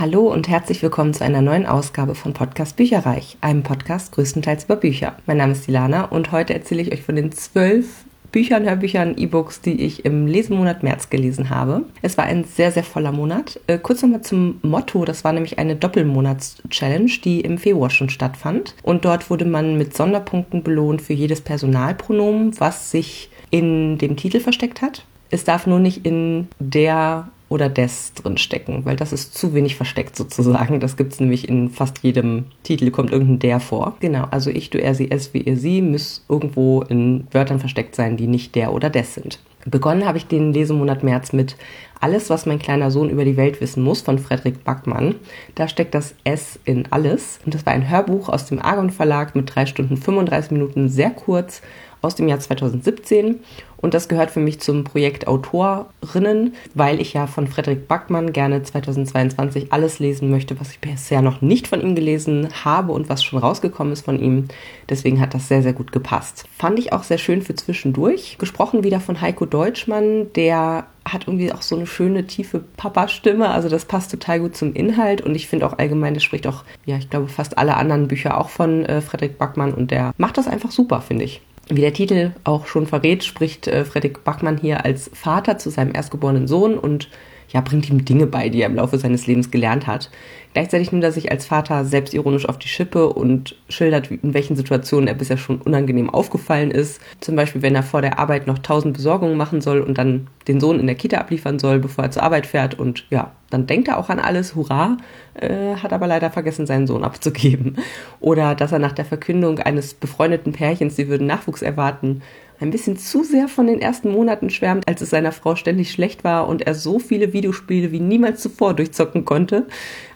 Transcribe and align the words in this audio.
Hallo 0.00 0.32
und 0.32 0.48
herzlich 0.48 0.80
willkommen 0.82 1.12
zu 1.12 1.22
einer 1.24 1.42
neuen 1.42 1.66
Ausgabe 1.66 2.14
von 2.14 2.32
Podcast 2.32 2.76
Bücherreich, 2.76 3.36
einem 3.42 3.62
Podcast 3.62 4.12
größtenteils 4.12 4.64
über 4.64 4.76
Bücher. 4.76 5.14
Mein 5.26 5.36
Name 5.36 5.52
ist 5.52 5.66
Dilana 5.66 6.06
und 6.06 6.32
heute 6.32 6.54
erzähle 6.54 6.80
ich 6.80 6.90
euch 6.90 7.02
von 7.02 7.16
den 7.16 7.32
zwölf 7.32 8.06
Büchern, 8.32 8.64
Hörbüchern, 8.64 9.18
E-Books, 9.18 9.60
die 9.60 9.78
ich 9.78 10.06
im 10.06 10.26
Lesemonat 10.26 10.82
März 10.82 11.10
gelesen 11.10 11.50
habe. 11.50 11.82
Es 12.00 12.16
war 12.16 12.24
ein 12.24 12.44
sehr, 12.44 12.72
sehr 12.72 12.82
voller 12.82 13.12
Monat. 13.12 13.60
Äh, 13.66 13.76
kurz 13.76 14.00
nochmal 14.00 14.22
zum 14.22 14.58
Motto. 14.62 15.04
Das 15.04 15.22
war 15.22 15.34
nämlich 15.34 15.58
eine 15.58 15.76
Doppelmonats-Challenge, 15.76 17.12
die 17.22 17.42
im 17.42 17.58
Februar 17.58 17.90
schon 17.90 18.08
stattfand. 18.08 18.76
Und 18.82 19.04
dort 19.04 19.28
wurde 19.28 19.44
man 19.44 19.76
mit 19.76 19.94
Sonderpunkten 19.94 20.62
belohnt 20.62 21.02
für 21.02 21.12
jedes 21.12 21.42
Personalpronomen, 21.42 22.58
was 22.58 22.90
sich 22.90 23.28
in 23.50 23.98
dem 23.98 24.16
Titel 24.16 24.40
versteckt 24.40 24.80
hat. 24.80 25.04
Es 25.28 25.44
darf 25.44 25.66
nur 25.66 25.78
nicht 25.78 26.06
in 26.06 26.48
der 26.58 27.28
oder 27.50 27.68
des 27.68 28.14
drin 28.14 28.38
stecken, 28.38 28.84
weil 28.86 28.96
das 28.96 29.12
ist 29.12 29.36
zu 29.36 29.52
wenig 29.52 29.74
versteckt 29.76 30.16
sozusagen. 30.16 30.80
Das 30.80 30.96
gibt 30.96 31.12
es 31.12 31.20
nämlich 31.20 31.48
in 31.48 31.68
fast 31.68 31.98
jedem 31.98 32.46
Titel, 32.62 32.90
kommt 32.90 33.12
irgendein 33.12 33.40
der 33.40 33.60
vor. 33.60 33.96
Genau, 34.00 34.26
also 34.30 34.50
ich, 34.50 34.70
du, 34.70 34.80
er, 34.80 34.94
sie, 34.94 35.10
es, 35.10 35.34
wie 35.34 35.42
ihr, 35.42 35.56
sie, 35.56 35.82
muss 35.82 36.24
irgendwo 36.28 36.82
in 36.82 37.26
Wörtern 37.32 37.58
versteckt 37.58 37.96
sein, 37.96 38.16
die 38.16 38.28
nicht 38.28 38.54
der 38.54 38.72
oder 38.72 38.88
des 38.88 39.14
sind. 39.14 39.40
Begonnen 39.66 40.06
habe 40.06 40.16
ich 40.16 40.26
den 40.26 40.52
Lesemonat 40.54 41.02
März 41.02 41.32
mit 41.32 41.56
Alles, 42.00 42.30
was 42.30 42.46
mein 42.46 42.60
kleiner 42.60 42.90
Sohn 42.90 43.10
über 43.10 43.26
die 43.26 43.36
Welt 43.36 43.60
wissen 43.60 43.82
muss 43.82 44.00
von 44.00 44.18
Frederik 44.18 44.64
Backmann. 44.64 45.16
Da 45.54 45.68
steckt 45.68 45.94
das 45.94 46.14
S 46.24 46.58
in 46.64 46.86
alles. 46.90 47.40
Und 47.44 47.54
das 47.54 47.66
war 47.66 47.74
ein 47.74 47.90
Hörbuch 47.90 48.30
aus 48.30 48.46
dem 48.46 48.62
Argon 48.62 48.90
Verlag 48.90 49.34
mit 49.34 49.54
drei 49.54 49.66
Stunden 49.66 49.98
35 49.98 50.52
Minuten, 50.52 50.88
sehr 50.88 51.10
kurz 51.10 51.60
aus 52.02 52.14
dem 52.14 52.28
Jahr 52.28 52.40
2017 52.40 53.40
und 53.80 53.94
das 53.94 54.08
gehört 54.08 54.30
für 54.30 54.40
mich 54.40 54.60
zum 54.60 54.84
Projekt 54.84 55.26
Autorinnen, 55.26 56.54
weil 56.74 57.00
ich 57.00 57.14
ja 57.14 57.26
von 57.26 57.46
Frederik 57.46 57.88
Backmann 57.88 58.32
gerne 58.32 58.62
2022 58.62 59.72
alles 59.72 59.98
lesen 59.98 60.30
möchte, 60.30 60.60
was 60.60 60.72
ich 60.72 60.80
bisher 60.80 61.22
noch 61.22 61.40
nicht 61.40 61.66
von 61.66 61.80
ihm 61.80 61.94
gelesen 61.94 62.48
habe 62.64 62.92
und 62.92 63.08
was 63.08 63.24
schon 63.24 63.38
rausgekommen 63.38 63.92
ist 63.92 64.04
von 64.04 64.20
ihm. 64.20 64.48
Deswegen 64.88 65.20
hat 65.20 65.32
das 65.32 65.48
sehr, 65.48 65.62
sehr 65.62 65.72
gut 65.72 65.92
gepasst. 65.92 66.44
Fand 66.58 66.78
ich 66.78 66.92
auch 66.92 67.04
sehr 67.04 67.18
schön 67.18 67.40
für 67.40 67.54
zwischendurch. 67.54 68.36
Gesprochen 68.38 68.84
wieder 68.84 69.00
von 69.00 69.20
Heiko 69.20 69.46
Deutschmann, 69.46 70.30
der 70.34 70.86
hat 71.06 71.26
irgendwie 71.26 71.50
auch 71.50 71.62
so 71.62 71.76
eine 71.76 71.86
schöne, 71.86 72.26
tiefe 72.26 72.62
Papa-Stimme. 72.76 73.48
Also 73.48 73.70
das 73.70 73.86
passt 73.86 74.10
total 74.10 74.40
gut 74.40 74.56
zum 74.56 74.74
Inhalt 74.74 75.22
und 75.22 75.34
ich 75.34 75.48
finde 75.48 75.66
auch 75.66 75.78
allgemein, 75.78 76.12
das 76.12 76.22
spricht 76.22 76.46
auch, 76.46 76.64
ja, 76.84 76.98
ich 76.98 77.08
glaube, 77.08 77.28
fast 77.28 77.56
alle 77.56 77.76
anderen 77.76 78.08
Bücher 78.08 78.38
auch 78.38 78.50
von 78.50 78.84
äh, 78.84 79.00
Frederik 79.00 79.38
Backmann 79.38 79.72
und 79.72 79.90
der 79.90 80.12
macht 80.18 80.36
das 80.36 80.46
einfach 80.46 80.70
super, 80.70 81.00
finde 81.00 81.24
ich. 81.24 81.40
Wie 81.70 81.80
der 81.80 81.92
Titel 81.92 82.32
auch 82.42 82.66
schon 82.66 82.88
verrät, 82.88 83.22
spricht 83.22 83.68
äh, 83.68 83.84
Fredrik 83.84 84.24
Bachmann 84.24 84.58
hier 84.58 84.84
als 84.84 85.08
Vater 85.14 85.56
zu 85.56 85.70
seinem 85.70 85.94
erstgeborenen 85.94 86.48
Sohn 86.48 86.76
und 86.76 87.08
ja, 87.52 87.60
bringt 87.60 87.88
ihm 87.90 88.04
Dinge 88.04 88.26
bei, 88.26 88.48
die 88.48 88.62
er 88.62 88.68
im 88.68 88.76
Laufe 88.76 88.98
seines 88.98 89.26
Lebens 89.26 89.50
gelernt 89.50 89.86
hat. 89.86 90.10
Gleichzeitig 90.52 90.90
nimmt 90.90 91.04
er 91.04 91.12
sich 91.12 91.30
als 91.30 91.46
Vater 91.46 91.84
selbstironisch 91.84 92.48
auf 92.48 92.58
die 92.58 92.68
Schippe 92.68 93.08
und 93.08 93.56
schildert, 93.68 94.10
in 94.10 94.34
welchen 94.34 94.56
Situationen 94.56 95.06
er 95.06 95.14
bisher 95.14 95.36
schon 95.36 95.60
unangenehm 95.60 96.10
aufgefallen 96.10 96.72
ist. 96.72 97.00
Zum 97.20 97.36
Beispiel, 97.36 97.62
wenn 97.62 97.76
er 97.76 97.84
vor 97.84 98.02
der 98.02 98.18
Arbeit 98.18 98.48
noch 98.48 98.58
tausend 98.58 98.96
Besorgungen 98.96 99.36
machen 99.36 99.60
soll 99.60 99.80
und 99.80 99.96
dann 99.96 100.26
den 100.48 100.58
Sohn 100.58 100.80
in 100.80 100.86
der 100.86 100.96
Kita 100.96 101.18
abliefern 101.18 101.60
soll, 101.60 101.78
bevor 101.78 102.04
er 102.04 102.10
zur 102.10 102.24
Arbeit 102.24 102.46
fährt. 102.46 102.76
Und 102.76 103.04
ja, 103.10 103.30
dann 103.50 103.68
denkt 103.68 103.86
er 103.86 103.98
auch 103.98 104.08
an 104.08 104.18
alles, 104.18 104.56
hurra, 104.56 104.96
äh, 105.34 105.76
hat 105.76 105.92
aber 105.92 106.08
leider 106.08 106.30
vergessen, 106.30 106.66
seinen 106.66 106.88
Sohn 106.88 107.04
abzugeben. 107.04 107.76
Oder 108.18 108.56
dass 108.56 108.72
er 108.72 108.80
nach 108.80 108.92
der 108.92 109.04
Verkündung 109.04 109.60
eines 109.60 109.94
befreundeten 109.94 110.52
Pärchens, 110.52 110.96
sie 110.96 111.08
würden 111.08 111.28
Nachwuchs 111.28 111.62
erwarten, 111.62 112.22
ein 112.60 112.70
bisschen 112.70 112.96
zu 112.96 113.24
sehr 113.24 113.48
von 113.48 113.66
den 113.66 113.80
ersten 113.80 114.10
Monaten 114.10 114.50
schwärmt, 114.50 114.86
als 114.86 115.00
es 115.00 115.10
seiner 115.10 115.32
Frau 115.32 115.56
ständig 115.56 115.90
schlecht 115.90 116.24
war 116.24 116.46
und 116.46 116.62
er 116.62 116.74
so 116.74 116.98
viele 116.98 117.32
Videospiele 117.32 117.90
wie 117.90 118.00
niemals 118.00 118.40
zuvor 118.42 118.74
durchzocken 118.74 119.24
konnte. 119.24 119.66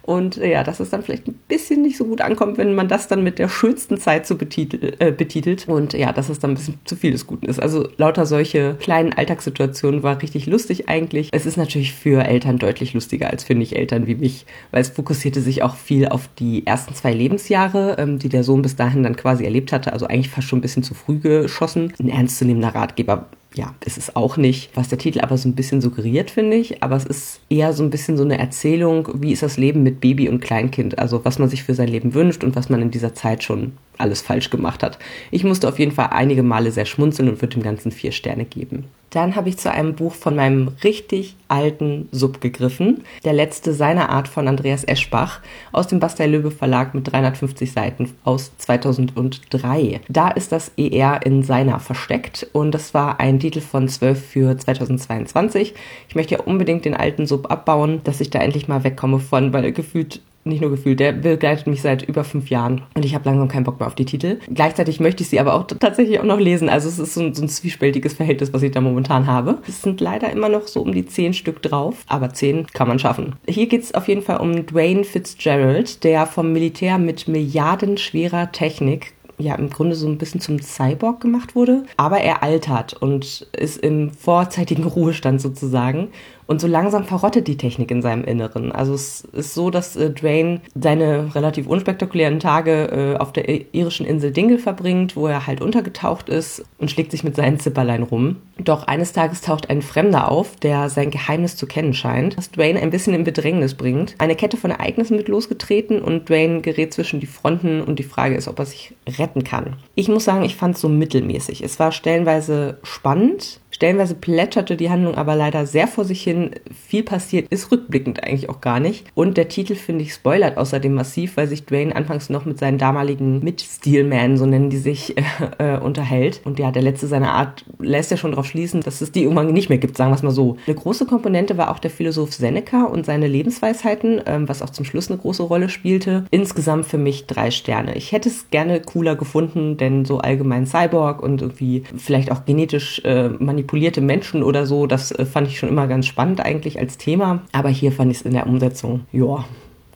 Und 0.04 0.36
äh, 0.36 0.52
ja, 0.52 0.62
dass 0.64 0.80
es 0.80 0.90
dann 0.90 1.02
vielleicht 1.02 1.26
ein 1.28 1.34
bisschen 1.48 1.80
nicht 1.80 1.96
so 1.96 2.04
gut 2.04 2.20
ankommt, 2.20 2.58
wenn 2.58 2.74
man 2.74 2.88
das 2.88 3.08
dann 3.08 3.24
mit 3.24 3.38
der 3.38 3.48
schönsten 3.48 3.96
Zeit 3.96 4.26
so 4.26 4.36
betitel, 4.36 4.92
äh, 4.98 5.10
betitelt. 5.10 5.66
Und 5.66 5.94
ja, 5.94 6.12
dass 6.12 6.28
es 6.28 6.38
dann 6.38 6.50
ein 6.50 6.54
bisschen 6.54 6.78
zu 6.84 6.94
viel 6.94 7.12
des 7.12 7.26
Guten 7.26 7.46
ist. 7.46 7.58
Also 7.58 7.88
lauter 7.96 8.26
solche 8.26 8.74
kleinen 8.74 9.14
Alltagssituationen 9.14 10.02
war 10.02 10.20
richtig 10.20 10.44
lustig 10.44 10.90
eigentlich. 10.90 11.30
Es 11.32 11.46
ist 11.46 11.56
natürlich 11.56 11.94
für 11.94 12.22
Eltern 12.22 12.58
deutlich 12.58 12.92
lustiger 12.92 13.30
als 13.30 13.44
für 13.44 13.54
Nicht-Eltern 13.54 14.06
wie 14.06 14.16
mich, 14.16 14.44
weil 14.72 14.82
es 14.82 14.90
fokussierte 14.90 15.40
sich 15.40 15.62
auch 15.62 15.76
viel 15.76 16.08
auf 16.08 16.28
die 16.38 16.66
ersten 16.66 16.94
zwei 16.94 17.14
Lebensjahre, 17.14 17.96
ähm, 17.98 18.18
die 18.18 18.28
der 18.28 18.44
Sohn 18.44 18.60
bis 18.60 18.76
dahin 18.76 19.04
dann 19.04 19.16
quasi 19.16 19.44
erlebt 19.44 19.72
hatte. 19.72 19.94
Also 19.94 20.06
eigentlich 20.06 20.28
fast 20.28 20.48
schon 20.48 20.58
ein 20.58 20.62
bisschen 20.62 20.82
zu 20.82 20.92
früh 20.92 21.18
geschossen. 21.18 21.94
Ein 21.98 22.10
ernstzunehmender 22.10 22.74
Ratgeber 22.74 23.26
ja, 23.54 23.74
ist 23.84 23.98
es 23.98 24.16
auch 24.16 24.36
nicht, 24.36 24.70
was 24.74 24.88
der 24.88 24.98
Titel 24.98 25.20
aber 25.20 25.38
so 25.38 25.48
ein 25.48 25.54
bisschen 25.54 25.80
suggeriert, 25.80 26.30
finde 26.30 26.56
ich. 26.56 26.82
Aber 26.82 26.96
es 26.96 27.04
ist 27.04 27.40
eher 27.48 27.72
so 27.72 27.84
ein 27.84 27.90
bisschen 27.90 28.16
so 28.16 28.24
eine 28.24 28.38
Erzählung, 28.38 29.08
wie 29.14 29.32
ist 29.32 29.42
das 29.42 29.56
Leben 29.56 29.82
mit 29.84 30.00
Baby 30.00 30.28
und 30.28 30.40
Kleinkind, 30.40 30.98
also 30.98 31.24
was 31.24 31.38
man 31.38 31.48
sich 31.48 31.62
für 31.62 31.74
sein 31.74 31.88
Leben 31.88 32.14
wünscht 32.14 32.42
und 32.42 32.56
was 32.56 32.68
man 32.68 32.82
in 32.82 32.90
dieser 32.90 33.14
Zeit 33.14 33.44
schon 33.44 33.72
alles 33.96 34.22
falsch 34.22 34.50
gemacht 34.50 34.82
hat. 34.82 34.98
Ich 35.30 35.44
musste 35.44 35.68
auf 35.68 35.78
jeden 35.78 35.92
Fall 35.92 36.08
einige 36.10 36.42
Male 36.42 36.72
sehr 36.72 36.84
schmunzeln 36.84 37.28
und 37.28 37.40
würde 37.40 37.54
dem 37.54 37.62
Ganzen 37.62 37.92
vier 37.92 38.10
Sterne 38.10 38.44
geben. 38.44 38.86
Dann 39.14 39.36
habe 39.36 39.48
ich 39.48 39.58
zu 39.58 39.70
einem 39.70 39.94
Buch 39.94 40.12
von 40.12 40.34
meinem 40.34 40.72
richtig 40.82 41.36
alten 41.46 42.08
Sub 42.10 42.40
gegriffen. 42.40 43.04
Der 43.22 43.32
letzte 43.32 43.72
seiner 43.72 44.08
Art 44.08 44.26
von 44.26 44.48
Andreas 44.48 44.82
Eschbach 44.82 45.40
aus 45.70 45.86
dem 45.86 46.00
Bastei 46.00 46.26
Löbe 46.26 46.50
Verlag 46.50 46.94
mit 46.94 47.12
350 47.12 47.70
Seiten 47.70 48.10
aus 48.24 48.50
2003. 48.58 50.00
Da 50.08 50.30
ist 50.30 50.50
das 50.50 50.72
ER 50.76 51.24
in 51.24 51.44
seiner 51.44 51.78
versteckt 51.78 52.48
und 52.52 52.72
das 52.72 52.92
war 52.92 53.20
ein 53.20 53.38
Titel 53.38 53.60
von 53.60 53.88
12 53.88 54.26
für 54.26 54.58
2022. 54.58 55.74
Ich 56.08 56.16
möchte 56.16 56.34
ja 56.34 56.40
unbedingt 56.40 56.84
den 56.84 56.94
alten 56.94 57.26
Sub 57.26 57.52
abbauen, 57.52 58.00
dass 58.02 58.20
ich 58.20 58.30
da 58.30 58.40
endlich 58.40 58.66
mal 58.66 58.82
wegkomme 58.82 59.20
von, 59.20 59.52
weil 59.52 59.70
gefühlt 59.70 60.22
nicht 60.44 60.60
nur 60.60 60.70
gefühlt, 60.70 61.00
der 61.00 61.12
begleitet 61.12 61.66
mich 61.66 61.82
seit 61.82 62.02
über 62.02 62.24
fünf 62.24 62.50
Jahren 62.50 62.82
und 62.94 63.04
ich 63.04 63.14
habe 63.14 63.24
langsam 63.24 63.48
keinen 63.48 63.64
Bock 63.64 63.80
mehr 63.80 63.86
auf 63.86 63.94
die 63.94 64.04
Titel. 64.04 64.38
Gleichzeitig 64.52 65.00
möchte 65.00 65.22
ich 65.22 65.28
sie 65.28 65.40
aber 65.40 65.54
auch 65.54 65.66
tatsächlich 65.66 66.20
auch 66.20 66.24
noch 66.24 66.38
lesen. 66.38 66.68
Also 66.68 66.88
es 66.88 66.98
ist 66.98 67.14
so 67.14 67.22
ein, 67.22 67.34
so 67.34 67.42
ein 67.42 67.48
zwiespältiges 67.48 68.14
Verhältnis, 68.14 68.52
was 68.52 68.62
ich 68.62 68.72
da 68.72 68.80
momentan 68.80 69.26
habe. 69.26 69.58
Es 69.66 69.82
sind 69.82 70.00
leider 70.00 70.30
immer 70.30 70.48
noch 70.48 70.66
so 70.66 70.80
um 70.82 70.92
die 70.92 71.06
zehn 71.06 71.34
Stück 71.34 71.62
drauf, 71.62 72.04
aber 72.06 72.32
zehn 72.32 72.66
kann 72.68 72.88
man 72.88 72.98
schaffen. 72.98 73.34
Hier 73.48 73.66
geht 73.66 73.82
es 73.82 73.94
auf 73.94 74.08
jeden 74.08 74.22
Fall 74.22 74.38
um 74.38 74.66
Dwayne 74.66 75.04
Fitzgerald, 75.04 76.04
der 76.04 76.26
vom 76.26 76.52
Militär 76.52 76.98
mit 76.98 77.28
milliardenschwerer 77.28 78.52
Technik 78.52 79.14
ja 79.38 79.54
im 79.54 79.70
Grunde 79.70 79.96
so 79.96 80.06
ein 80.06 80.18
bisschen 80.18 80.40
zum 80.40 80.60
Cyborg 80.60 81.20
gemacht 81.20 81.54
wurde, 81.54 81.84
aber 81.96 82.18
er 82.18 82.42
altert 82.42 82.94
und 82.94 83.46
ist 83.52 83.78
im 83.78 84.10
vorzeitigen 84.10 84.84
Ruhestand 84.84 85.40
sozusagen 85.40 86.08
und 86.46 86.60
so 86.60 86.66
langsam 86.66 87.04
verrottet 87.04 87.48
die 87.48 87.56
Technik 87.56 87.90
in 87.90 88.02
seinem 88.02 88.24
Inneren. 88.24 88.72
Also 88.72 88.94
es 88.94 89.22
ist 89.32 89.54
so, 89.54 89.70
dass 89.70 89.96
äh, 89.96 90.10
Dwayne 90.10 90.60
seine 90.74 91.34
relativ 91.34 91.66
unspektakulären 91.66 92.40
Tage 92.40 93.14
äh, 93.14 93.16
auf 93.18 93.32
der 93.32 93.74
irischen 93.74 94.06
Insel 94.06 94.30
Dingle 94.30 94.58
verbringt, 94.58 95.16
wo 95.16 95.26
er 95.26 95.46
halt 95.46 95.60
untergetaucht 95.60 96.28
ist 96.28 96.64
und 96.78 96.90
schlägt 96.90 97.10
sich 97.10 97.24
mit 97.24 97.36
seinen 97.36 97.58
Zipperlein 97.58 98.02
rum. 98.02 98.36
Doch 98.58 98.86
eines 98.86 99.12
Tages 99.12 99.40
taucht 99.40 99.70
ein 99.70 99.82
Fremder 99.82 100.30
auf, 100.30 100.56
der 100.56 100.88
sein 100.88 101.10
Geheimnis 101.10 101.56
zu 101.56 101.66
kennen 101.66 101.94
scheint, 101.94 102.36
was 102.36 102.50
Dwayne 102.50 102.80
ein 102.80 102.90
bisschen 102.90 103.14
in 103.14 103.24
Bedrängnis 103.24 103.74
bringt. 103.74 104.14
Eine 104.18 104.36
Kette 104.36 104.56
von 104.56 104.70
Ereignissen 104.70 105.16
wird 105.16 105.28
losgetreten 105.28 106.00
und 106.00 106.28
Dwayne 106.28 106.60
gerät 106.60 106.94
zwischen 106.94 107.20
die 107.20 107.26
Fronten 107.26 107.80
und 107.80 107.98
die 107.98 108.04
Frage 108.04 108.36
ist, 108.36 108.48
ob 108.48 108.58
er 108.58 108.66
sich 108.66 108.94
retten 109.18 109.44
kann. 109.44 109.76
Ich 109.94 110.08
muss 110.08 110.24
sagen, 110.24 110.44
ich 110.44 110.56
fand 110.56 110.76
es 110.76 110.80
so 110.80 110.88
mittelmäßig. 110.88 111.62
Es 111.62 111.78
war 111.78 111.90
stellenweise 111.90 112.78
spannend, 112.82 113.60
Stellenweise 113.74 114.14
plätscherte 114.14 114.76
die 114.76 114.88
Handlung 114.88 115.16
aber 115.16 115.34
leider 115.34 115.66
sehr 115.66 115.88
vor 115.88 116.04
sich 116.04 116.22
hin. 116.22 116.52
Viel 116.86 117.02
passiert 117.02 117.48
ist 117.50 117.72
rückblickend 117.72 118.22
eigentlich 118.22 118.48
auch 118.48 118.60
gar 118.60 118.78
nicht. 118.78 119.04
Und 119.16 119.36
der 119.36 119.48
Titel, 119.48 119.74
finde 119.74 120.04
ich, 120.04 120.14
spoilert 120.14 120.58
außerdem 120.58 120.94
massiv, 120.94 121.36
weil 121.36 121.48
sich 121.48 121.66
Dwayne 121.66 121.96
anfangs 121.96 122.30
noch 122.30 122.44
mit 122.44 122.56
seinen 122.56 122.78
damaligen 122.78 123.42
Mit-Steelman, 123.42 124.36
so 124.36 124.46
nennen 124.46 124.70
die 124.70 124.76
sich, 124.76 125.16
äh, 125.58 125.74
äh, 125.74 125.80
unterhält. 125.80 126.40
Und 126.44 126.60
ja, 126.60 126.70
der 126.70 126.82
letzte 126.82 127.08
seiner 127.08 127.32
Art 127.32 127.64
lässt 127.80 128.12
ja 128.12 128.16
schon 128.16 128.30
darauf 128.30 128.46
schließen, 128.46 128.80
dass 128.80 129.00
es 129.00 129.10
die 129.10 129.24
irgendwann 129.24 129.52
nicht 129.52 129.70
mehr 129.70 129.78
gibt, 129.78 129.96
sagen 129.96 130.12
wir 130.12 130.16
es 130.16 130.22
mal 130.22 130.30
so. 130.30 130.56
Eine 130.68 130.76
große 130.76 131.04
Komponente 131.04 131.58
war 131.58 131.72
auch 131.72 131.80
der 131.80 131.90
Philosoph 131.90 132.32
Seneca 132.32 132.84
und 132.84 133.04
seine 133.04 133.26
Lebensweisheiten, 133.26 134.22
ähm, 134.26 134.48
was 134.48 134.62
auch 134.62 134.70
zum 134.70 134.84
Schluss 134.84 135.10
eine 135.10 135.18
große 135.18 135.42
Rolle 135.42 135.68
spielte. 135.68 136.26
Insgesamt 136.30 136.86
für 136.86 136.98
mich 136.98 137.26
drei 137.26 137.50
Sterne. 137.50 137.96
Ich 137.96 138.12
hätte 138.12 138.28
es 138.28 138.50
gerne 138.50 138.80
cooler 138.80 139.16
gefunden, 139.16 139.78
denn 139.78 140.04
so 140.04 140.18
allgemein 140.18 140.64
Cyborg 140.64 141.20
und 141.20 141.42
irgendwie 141.42 141.82
vielleicht 141.96 142.30
auch 142.30 142.44
genetisch 142.44 143.02
äh, 143.04 143.30
manipuliert 143.30 143.63
manipulierte 143.64 144.00
Menschen 144.00 144.42
oder 144.42 144.66
so, 144.66 144.86
das 144.86 145.10
äh, 145.10 145.24
fand 145.24 145.48
ich 145.48 145.58
schon 145.58 145.68
immer 145.68 145.86
ganz 145.86 146.06
spannend 146.06 146.40
eigentlich 146.40 146.78
als 146.78 146.98
Thema. 146.98 147.42
Aber 147.52 147.70
hier 147.70 147.92
fand 147.92 148.10
ich 148.10 148.18
es 148.18 148.22
in 148.22 148.34
der 148.34 148.46
Umsetzung, 148.46 149.06
ja, 149.10 149.44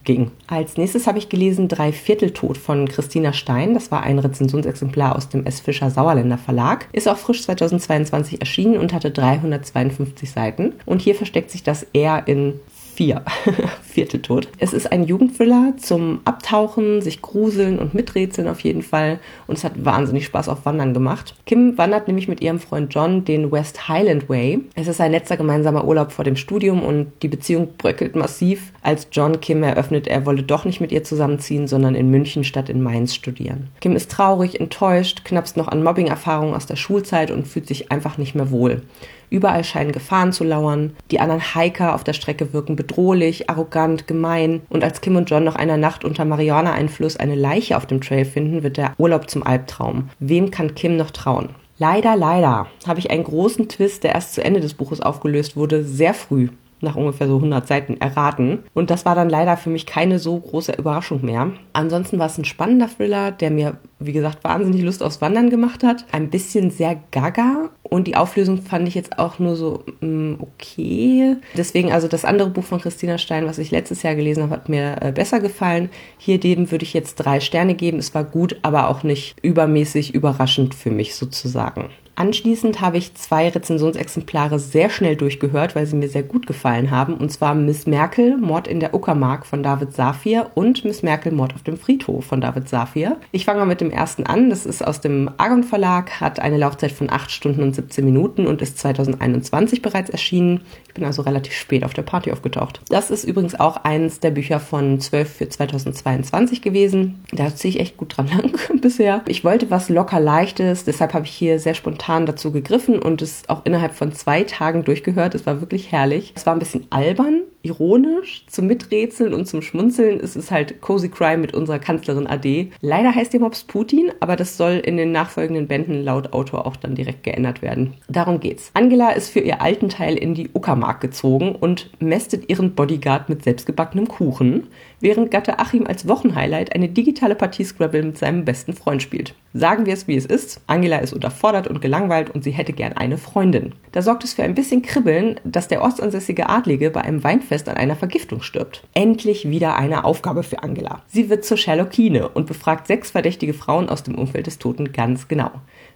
ging. 0.04 0.30
Als 0.46 0.78
nächstes 0.78 1.06
habe 1.06 1.18
ich 1.18 1.28
gelesen 1.28 1.68
Drei 1.68 1.92
Viertel 1.92 2.30
Tod 2.30 2.56
von 2.56 2.88
Christina 2.88 3.34
Stein. 3.34 3.74
Das 3.74 3.90
war 3.90 4.02
ein 4.02 4.18
Rezensionsexemplar 4.18 5.14
aus 5.14 5.28
dem 5.28 5.44
S. 5.44 5.60
Fischer 5.60 5.90
Sauerländer 5.90 6.38
Verlag. 6.38 6.88
Ist 6.92 7.08
auch 7.08 7.18
frisch 7.18 7.42
2022 7.42 8.40
erschienen 8.40 8.78
und 8.78 8.94
hatte 8.94 9.10
352 9.10 10.30
Seiten. 10.30 10.72
Und 10.86 11.02
hier 11.02 11.14
versteckt 11.14 11.50
sich 11.50 11.62
das 11.62 11.86
R 11.92 12.22
in 12.26 12.54
4. 12.98 13.22
Vierteltod. 13.82 14.48
Es 14.58 14.72
ist 14.72 14.90
ein 14.90 15.04
Jugendthriller 15.04 15.74
zum 15.76 16.18
Abtauchen, 16.24 17.00
sich 17.00 17.22
gruseln 17.22 17.78
und 17.78 17.94
miträtseln 17.94 18.48
auf 18.48 18.58
jeden 18.60 18.82
Fall. 18.82 19.20
Und 19.46 19.56
es 19.56 19.62
hat 19.62 19.84
wahnsinnig 19.84 20.24
Spaß 20.24 20.48
auf 20.48 20.66
Wandern 20.66 20.94
gemacht. 20.94 21.36
Kim 21.46 21.78
wandert 21.78 22.08
nämlich 22.08 22.26
mit 22.26 22.40
ihrem 22.40 22.58
Freund 22.58 22.92
John 22.92 23.24
den 23.24 23.52
West 23.52 23.88
Highland 23.88 24.28
Way. 24.28 24.64
Es 24.74 24.88
ist 24.88 25.00
ein 25.00 25.12
letzter 25.12 25.36
gemeinsamer 25.36 25.84
Urlaub 25.84 26.10
vor 26.10 26.24
dem 26.24 26.34
Studium 26.34 26.82
und 26.82 27.12
die 27.22 27.28
Beziehung 27.28 27.68
bröckelt 27.78 28.16
massiv, 28.16 28.72
als 28.82 29.06
John 29.12 29.40
Kim 29.40 29.62
eröffnet, 29.62 30.08
er 30.08 30.26
wolle 30.26 30.42
doch 30.42 30.64
nicht 30.64 30.80
mit 30.80 30.90
ihr 30.90 31.04
zusammenziehen, 31.04 31.68
sondern 31.68 31.94
in 31.94 32.10
München 32.10 32.42
statt 32.42 32.68
in 32.68 32.82
Mainz 32.82 33.14
studieren. 33.14 33.68
Kim 33.80 33.94
ist 33.94 34.10
traurig, 34.10 34.58
enttäuscht, 34.58 35.24
knappst 35.24 35.56
noch 35.56 35.68
an 35.68 35.84
Mobbing-Erfahrungen 35.84 36.54
aus 36.54 36.66
der 36.66 36.76
Schulzeit 36.76 37.30
und 37.30 37.46
fühlt 37.46 37.68
sich 37.68 37.92
einfach 37.92 38.18
nicht 38.18 38.34
mehr 38.34 38.50
wohl. 38.50 38.82
Überall 39.30 39.64
scheinen 39.64 39.92
Gefahren 39.92 40.32
zu 40.32 40.44
lauern. 40.44 40.94
Die 41.10 41.20
anderen 41.20 41.54
Hiker 41.54 41.94
auf 41.94 42.04
der 42.04 42.12
Strecke 42.12 42.52
wirken 42.52 42.76
bedrohlich, 42.76 43.50
arrogant, 43.50 44.06
gemein. 44.06 44.62
Und 44.68 44.84
als 44.84 45.00
Kim 45.00 45.16
und 45.16 45.30
John 45.30 45.44
noch 45.44 45.56
einer 45.56 45.76
Nacht 45.76 46.04
unter 46.04 46.24
Marihuana-Einfluss 46.24 47.16
eine 47.16 47.34
Leiche 47.34 47.76
auf 47.76 47.86
dem 47.86 48.00
Trail 48.00 48.24
finden, 48.24 48.62
wird 48.62 48.76
der 48.76 48.94
Urlaub 48.98 49.28
zum 49.30 49.42
Albtraum. 49.42 50.10
Wem 50.18 50.50
kann 50.50 50.74
Kim 50.74 50.96
noch 50.96 51.10
trauen? 51.10 51.50
Leider, 51.78 52.16
leider 52.16 52.66
habe 52.86 52.98
ich 52.98 53.10
einen 53.10 53.24
großen 53.24 53.68
Twist, 53.68 54.02
der 54.02 54.14
erst 54.14 54.34
zu 54.34 54.44
Ende 54.44 54.60
des 54.60 54.74
Buches 54.74 55.00
aufgelöst 55.00 55.56
wurde, 55.56 55.84
sehr 55.84 56.14
früh 56.14 56.48
nach 56.80 56.96
ungefähr 56.96 57.28
so 57.28 57.36
100 57.36 57.66
Seiten 57.66 57.96
erraten. 58.00 58.60
Und 58.74 58.90
das 58.90 59.04
war 59.04 59.14
dann 59.14 59.28
leider 59.28 59.56
für 59.56 59.70
mich 59.70 59.86
keine 59.86 60.18
so 60.18 60.38
große 60.38 60.72
Überraschung 60.72 61.24
mehr. 61.24 61.50
Ansonsten 61.72 62.18
war 62.18 62.26
es 62.26 62.38
ein 62.38 62.44
spannender 62.44 62.88
Thriller, 62.88 63.32
der 63.32 63.50
mir, 63.50 63.78
wie 63.98 64.12
gesagt, 64.12 64.44
wahnsinnig 64.44 64.82
Lust 64.82 65.02
aufs 65.02 65.20
Wandern 65.20 65.50
gemacht 65.50 65.82
hat. 65.82 66.04
Ein 66.12 66.30
bisschen 66.30 66.70
sehr 66.70 67.00
gaga. 67.10 67.70
Und 67.82 68.06
die 68.06 68.16
Auflösung 68.16 68.60
fand 68.60 68.86
ich 68.86 68.94
jetzt 68.94 69.18
auch 69.18 69.38
nur 69.38 69.56
so 69.56 69.84
mm, 70.00 70.34
okay. 70.40 71.36
Deswegen, 71.56 71.90
also 71.90 72.06
das 72.06 72.24
andere 72.24 72.50
Buch 72.50 72.64
von 72.64 72.80
Christina 72.80 73.18
Stein, 73.18 73.46
was 73.46 73.58
ich 73.58 73.70
letztes 73.70 74.02
Jahr 74.02 74.14
gelesen 74.14 74.42
habe, 74.42 74.52
hat 74.52 74.68
mir 74.68 74.96
äh, 75.00 75.12
besser 75.12 75.40
gefallen. 75.40 75.88
Hier 76.18 76.38
dem 76.38 76.70
würde 76.70 76.84
ich 76.84 76.92
jetzt 76.92 77.16
drei 77.16 77.40
Sterne 77.40 77.74
geben. 77.74 77.98
Es 77.98 78.14
war 78.14 78.24
gut, 78.24 78.58
aber 78.62 78.88
auch 78.88 79.02
nicht 79.02 79.36
übermäßig 79.42 80.14
überraschend 80.14 80.74
für 80.74 80.90
mich 80.90 81.14
sozusagen. 81.14 81.86
Anschließend 82.18 82.80
habe 82.80 82.98
ich 82.98 83.14
zwei 83.14 83.48
Rezensionsexemplare 83.48 84.58
sehr 84.58 84.90
schnell 84.90 85.14
durchgehört, 85.14 85.76
weil 85.76 85.86
sie 85.86 85.94
mir 85.94 86.08
sehr 86.08 86.24
gut 86.24 86.48
gefallen 86.48 86.90
haben. 86.90 87.14
Und 87.14 87.30
zwar 87.30 87.54
Miss 87.54 87.86
Merkel, 87.86 88.36
Mord 88.36 88.66
in 88.66 88.80
der 88.80 88.92
Uckermark 88.92 89.46
von 89.46 89.62
David 89.62 89.92
Safir 89.92 90.50
und 90.56 90.84
Miss 90.84 91.04
Merkel, 91.04 91.30
Mord 91.30 91.54
auf 91.54 91.62
dem 91.62 91.76
Friedhof 91.76 92.24
von 92.24 92.40
David 92.40 92.68
Safir. 92.68 93.18
Ich 93.30 93.44
fange 93.44 93.60
mal 93.60 93.66
mit 93.66 93.80
dem 93.80 93.92
ersten 93.92 94.26
an. 94.26 94.50
Das 94.50 94.66
ist 94.66 94.84
aus 94.84 95.00
dem 95.00 95.30
Argon 95.36 95.62
Verlag, 95.62 96.20
hat 96.20 96.40
eine 96.40 96.56
Laufzeit 96.56 96.90
von 96.90 97.08
8 97.08 97.30
Stunden 97.30 97.62
und 97.62 97.76
17 97.76 98.04
Minuten 98.04 98.48
und 98.48 98.62
ist 98.62 98.78
2021 98.78 99.80
bereits 99.80 100.10
erschienen. 100.10 100.62
Ich 100.88 100.94
bin 100.94 101.04
also 101.04 101.22
relativ 101.22 101.52
spät 101.52 101.84
auf 101.84 101.94
der 101.94 102.02
Party 102.02 102.32
aufgetaucht. 102.32 102.80
Das 102.88 103.12
ist 103.12 103.22
übrigens 103.22 103.54
auch 103.60 103.76
eines 103.84 104.18
der 104.18 104.32
Bücher 104.32 104.58
von 104.58 104.98
12 104.98 105.32
für 105.32 105.48
2022 105.48 106.62
gewesen. 106.62 107.22
Da 107.30 107.54
ziehe 107.54 107.74
ich 107.74 107.78
echt 107.78 107.96
gut 107.96 108.16
dran 108.16 108.26
lang 108.32 108.80
bisher. 108.80 109.22
Ich 109.28 109.44
wollte 109.44 109.70
was 109.70 109.88
locker 109.88 110.18
leichtes, 110.18 110.84
deshalb 110.84 111.14
habe 111.14 111.24
ich 111.24 111.30
hier 111.30 111.60
sehr 111.60 111.74
spontan 111.74 112.07
spontan 112.08 112.24
dazu 112.24 112.52
gegriffen 112.52 112.98
und 112.98 113.20
es 113.20 113.42
auch 113.48 113.66
innerhalb 113.66 113.94
von 113.94 114.12
zwei 114.12 114.42
Tagen 114.42 114.82
durchgehört. 114.82 115.34
Es 115.34 115.44
war 115.44 115.60
wirklich 115.60 115.92
herrlich. 115.92 116.32
Es 116.34 116.46
war 116.46 116.54
ein 116.54 116.58
bisschen 116.58 116.86
albern, 116.88 117.42
ironisch, 117.60 118.46
zum 118.48 118.66
Miträtseln 118.66 119.34
und 119.34 119.46
zum 119.46 119.60
Schmunzeln. 119.60 120.18
Es 120.18 120.34
ist 120.34 120.50
halt 120.50 120.80
Cozy 120.80 121.10
Crime 121.10 121.36
mit 121.36 121.52
unserer 121.52 121.78
Kanzlerin 121.78 122.26
AD. 122.26 122.70
Leider 122.80 123.14
heißt 123.14 123.34
der 123.34 123.40
Mops 123.40 123.62
Putin, 123.64 124.10
aber 124.20 124.36
das 124.36 124.56
soll 124.56 124.76
in 124.76 124.96
den 124.96 125.12
nachfolgenden 125.12 125.68
Bänden 125.68 126.02
laut 126.02 126.32
Autor 126.32 126.66
auch 126.66 126.76
dann 126.76 126.94
direkt 126.94 127.24
geändert 127.24 127.60
werden. 127.60 127.92
Darum 128.08 128.40
geht's. 128.40 128.70
Angela 128.72 129.10
ist 129.10 129.28
für 129.28 129.40
ihr 129.40 129.60
alten 129.60 129.90
Teil 129.90 130.16
in 130.16 130.32
die 130.32 130.48
Uckermark 130.54 131.02
gezogen 131.02 131.54
und 131.54 131.90
mästet 132.00 132.48
ihren 132.48 132.74
Bodyguard 132.74 133.28
mit 133.28 133.44
selbstgebackenem 133.44 134.08
Kuchen, 134.08 134.68
während 135.00 135.30
Gatte 135.30 135.58
Achim 135.58 135.86
als 135.86 136.08
Wochenhighlight 136.08 136.74
eine 136.74 136.88
digitale 136.88 137.34
Partie 137.34 137.64
Scrabble 137.64 138.02
mit 138.02 138.18
seinem 138.18 138.44
besten 138.44 138.72
Freund 138.72 139.02
spielt. 139.02 139.34
Sagen 139.54 139.86
wir 139.86 139.94
es 139.94 140.06
wie 140.06 140.16
es 140.16 140.26
ist, 140.26 140.60
Angela 140.66 140.98
ist 140.98 141.12
unterfordert 141.12 141.68
und 141.68 141.80
gelangweilt 141.80 142.30
und 142.30 142.44
sie 142.44 142.50
hätte 142.50 142.72
gern 142.72 142.92
eine 142.92 143.18
Freundin. 143.18 143.74
Da 143.92 144.02
sorgt 144.02 144.24
es 144.24 144.34
für 144.34 144.42
ein 144.42 144.54
bisschen 144.54 144.82
Kribbeln, 144.82 145.40
dass 145.44 145.68
der 145.68 145.82
ortsansässige 145.82 146.48
Adlige 146.48 146.90
bei 146.90 147.00
einem 147.00 147.24
Weinfest 147.24 147.68
an 147.68 147.76
einer 147.76 147.96
Vergiftung 147.96 148.42
stirbt. 148.42 148.84
Endlich 148.94 149.48
wieder 149.48 149.76
eine 149.76 150.04
Aufgabe 150.04 150.42
für 150.42 150.62
Angela. 150.62 151.02
Sie 151.08 151.30
wird 151.30 151.44
zur 151.44 151.56
Sherlockine 151.56 152.28
und 152.28 152.46
befragt 152.46 152.86
sechs 152.86 153.10
verdächtige 153.10 153.54
Frauen 153.54 153.88
aus 153.88 154.02
dem 154.02 154.16
Umfeld 154.16 154.46
des 154.46 154.58
Toten 154.58 154.92
ganz 154.92 155.28
genau. 155.28 155.50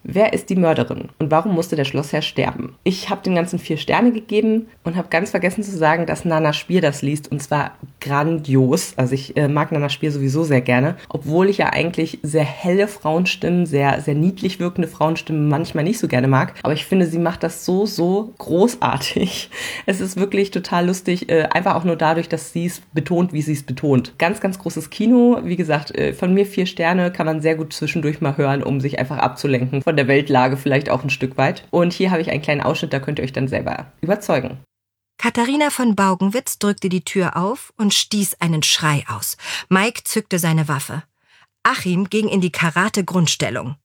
Wer 0.05 0.33
ist 0.33 0.51
die 0.51 0.57
Mörderin 0.57 1.11
und 1.21 1.31
warum 1.31 1.55
musste 1.55 1.77
der 1.77 1.85
Schlossherr 1.85 2.23
sterben? 2.23 2.75
Ich 2.83 3.09
habe 3.09 3.23
den 3.23 3.37
ganzen 3.37 3.61
vier 3.61 3.77
Sterne 3.77 4.11
gegeben 4.11 4.67
und 4.83 4.97
habe 4.97 5.09
ganz 5.09 5.31
vergessen 5.31 5.63
zu 5.63 5.71
sagen, 5.71 6.07
dass 6.07 6.25
Nana 6.25 6.53
Spier 6.53 6.81
das 6.81 7.03
liest 7.03 7.31
und 7.31 7.41
zwar 7.41 7.77
grandios. 8.03 8.93
Also 8.97 9.15
ich 9.15 9.37
äh, 9.37 9.49
mag 9.49 9.73
Nana 9.73 9.89
Spier 9.89 10.13
sowieso 10.13 10.45
sehr 10.45 10.61
gerne, 10.61 10.97
obwohl 11.09 11.49
ich 11.49 11.59
ja 11.59 11.71
eigentlich 11.71 12.19
sehr 12.23 12.45
helle 12.45 12.89
Frauenstimmen, 12.89 13.65
sehr 13.65 14.01
sehr 14.01 14.15
niedlich 14.15 14.61
wirkende 14.61 14.89
Frauenstimmen 14.89 15.49
manchmal 15.49 15.85
nicht 15.85 15.99
so 15.99 16.09
gerne 16.09 16.29
mag. 16.29 16.55
Aber 16.63 16.75
ich 16.75 16.85
finde, 16.85 17.07
sie 17.07 17.19
macht 17.19 17.43
das 17.43 17.65
so 17.65 17.87
so 17.87 18.35
großartig. 18.39 19.51
Es 19.87 20.01
ist 20.01 20.17
wirklich 20.17 20.51
total 20.51 20.87
lustig, 20.87 21.29
äh, 21.31 21.45
einfach 21.45 21.75
auch 21.75 21.85
nur 21.85 21.97
dadurch, 21.97 22.29
dass 22.29 22.53
sie 22.53 22.67
es 22.67 22.81
betont, 22.93 23.33
wie 23.33 23.43
sie 23.43 23.53
es 23.53 23.63
betont. 23.63 24.15
Ganz 24.19 24.41
ganz 24.41 24.59
großes 24.59 24.91
Kino. 24.91 25.41
Wie 25.45 25.57
gesagt, 25.57 25.97
äh, 25.97 26.13
von 26.13 26.35
mir 26.35 26.47
vier 26.47 26.67
Sterne 26.67 27.11
kann 27.11 27.27
man 27.27 27.41
sehr 27.41 27.55
gut 27.55 27.73
zwischendurch 27.73 28.21
mal 28.21 28.37
hören, 28.37 28.63
um 28.63 28.81
sich 28.81 28.99
einfach 28.99 29.19
abzulenken 29.19 29.83
von 29.83 29.97
der 29.97 30.09
Weltlage 30.09 30.57
vielleicht 30.57 30.91
auch 30.91 31.05
ein 31.05 31.11
Stück 31.11 31.37
weit. 31.37 31.65
Und 31.71 31.93
hier 31.93 32.11
habe 32.11 32.23
ich 32.23 32.31
einen 32.31 32.43
kleinen 32.43 32.61
Ausschnitt, 32.61 32.93
da 32.93 33.01
könnt 33.01 33.19
ihr 33.19 33.25
euch 33.25 33.33
dann 33.33 33.49
selber 33.49 33.87
überzeugen. 34.01 34.59
Katharina 35.23 35.71
von 35.71 35.95
Baugenwitz 35.95 36.59
drückte 36.59 36.89
die 36.89 37.05
Tür 37.05 37.37
auf 37.37 37.73
und 37.77 37.95
stieß 37.95 38.41
einen 38.41 38.65
Schrei 38.65 39.05
aus. 39.07 39.37
Mike 39.69 40.03
zückte 40.03 40.41
seine 40.41 40.67
Waffe. 40.67 41.05
Achim 41.63 42.11
ging 42.11 42.27
in 42.27 42.41
die 42.41 42.51
Karate-Grundstellung. 42.51 43.77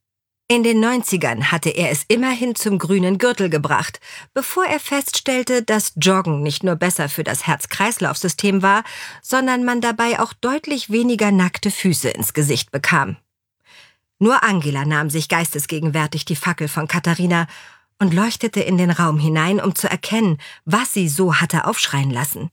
In 0.48 0.64
den 0.64 0.84
90ern 0.84 1.52
hatte 1.52 1.70
er 1.70 1.92
es 1.92 2.06
immerhin 2.08 2.56
zum 2.56 2.80
grünen 2.80 3.20
Gürtel 3.20 3.52
gebracht, 3.52 4.00
bevor 4.34 4.66
er 4.66 4.80
feststellte, 4.80 5.62
dass 5.62 5.94
Joggen 5.96 6.42
nicht 6.42 6.64
nur 6.64 6.76
besser 6.76 7.08
für 7.08 7.24
das 7.24 7.46
Herz-Kreislauf-System 7.46 8.64
war, 8.64 8.84
sondern 9.22 9.64
man 9.64 9.80
dabei 9.80 10.20
auch 10.20 10.34
deutlich 10.34 10.90
weniger 10.90 11.32
nackte 11.32 11.70
Füße 11.70 12.10
ins 12.10 12.34
Gesicht 12.34 12.72
bekam. 12.72 13.16
Nur 14.18 14.44
Angela 14.44 14.86
nahm 14.86 15.12
sich 15.12 15.30
geistesgegenwärtig 15.30 16.26
die 16.26 16.36
Fackel 16.36 16.68
von 16.68 16.88
Katharina 16.88 17.46
und 18.00 18.14
leuchtete 18.14 18.62
in 18.62 18.78
den 18.78 18.92
Raum 18.92 19.20
hinein, 19.20 19.60
um 19.60 19.76
zu 19.76 19.90
erkennen, 19.90 20.38
was 20.66 20.94
sie 20.94 21.10
so 21.10 21.36
hatte 21.36 21.66
aufschreien 21.66 22.12
lassen. 22.12 22.52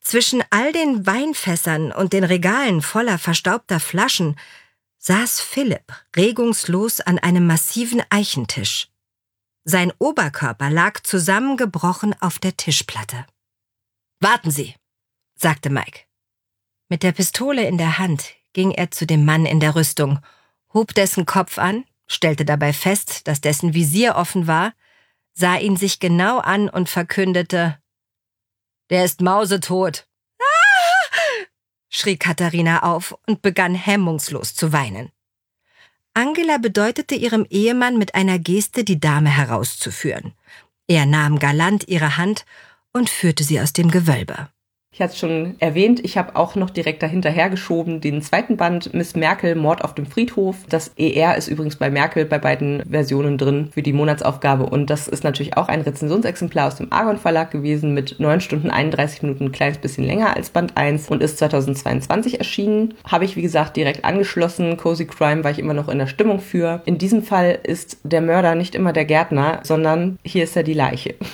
Zwischen 0.00 0.42
all 0.50 0.72
den 0.72 1.06
Weinfässern 1.06 1.92
und 1.92 2.12
den 2.12 2.24
Regalen 2.24 2.82
voller 2.82 3.18
verstaubter 3.18 3.78
Flaschen 3.78 4.36
saß 4.98 5.40
Philipp 5.40 5.92
regungslos 6.16 7.00
an 7.00 7.18
einem 7.18 7.46
massiven 7.46 8.02
Eichentisch. 8.10 8.88
Sein 9.64 9.92
Oberkörper 9.98 10.70
lag 10.70 11.00
zusammengebrochen 11.02 12.14
auf 12.20 12.40
der 12.40 12.56
Tischplatte. 12.56 13.26
Warten 14.18 14.50
Sie, 14.50 14.74
sagte 15.36 15.70
Mike. 15.70 16.00
Mit 16.88 17.04
der 17.04 17.12
Pistole 17.12 17.66
in 17.66 17.78
der 17.78 17.98
Hand 17.98 18.34
ging 18.52 18.72
er 18.72 18.90
zu 18.90 19.06
dem 19.06 19.24
Mann 19.24 19.46
in 19.46 19.60
der 19.60 19.76
Rüstung 19.76 20.20
hob 20.74 20.94
dessen 20.94 21.26
Kopf 21.26 21.58
an, 21.58 21.84
stellte 22.06 22.44
dabei 22.44 22.72
fest, 22.72 23.26
dass 23.28 23.40
dessen 23.40 23.74
Visier 23.74 24.16
offen 24.16 24.46
war, 24.46 24.74
sah 25.32 25.56
ihn 25.56 25.76
sich 25.76 25.98
genau 25.98 26.38
an 26.38 26.68
und 26.68 26.88
verkündete 26.88 27.78
Der 28.90 29.04
ist 29.04 29.20
mausetot. 29.20 30.06
Ah! 30.38 31.46
schrie 31.88 32.16
Katharina 32.16 32.82
auf 32.82 33.16
und 33.26 33.42
begann 33.42 33.74
hemmungslos 33.74 34.54
zu 34.54 34.72
weinen. 34.72 35.10
Angela 36.14 36.58
bedeutete 36.58 37.14
ihrem 37.14 37.46
Ehemann 37.48 37.96
mit 37.96 38.14
einer 38.14 38.38
Geste, 38.38 38.84
die 38.84 39.00
Dame 39.00 39.30
herauszuführen. 39.30 40.34
Er 40.86 41.06
nahm 41.06 41.38
galant 41.38 41.88
ihre 41.88 42.18
Hand 42.18 42.44
und 42.92 43.08
führte 43.08 43.44
sie 43.44 43.60
aus 43.60 43.72
dem 43.72 43.90
Gewölbe. 43.90 44.51
Ich 44.94 45.00
hatte 45.00 45.14
es 45.14 45.18
schon 45.18 45.54
erwähnt, 45.58 46.04
ich 46.04 46.18
habe 46.18 46.36
auch 46.36 46.54
noch 46.54 46.68
direkt 46.68 47.02
dahinter 47.02 47.30
hergeschoben 47.30 48.02
den 48.02 48.20
zweiten 48.20 48.58
Band 48.58 48.92
Miss 48.92 49.16
Merkel, 49.16 49.54
Mord 49.54 49.82
auf 49.82 49.94
dem 49.94 50.04
Friedhof. 50.04 50.56
Das 50.68 50.92
ER 50.98 51.34
ist 51.34 51.48
übrigens 51.48 51.76
bei 51.76 51.90
Merkel 51.90 52.26
bei 52.26 52.38
beiden 52.38 52.82
Versionen 52.90 53.38
drin 53.38 53.70
für 53.72 53.80
die 53.80 53.94
Monatsaufgabe 53.94 54.66
und 54.66 54.90
das 54.90 55.08
ist 55.08 55.24
natürlich 55.24 55.56
auch 55.56 55.68
ein 55.68 55.80
Rezensionsexemplar 55.80 56.66
aus 56.66 56.74
dem 56.74 56.92
Argon 56.92 57.16
Verlag 57.16 57.50
gewesen 57.50 57.94
mit 57.94 58.20
9 58.20 58.42
Stunden 58.42 58.68
31 58.68 59.22
Minuten, 59.22 59.46
ein 59.46 59.52
kleines 59.52 59.78
bisschen 59.78 60.04
länger 60.04 60.36
als 60.36 60.50
Band 60.50 60.76
1 60.76 61.08
und 61.08 61.22
ist 61.22 61.38
2022 61.38 62.36
erschienen. 62.36 62.92
Habe 63.10 63.24
ich 63.24 63.34
wie 63.34 63.42
gesagt 63.42 63.78
direkt 63.78 64.04
angeschlossen. 64.04 64.76
Cozy 64.76 65.06
Crime 65.06 65.42
war 65.42 65.52
ich 65.52 65.58
immer 65.58 65.72
noch 65.72 65.88
in 65.88 65.96
der 65.96 66.06
Stimmung 66.06 66.38
für. 66.38 66.82
In 66.84 66.98
diesem 66.98 67.22
Fall 67.22 67.60
ist 67.62 67.96
der 68.02 68.20
Mörder 68.20 68.54
nicht 68.54 68.74
immer 68.74 68.92
der 68.92 69.06
Gärtner, 69.06 69.60
sondern 69.62 70.18
hier 70.22 70.44
ist 70.44 70.54
er 70.54 70.64
die 70.64 70.74
Leiche. 70.74 71.14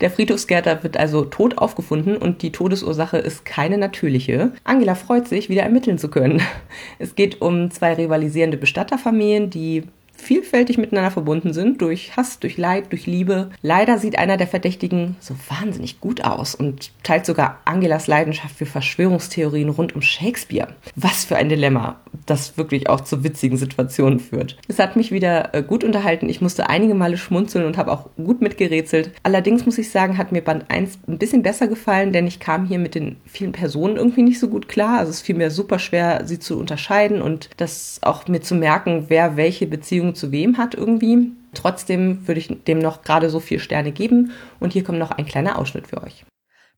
Der 0.00 0.10
Friedhofsgärtner 0.10 0.82
wird 0.82 0.96
also 0.96 1.24
tot 1.24 1.58
aufgefunden 1.58 2.16
und 2.16 2.42
die 2.42 2.50
Todesursache 2.82 3.18
ist 3.18 3.44
keine 3.44 3.78
natürliche. 3.78 4.52
Angela 4.64 4.96
freut 4.96 5.28
sich, 5.28 5.48
wieder 5.48 5.62
ermitteln 5.62 5.98
zu 5.98 6.08
können. 6.08 6.42
Es 6.98 7.14
geht 7.14 7.40
um 7.40 7.70
zwei 7.70 7.94
rivalisierende 7.94 8.56
Bestatterfamilien, 8.56 9.50
die 9.50 9.84
vielfältig 10.14 10.78
miteinander 10.78 11.10
verbunden 11.10 11.52
sind, 11.52 11.80
durch 11.82 12.16
Hass, 12.16 12.38
durch 12.38 12.56
Leid, 12.56 12.90
durch 12.90 13.06
Liebe. 13.06 13.50
Leider 13.62 13.98
sieht 13.98 14.18
einer 14.18 14.36
der 14.36 14.46
Verdächtigen 14.46 15.16
so 15.20 15.34
wahnsinnig 15.48 16.00
gut 16.00 16.24
aus 16.24 16.54
und 16.54 16.90
teilt 17.02 17.26
sogar 17.26 17.60
Angelas 17.64 18.06
Leidenschaft 18.06 18.56
für 18.56 18.66
Verschwörungstheorien 18.66 19.68
rund 19.68 19.94
um 19.94 20.02
Shakespeare. 20.02 20.68
Was 20.94 21.24
für 21.24 21.36
ein 21.36 21.48
Dilemma, 21.48 22.00
das 22.26 22.56
wirklich 22.56 22.88
auch 22.88 23.00
zu 23.00 23.24
witzigen 23.24 23.56
Situationen 23.56 24.20
führt. 24.20 24.56
Es 24.68 24.78
hat 24.78 24.96
mich 24.96 25.10
wieder 25.10 25.54
äh, 25.54 25.62
gut 25.62 25.84
unterhalten. 25.84 26.28
Ich 26.28 26.40
musste 26.40 26.68
einige 26.68 26.94
Male 26.94 27.16
schmunzeln 27.16 27.64
und 27.64 27.76
habe 27.76 27.90
auch 27.90 28.10
gut 28.16 28.40
mitgerätselt. 28.40 29.10
Allerdings 29.22 29.66
muss 29.66 29.78
ich 29.78 29.90
sagen, 29.90 30.18
hat 30.18 30.32
mir 30.32 30.42
Band 30.42 30.70
1 30.70 31.00
ein 31.08 31.18
bisschen 31.18 31.42
besser 31.42 31.66
gefallen, 31.68 32.12
denn 32.12 32.26
ich 32.26 32.40
kam 32.40 32.66
hier 32.66 32.78
mit 32.78 32.94
den 32.94 33.16
vielen 33.26 33.52
Personen 33.52 33.96
irgendwie 33.96 34.22
nicht 34.22 34.38
so 34.38 34.48
gut 34.48 34.68
klar. 34.68 34.98
Also 34.98 35.10
es 35.10 35.20
fiel 35.20 35.36
mir 35.36 35.50
super 35.50 35.78
schwer, 35.78 36.22
sie 36.24 36.38
zu 36.38 36.58
unterscheiden 36.58 37.22
und 37.22 37.50
das 37.56 37.98
auch 38.02 38.28
mir 38.28 38.40
zu 38.40 38.54
merken, 38.54 39.06
wer 39.08 39.36
welche 39.36 39.66
Beziehung 39.66 40.01
Beziehung 40.02 40.14
zu 40.14 40.32
wem 40.32 40.58
hat 40.58 40.74
irgendwie. 40.74 41.32
Trotzdem 41.54 42.26
würde 42.26 42.40
ich 42.40 42.64
dem 42.64 42.78
noch 42.78 43.02
gerade 43.02 43.30
so 43.30 43.40
vier 43.40 43.60
Sterne 43.60 43.92
geben. 43.92 44.32
Und 44.58 44.72
hier 44.72 44.84
kommt 44.84 44.98
noch 44.98 45.12
ein 45.12 45.26
kleiner 45.26 45.58
Ausschnitt 45.58 45.86
für 45.86 46.02
euch. 46.02 46.24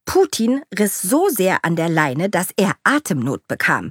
Putin 0.04 0.60
riss 0.78 1.00
so 1.00 1.28
sehr 1.28 1.64
an 1.64 1.76
der 1.76 1.88
Leine, 1.88 2.28
dass 2.28 2.48
er 2.56 2.72
Atemnot 2.84 3.48
bekam. 3.48 3.90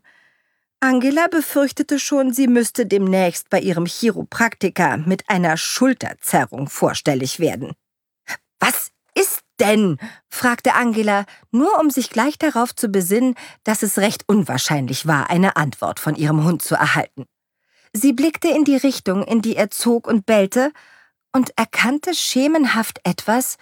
Angela 0.80 1.28
befürchtete 1.28 1.98
schon, 1.98 2.34
sie 2.34 2.48
müsste 2.48 2.86
demnächst 2.86 3.50
bei 3.50 3.60
ihrem 3.60 3.86
Chiropraktiker 3.86 4.98
mit 4.98 5.24
einer 5.30 5.58
Schulterzerrung 5.58 6.68
vorstellig 6.70 7.40
werden. 7.40 7.72
Was 8.60 8.92
ist 9.16 9.40
denn? 9.60 9.98
fragte 10.30 10.74
Angela, 10.74 11.26
nur 11.52 11.80
um 11.80 11.90
sich 11.90 12.10
gleich 12.10 12.38
darauf 12.38 12.76
zu 12.76 12.90
besinnen, 12.90 13.36
dass 13.64 13.82
es 13.82 13.98
recht 13.98 14.24
unwahrscheinlich 14.28 15.08
war, 15.08 15.30
eine 15.30 15.56
Antwort 15.56 16.00
von 16.00 16.16
ihrem 16.16 16.44
Hund 16.44 16.62
zu 16.62 16.76
erhalten. 16.76 17.26
Sie 17.96 18.12
blickte 18.12 18.48
in 18.50 18.64
die 18.64 18.76
Richtung, 18.76 19.24
in 19.24 19.42
die 19.42 19.56
er 19.56 19.70
zog 19.70 20.08
und 20.08 20.26
bellte, 20.26 20.72
und 21.32 21.58
erkannte 21.58 22.14
schemenhaft 22.14 23.00
etwas, 23.04 23.58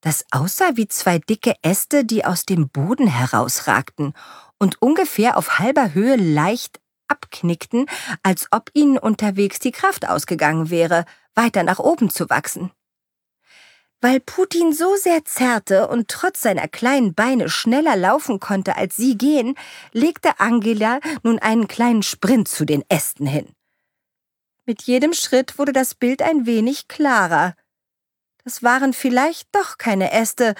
das 0.00 0.24
aussah 0.30 0.72
wie 0.74 0.86
zwei 0.86 1.18
dicke 1.18 1.54
Äste, 1.62 2.04
die 2.04 2.24
aus 2.24 2.44
dem 2.44 2.68
Boden 2.68 3.06
herausragten 3.06 4.12
und 4.58 4.80
ungefähr 4.80 5.36
auf 5.36 5.58
halber 5.58 5.94
Höhe 5.94 6.16
leicht 6.16 6.80
abknickten, 7.08 7.86
als 8.22 8.48
ob 8.50 8.70
ihnen 8.74 8.98
unterwegs 8.98 9.58
die 9.58 9.72
Kraft 9.72 10.08
ausgegangen 10.08 10.70
wäre, 10.70 11.04
weiter 11.34 11.62
nach 11.62 11.78
oben 11.78 12.10
zu 12.10 12.28
wachsen. 12.30 12.70
Weil 14.00 14.20
Putin 14.20 14.72
so 14.72 14.96
sehr 14.96 15.24
zerrte 15.24 15.88
und 15.88 16.08
trotz 16.08 16.42
seiner 16.42 16.68
kleinen 16.68 17.14
Beine 17.14 17.48
schneller 17.48 17.96
laufen 17.96 18.38
konnte 18.38 18.76
als 18.76 18.96
sie 18.96 19.16
gehen, 19.16 19.54
legte 19.92 20.38
Angela 20.40 21.00
nun 21.22 21.38
einen 21.38 21.68
kleinen 21.68 22.02
Sprint 22.02 22.48
zu 22.48 22.66
den 22.66 22.84
Ästen 22.88 23.26
hin. 23.26 23.48
Mit 24.66 24.82
jedem 24.82 25.12
Schritt 25.12 25.58
wurde 25.58 25.72
das 25.72 25.94
Bild 25.94 26.22
ein 26.22 26.46
wenig 26.46 26.88
klarer. 26.88 27.54
Das 28.44 28.62
waren 28.62 28.92
vielleicht 28.92 29.48
doch 29.54 29.78
keine 29.78 30.12
Äste, 30.12 30.54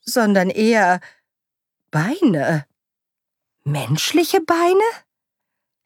sondern 0.00 0.50
eher 0.50 1.00
Beine. 1.90 2.66
Menschliche 3.64 4.40
Beine? 4.40 4.82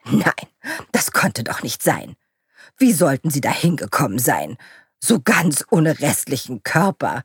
Nein, 0.05 0.49
das 0.93 1.13
konnte 1.13 1.45
doch 1.45 1.63
nicht 1.63 1.83
sein. 1.83 2.17
Wie 2.77 2.93
sollten 2.93 3.31
sie 3.31 3.41
da 3.41 3.51
hingekommen 3.51 4.19
sein? 4.19 4.57
So 5.01 5.21
ganz 5.21 5.65
ohne 5.71 6.01
restlichen 6.01 6.63
Körper. 6.63 7.23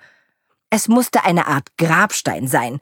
Es 0.70 0.88
musste 0.88 1.24
eine 1.24 1.48
Art 1.48 1.78
Grabstein 1.78 2.48
sein. 2.48 2.80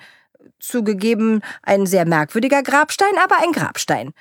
Zugegeben, 0.60 1.42
ein 1.62 1.86
sehr 1.86 2.06
merkwürdiger 2.06 2.64
Grabstein, 2.64 3.18
aber 3.24 3.38
ein 3.42 3.52
Grabstein. 3.52 4.14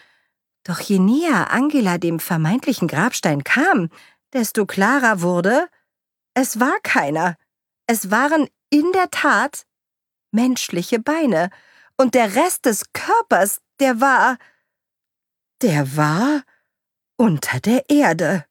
Doch 0.65 0.81
je 0.81 0.99
näher 0.99 1.51
Angela 1.51 1.99
dem 1.99 2.19
vermeintlichen 2.19 2.89
Grabstein 2.89 3.45
kam, 3.45 3.91
desto 4.33 4.67
klarer 4.67 5.21
wurde, 5.21 5.69
es 6.35 6.59
war 6.59 6.79
keiner. 6.83 7.37
Es 7.87 8.11
waren 8.11 8.49
in 8.71 8.91
der 8.93 9.11
Tat 9.11 9.67
menschliche 10.33 10.99
Beine, 10.99 11.51
und 11.97 12.15
der 12.15 12.35
Rest 12.35 12.67
des 12.67 12.93
Körpers, 12.93 13.61
der 13.79 14.01
war, 14.01 14.37
der 15.63 15.97
war 15.97 16.43
unter 17.17 17.61
der 17.61 17.89
Erde. 17.89 18.45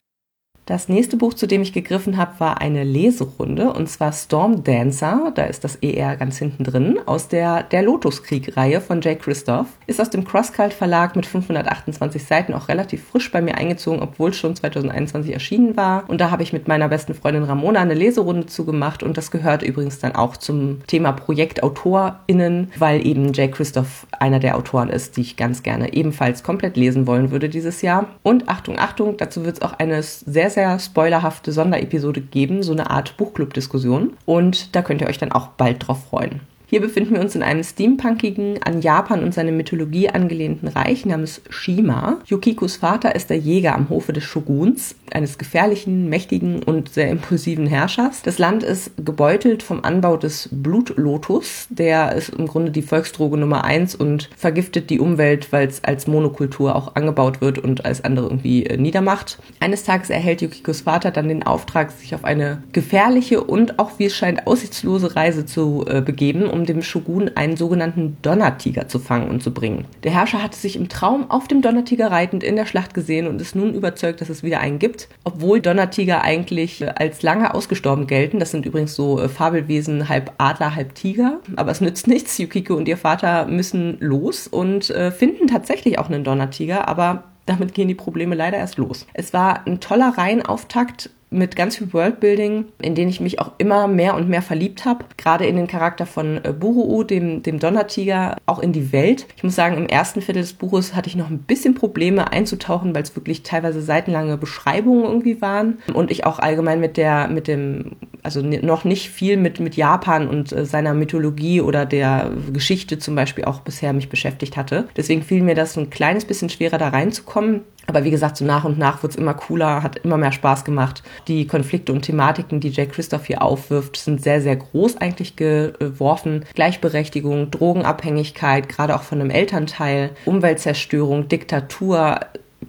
Das 0.65 0.87
nächste 0.87 1.17
Buch, 1.17 1.33
zu 1.33 1.45
dem 1.45 1.61
ich 1.61 1.73
gegriffen 1.73 2.15
habe, 2.15 2.39
war 2.39 2.61
eine 2.61 2.85
Leserunde 2.85 3.73
und 3.73 3.89
zwar 3.89 4.13
Storm 4.13 4.63
Dancer, 4.63 5.33
da 5.35 5.43
ist 5.43 5.65
das 5.65 5.75
ER 5.75 6.15
ganz 6.15 6.37
hinten 6.37 6.63
drin, 6.63 6.99
aus 7.05 7.27
der 7.27 7.63
Der 7.63 7.81
Lotuskrieg-Reihe 7.81 8.79
von 8.79 9.01
Jay 9.01 9.17
Christoph. 9.17 9.67
Ist 9.87 9.99
aus 9.99 10.09
dem 10.09 10.23
Crosscult 10.23 10.71
Verlag 10.71 11.17
mit 11.17 11.25
528 11.25 12.23
Seiten 12.23 12.53
auch 12.53 12.69
relativ 12.69 13.03
frisch 13.03 13.29
bei 13.29 13.41
mir 13.41 13.55
eingezogen, 13.55 14.01
obwohl 14.01 14.29
es 14.29 14.37
schon 14.37 14.55
2021 14.55 15.33
erschienen 15.33 15.75
war. 15.75 16.05
Und 16.07 16.21
da 16.21 16.31
habe 16.31 16.43
ich 16.43 16.53
mit 16.53 16.69
meiner 16.69 16.87
besten 16.87 17.13
Freundin 17.13 17.43
Ramona 17.43 17.81
eine 17.81 17.93
Leserunde 17.93 18.45
zugemacht 18.45 19.03
und 19.03 19.17
das 19.17 19.31
gehört 19.31 19.63
übrigens 19.63 19.99
dann 19.99 20.15
auch 20.15 20.37
zum 20.37 20.79
Thema 20.87 21.11
ProjektautorInnen, 21.11 22.71
weil 22.77 23.05
eben 23.05 23.33
Jay 23.33 23.51
Christoph 23.51 24.07
einer 24.17 24.39
der 24.39 24.55
Autoren 24.55 24.87
ist, 24.87 25.17
die 25.17 25.21
ich 25.21 25.35
ganz 25.35 25.61
gerne 25.61 25.91
ebenfalls 25.91 26.41
komplett 26.41 26.77
lesen 26.77 27.05
wollen 27.05 27.31
würde 27.31 27.49
dieses 27.49 27.81
Jahr. 27.81 28.07
Und 28.23 28.47
Achtung, 28.47 28.79
Achtung, 28.79 29.17
dazu 29.17 29.43
wird 29.43 29.57
es 29.57 29.61
auch 29.61 29.73
eine 29.73 30.01
sehr, 30.03 30.52
sehr 30.53 30.79
spoilerhafte 30.79 31.51
Sonderepisode 31.51 32.21
geben, 32.21 32.63
so 32.63 32.71
eine 32.71 32.89
Art 32.89 33.17
Buchclub-Diskussion. 33.17 34.13
Und 34.25 34.75
da 34.75 34.81
könnt 34.81 35.01
ihr 35.01 35.07
euch 35.07 35.17
dann 35.17 35.31
auch 35.31 35.47
bald 35.47 35.87
drauf 35.87 36.05
freuen. 36.09 36.41
Hier 36.73 36.81
befinden 36.81 37.13
wir 37.13 37.21
uns 37.21 37.35
in 37.35 37.43
einem 37.43 37.63
steampunkigen, 37.63 38.63
an 38.63 38.81
Japan 38.81 39.23
und 39.23 39.31
seine 39.31 39.51
Mythologie 39.51 40.09
angelehnten 40.09 40.67
Reich 40.67 41.05
namens 41.05 41.39
Shima. 41.51 42.17
Yukikos 42.25 42.77
Vater 42.77 43.13
ist 43.13 43.29
der 43.29 43.37
Jäger 43.37 43.75
am 43.75 43.89
Hofe 43.89 44.11
des 44.11 44.23
Shoguns, 44.23 44.95
eines 45.11 45.37
gefährlichen, 45.37 46.09
mächtigen 46.09 46.63
und 46.63 46.89
sehr 46.89 47.11
impulsiven 47.11 47.67
Herrschers. 47.67 48.23
Das 48.23 48.39
Land 48.39 48.63
ist 48.63 48.89
gebeutelt 48.97 49.61
vom 49.61 49.83
Anbau 49.83 50.17
des 50.17 50.49
Blutlotus. 50.51 51.67
Der 51.69 52.13
ist 52.13 52.29
im 52.29 52.47
Grunde 52.47 52.71
die 52.71 52.81
Volksdroge 52.81 53.37
Nummer 53.37 53.63
eins 53.65 53.93
und 53.93 54.31
vergiftet 54.35 54.89
die 54.89 54.99
Umwelt, 54.99 55.53
weil 55.53 55.67
es 55.67 55.83
als 55.83 56.07
Monokultur 56.07 56.75
auch 56.75 56.95
angebaut 56.95 57.39
wird 57.39 57.59
und 57.59 57.85
als 57.85 58.03
andere 58.03 58.25
irgendwie 58.25 58.65
äh, 58.65 58.77
niedermacht. 58.77 59.37
Eines 59.59 59.83
Tages 59.83 60.09
erhält 60.09 60.41
Yukikos 60.41 60.81
Vater 60.81 61.11
dann 61.11 61.27
den 61.27 61.43
Auftrag, 61.43 61.91
sich 61.91 62.15
auf 62.15 62.23
eine 62.23 62.63
gefährliche 62.71 63.43
und 63.43 63.77
auch, 63.77 63.99
wie 63.99 64.05
es 64.05 64.15
scheint, 64.15 64.47
aussichtslose 64.47 65.15
Reise 65.15 65.45
zu 65.45 65.85
äh, 65.87 66.01
begeben, 66.01 66.47
um 66.49 66.62
dem 66.65 66.81
Shogun 66.81 67.31
einen 67.35 67.57
sogenannten 67.57 68.17
Donnertiger 68.21 68.87
zu 68.87 68.99
fangen 68.99 69.29
und 69.29 69.43
zu 69.43 69.53
bringen. 69.53 69.85
Der 70.03 70.11
Herrscher 70.11 70.41
hatte 70.41 70.57
sich 70.57 70.75
im 70.75 70.89
Traum 70.89 71.29
auf 71.29 71.47
dem 71.47 71.61
Donnertiger 71.61 72.11
reitend 72.11 72.43
in 72.43 72.55
der 72.55 72.65
Schlacht 72.65 72.93
gesehen 72.93 73.27
und 73.27 73.41
ist 73.41 73.55
nun 73.55 73.73
überzeugt, 73.73 74.21
dass 74.21 74.29
es 74.29 74.43
wieder 74.43 74.59
einen 74.59 74.79
gibt, 74.79 75.07
obwohl 75.23 75.61
Donnertiger 75.61 76.21
eigentlich 76.21 76.81
äh, 76.81 76.93
als 76.95 77.21
lange 77.21 77.53
ausgestorben 77.53 78.07
gelten. 78.07 78.39
Das 78.39 78.51
sind 78.51 78.65
übrigens 78.65 78.95
so 78.95 79.19
äh, 79.19 79.29
Fabelwesen, 79.29 80.09
halb 80.09 80.33
Adler, 80.37 80.75
halb 80.75 80.95
Tiger. 80.95 81.39
Aber 81.55 81.71
es 81.71 81.81
nützt 81.81 82.07
nichts. 82.07 82.37
Yukiko 82.37 82.75
und 82.75 82.87
ihr 82.87 82.97
Vater 82.97 83.45
müssen 83.45 83.97
los 83.99 84.47
und 84.47 84.89
äh, 84.89 85.11
finden 85.11 85.47
tatsächlich 85.47 85.99
auch 85.99 86.09
einen 86.09 86.23
Donnertiger, 86.23 86.87
aber 86.87 87.25
damit 87.45 87.73
gehen 87.73 87.87
die 87.87 87.95
Probleme 87.95 88.35
leider 88.35 88.57
erst 88.57 88.77
los. 88.77 89.05
Es 89.13 89.33
war 89.33 89.67
ein 89.67 89.79
toller 89.79 90.17
Reihenauftakt 90.17 91.09
mit 91.33 91.55
ganz 91.55 91.77
viel 91.77 91.91
Worldbuilding, 91.91 92.65
in 92.81 92.95
den 92.95 93.09
ich 93.09 93.19
mich 93.19 93.39
auch 93.39 93.51
immer 93.57 93.87
mehr 93.87 94.15
und 94.15 94.29
mehr 94.29 94.41
verliebt 94.41 94.85
habe. 94.85 95.05
Gerade 95.17 95.45
in 95.45 95.55
den 95.55 95.67
Charakter 95.67 96.05
von 96.05 96.43
äh, 96.43 96.53
Buruu, 96.53 97.03
dem, 97.03 97.43
dem 97.43 97.59
Donnertiger, 97.59 98.37
auch 98.45 98.59
in 98.59 98.71
die 98.71 98.91
Welt. 98.91 99.25
Ich 99.35 99.43
muss 99.43 99.55
sagen, 99.55 99.77
im 99.77 99.87
ersten 99.87 100.21
Viertel 100.21 100.41
des 100.41 100.53
Buches 100.53 100.95
hatte 100.95 101.09
ich 101.09 101.15
noch 101.15 101.29
ein 101.29 101.39
bisschen 101.39 101.75
Probleme 101.75 102.31
einzutauchen, 102.31 102.93
weil 102.95 103.03
es 103.03 103.15
wirklich 103.15 103.43
teilweise 103.43 103.81
seitenlange 103.81 104.37
Beschreibungen 104.37 105.03
irgendwie 105.03 105.41
waren. 105.41 105.79
Und 105.93 106.11
ich 106.11 106.25
auch 106.25 106.39
allgemein 106.39 106.79
mit 106.79 106.97
der, 106.97 107.27
mit 107.27 107.47
dem, 107.47 107.93
also 108.21 108.41
noch 108.41 108.83
nicht 108.83 109.09
viel 109.09 109.37
mit, 109.37 109.59
mit 109.59 109.75
Japan 109.75 110.27
und 110.27 110.51
äh, 110.51 110.65
seiner 110.65 110.93
Mythologie 110.93 111.61
oder 111.61 111.85
der 111.85 112.31
Geschichte 112.51 112.99
zum 112.99 113.15
Beispiel 113.15 113.45
auch 113.45 113.61
bisher 113.61 113.93
mich 113.93 114.09
beschäftigt 114.09 114.57
hatte. 114.57 114.87
Deswegen 114.95 115.23
fiel 115.23 115.41
mir 115.41 115.55
das 115.55 115.77
ein 115.77 115.89
kleines 115.89 116.25
bisschen 116.25 116.49
schwerer 116.49 116.77
da 116.77 116.89
reinzukommen. 116.89 117.61
Aber 117.87 118.03
wie 118.03 118.11
gesagt, 118.11 118.37
so 118.37 118.45
nach 118.45 118.63
und 118.63 118.77
nach 118.77 119.03
wird 119.03 119.13
es 119.13 119.17
immer 119.17 119.33
cooler, 119.33 119.83
hat 119.83 119.97
immer 119.97 120.17
mehr 120.17 120.31
Spaß 120.31 120.63
gemacht. 120.63 121.03
Die 121.27 121.47
Konflikte 121.47 121.91
und 121.91 122.03
Thematiken, 122.03 122.59
die 122.59 122.69
Jack 122.69 122.93
Christoph 122.93 123.25
hier 123.25 123.41
aufwirft, 123.41 123.97
sind 123.97 124.21
sehr, 124.21 124.41
sehr 124.41 124.55
groß 124.55 124.97
eigentlich 124.97 125.35
geworfen. 125.35 126.45
Gleichberechtigung, 126.55 127.51
Drogenabhängigkeit, 127.51 128.69
gerade 128.69 128.95
auch 128.95 129.03
von 129.03 129.19
einem 129.19 129.29
Elternteil, 129.29 130.11
Umweltzerstörung, 130.25 131.27
Diktatur, 131.27 132.19